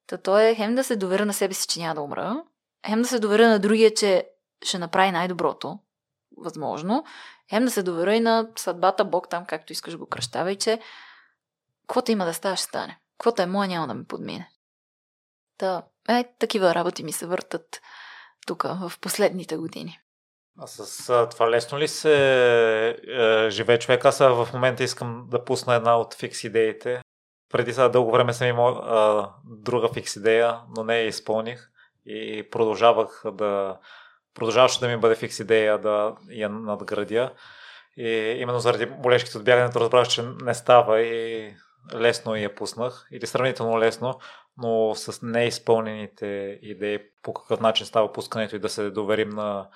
[0.07, 2.43] Та то е хем да се доверя на себе си, че няма да умра,
[2.87, 4.29] хем да се доверя на другия, че
[4.63, 5.79] ще направи най-доброто,
[6.37, 7.03] възможно,
[7.49, 10.79] хем да се доверя и на съдбата, Бог там, както искаш го кръщавай, че
[11.81, 12.99] каквото има да става, ще стане.
[13.17, 14.49] Каквото е мое, няма да ме подмине.
[15.57, 17.81] Та, е, такива работи ми се въртат
[18.47, 19.99] тук в последните години.
[20.59, 24.05] А с а, това лесно ли се е, живее човек?
[24.05, 27.01] Аз в момента искам да пусна една от фикс идеите.
[27.51, 31.69] Преди сега дълго време съм имал а, друга фикс идея, но не я изпълних
[32.05, 33.77] и продължавах да
[34.33, 37.33] продължаваше да ми бъде фикс идея да я надградя.
[37.97, 38.07] И
[38.39, 41.53] именно заради болешките от бягането разбрах, че не става и
[41.95, 44.19] лесно я пуснах, или сравнително лесно,
[44.57, 49.67] но с неизпълнените идеи по какъв начин става пускането и да се доверим на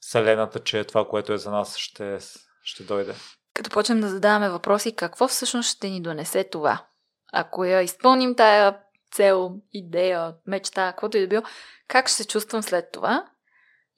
[0.00, 2.18] Вселената, че това, което е за нас, ще,
[2.62, 3.14] ще дойде.
[3.54, 6.84] Като почнем да задаваме въпроси, какво всъщност ще ни донесе това?
[7.32, 8.78] Ако я изпълним тая
[9.12, 11.42] цел, идея, мечта, каквото и да било,
[11.88, 13.24] как ще се чувствам след това?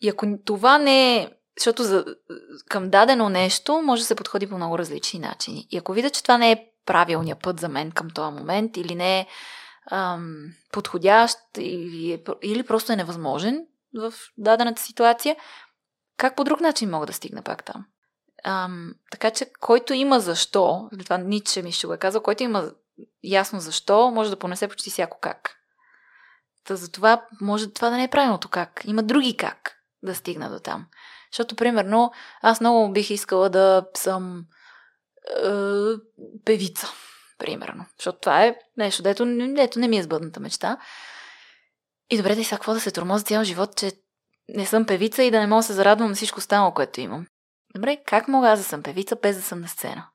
[0.01, 2.05] И ако това не е защото за,
[2.69, 5.66] към дадено нещо може да се подходи по много различни начини.
[5.70, 8.95] И ако видя, че това не е правилният път за мен към този момент, или
[8.95, 9.27] не е
[9.91, 10.37] ам,
[10.73, 15.37] подходящ, или, е, или просто е невъзможен в дадената ситуация,
[16.17, 17.85] как по друг начин мога да стигна пак там?
[18.45, 22.71] Ам, така че, който има защо, това Ниче ми ще го е казал, който има
[23.23, 25.57] ясно защо, може да понесе почти всяко как.
[26.65, 28.83] Та затова може това да не е правилното как.
[28.85, 30.87] Има други как да стигна до там.
[31.33, 32.13] Защото, примерно,
[32.43, 34.47] аз много бих искала да съм
[35.45, 35.51] е,
[36.45, 36.89] певица,
[37.39, 37.87] примерно.
[37.99, 39.25] Защото това е нещо, дето,
[39.55, 40.79] дето не ми е сбъдната мечта.
[42.11, 43.93] И добре, да и сега какво да се тормоза цял живот, че
[44.48, 47.27] не съм певица и да не мога да се зарадвам на всичко останало, което имам.
[47.74, 50.09] Добре, как мога аз да съм певица без да съм на сцена?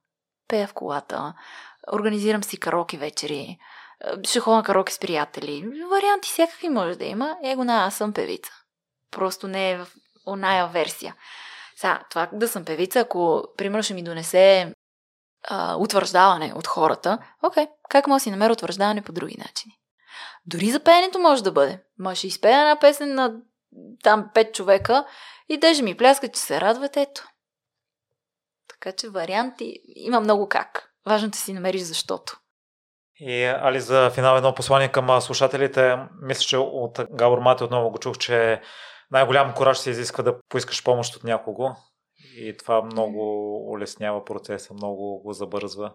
[0.47, 1.33] Пея в колата,
[1.93, 3.57] организирам си кароки вечери,
[4.23, 5.69] ще ходя на кароки с приятели.
[5.91, 7.37] Варианти всякакви може да има.
[7.43, 8.51] Его на, аз съм певица.
[9.11, 9.87] Просто не е в
[10.27, 11.15] оная версия.
[11.75, 14.73] Сега, това да съм певица, ако, примерно, ще ми донесе
[15.47, 19.73] а, утвърждаване от хората, окей, как мога да си намеря утвърждаване по други начини?
[20.45, 21.83] Дори за пеенето може да бъде.
[21.99, 23.33] Може да изпея една песен на
[24.03, 25.05] там пет човека
[25.49, 27.27] и даже ми пляскат, че се радват, ето.
[28.69, 30.93] Така че варианти има много как.
[31.05, 32.39] Важно да си намериш защото.
[33.19, 35.97] И Али за финал едно послание към слушателите.
[36.21, 38.61] Мисля, че от Габор Мати отново го чух, че
[39.11, 41.69] най-голям кораж се изисква да поискаш помощ от някого.
[42.35, 45.93] И това много улеснява процеса, много го забързва.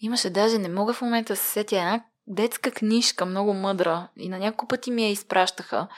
[0.00, 4.08] Имаше даже, не мога в момента да се сетя една детска книжка, много мъдра.
[4.16, 5.88] И на няколко пъти ми я изпращаха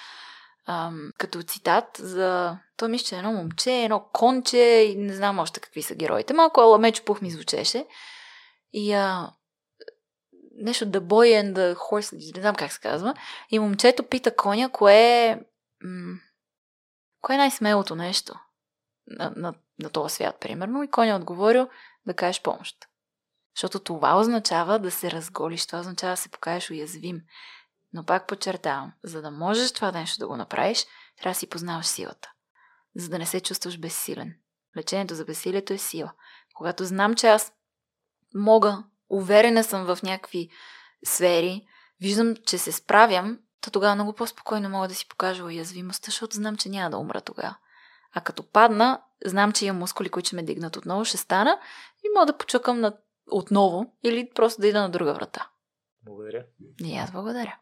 [0.67, 2.59] ам, като цитат за...
[2.77, 6.35] То мисля, че е едно момче, едно конче и не знам още какви са героите.
[6.35, 7.87] Малко Аламечо Пух ми звучеше.
[8.73, 9.33] И а,
[10.57, 13.15] нещо The Boy and the Horse, не знам как се казва.
[13.51, 15.41] И момчето пита коня, кое е...
[15.85, 16.19] М-
[17.21, 18.35] кое е най-смелото нещо
[19.07, 20.83] на, на, на този свят, примерно.
[20.83, 21.69] И коня е отговорил
[22.07, 22.77] да кажеш помощ.
[23.57, 27.21] Защото това означава да се разголиш, това означава да се покажеш уязвим.
[27.95, 31.87] Но пак подчертавам, за да можеш това нещо да го направиш, трябва да си познаваш
[31.87, 32.33] силата.
[32.97, 34.35] За да не се чувстваш безсилен.
[34.77, 36.13] Лечението за безсилието е сила.
[36.55, 37.53] Когато знам, че аз
[38.35, 40.51] мога, уверена съм в някакви
[41.05, 41.67] сфери,
[42.01, 46.57] виждам, че се справям, то тогава много по-спокойно мога да си покажа уязвимостта, защото знам,
[46.57, 47.57] че няма да умра тогава.
[48.13, 51.61] А като падна, знам, че имам мускули, които ще ме дигнат отново, ще стана
[52.05, 52.97] и мога да почукам на...
[53.31, 55.49] отново или просто да ида на друга врата.
[56.03, 56.45] Благодаря.
[56.85, 57.59] И аз благодаря.